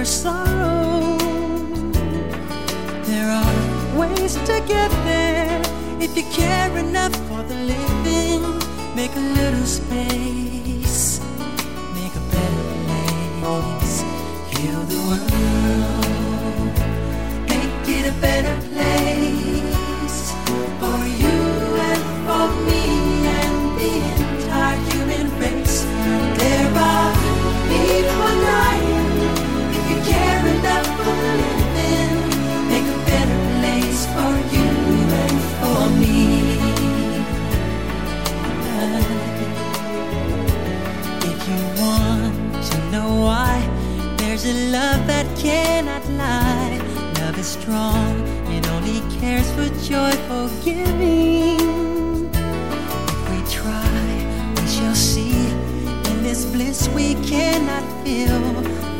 hurt 0.00 0.06
sorrow. 0.06 1.18
There 3.04 3.28
are 3.28 3.98
ways 3.98 4.34
to 4.48 4.62
get 4.66 4.90
there 5.04 5.60
if 6.00 6.16
you 6.16 6.24
care 6.32 6.74
enough 6.78 7.14
for 7.28 7.42
the 7.42 7.56
living. 7.72 8.42
Make 8.94 9.14
a 9.16 9.26
little 9.38 9.66
space, 9.66 11.20
make 11.94 12.14
a 12.22 12.24
better 12.34 12.64
place, 13.40 14.00
heal 14.52 14.82
the 14.92 15.00
world 15.08 15.30
make 17.48 17.88
it 17.96 18.06
a 18.06 18.20
better 18.20 18.56
place 18.60 18.69
there's 44.42 44.56
a 44.56 44.72
love 44.72 45.06
that 45.06 45.26
cannot 45.36 46.06
lie 46.10 46.78
love 47.20 47.38
is 47.38 47.46
strong, 47.46 48.16
it 48.48 48.66
only 48.68 49.00
cares 49.18 49.50
for 49.52 49.68
joyful 49.84 50.48
giving. 50.64 52.30
If 52.32 53.30
we 53.30 53.38
try, 53.50 54.52
we 54.56 54.66
shall 54.66 54.94
see. 54.94 55.34
In 56.10 56.22
this 56.22 56.46
bliss 56.46 56.88
we 56.88 57.14
cannot 57.28 57.84
feel. 58.02 58.40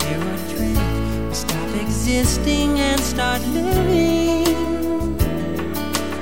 There 0.01 0.21
are 0.21 0.41
dread, 0.53 1.29
we 1.29 1.35
stop 1.35 1.71
existing 1.75 2.79
and 2.79 3.01
start 3.01 3.41
living. 3.49 5.17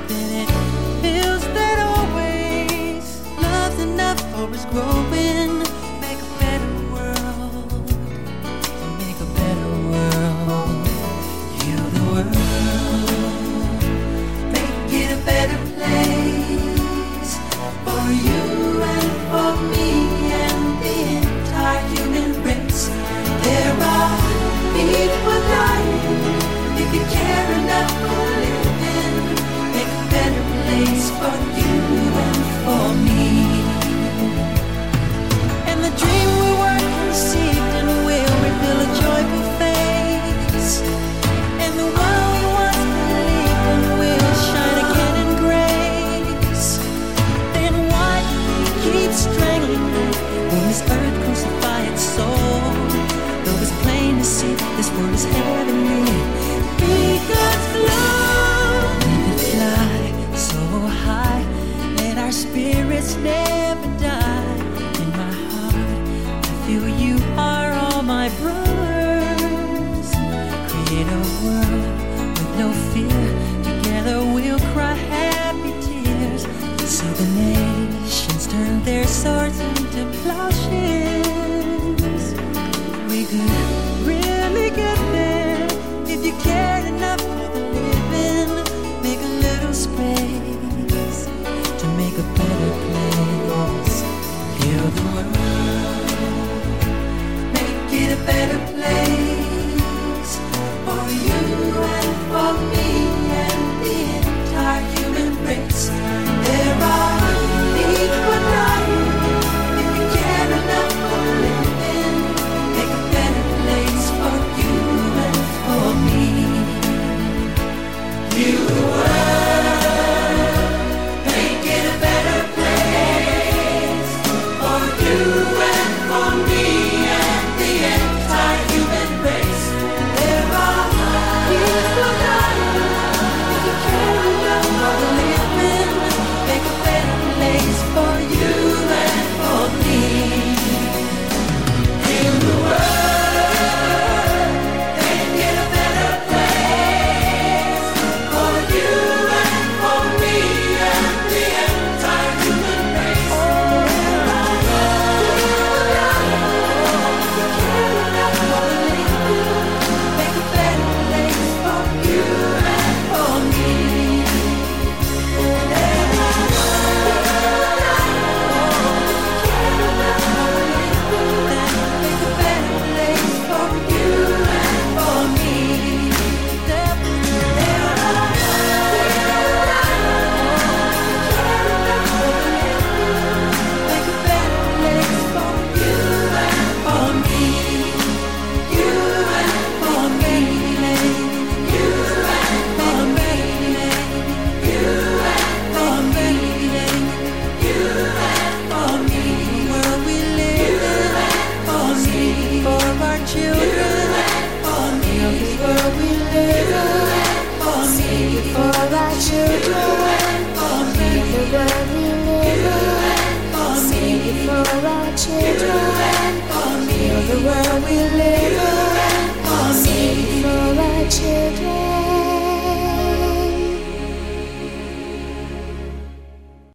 Then 0.07 0.29
it 0.43 0.49
feels 1.01 1.43
that 1.55 1.77
always 1.91 3.21
love's 3.41 3.79
enough 3.79 4.19
for 4.31 4.53
us. 4.53 5.08
Better 15.29 15.61
place 15.77 17.31
for 17.85 18.05
you 18.27 18.43
and 18.95 19.11
for 19.29 19.51
me 19.73 19.91
and 20.45 20.63
the 20.83 20.97
entire 21.21 21.81
human 21.93 22.29
race. 22.45 22.83
There 23.45 23.75
are 23.93 24.13
people 24.73 25.48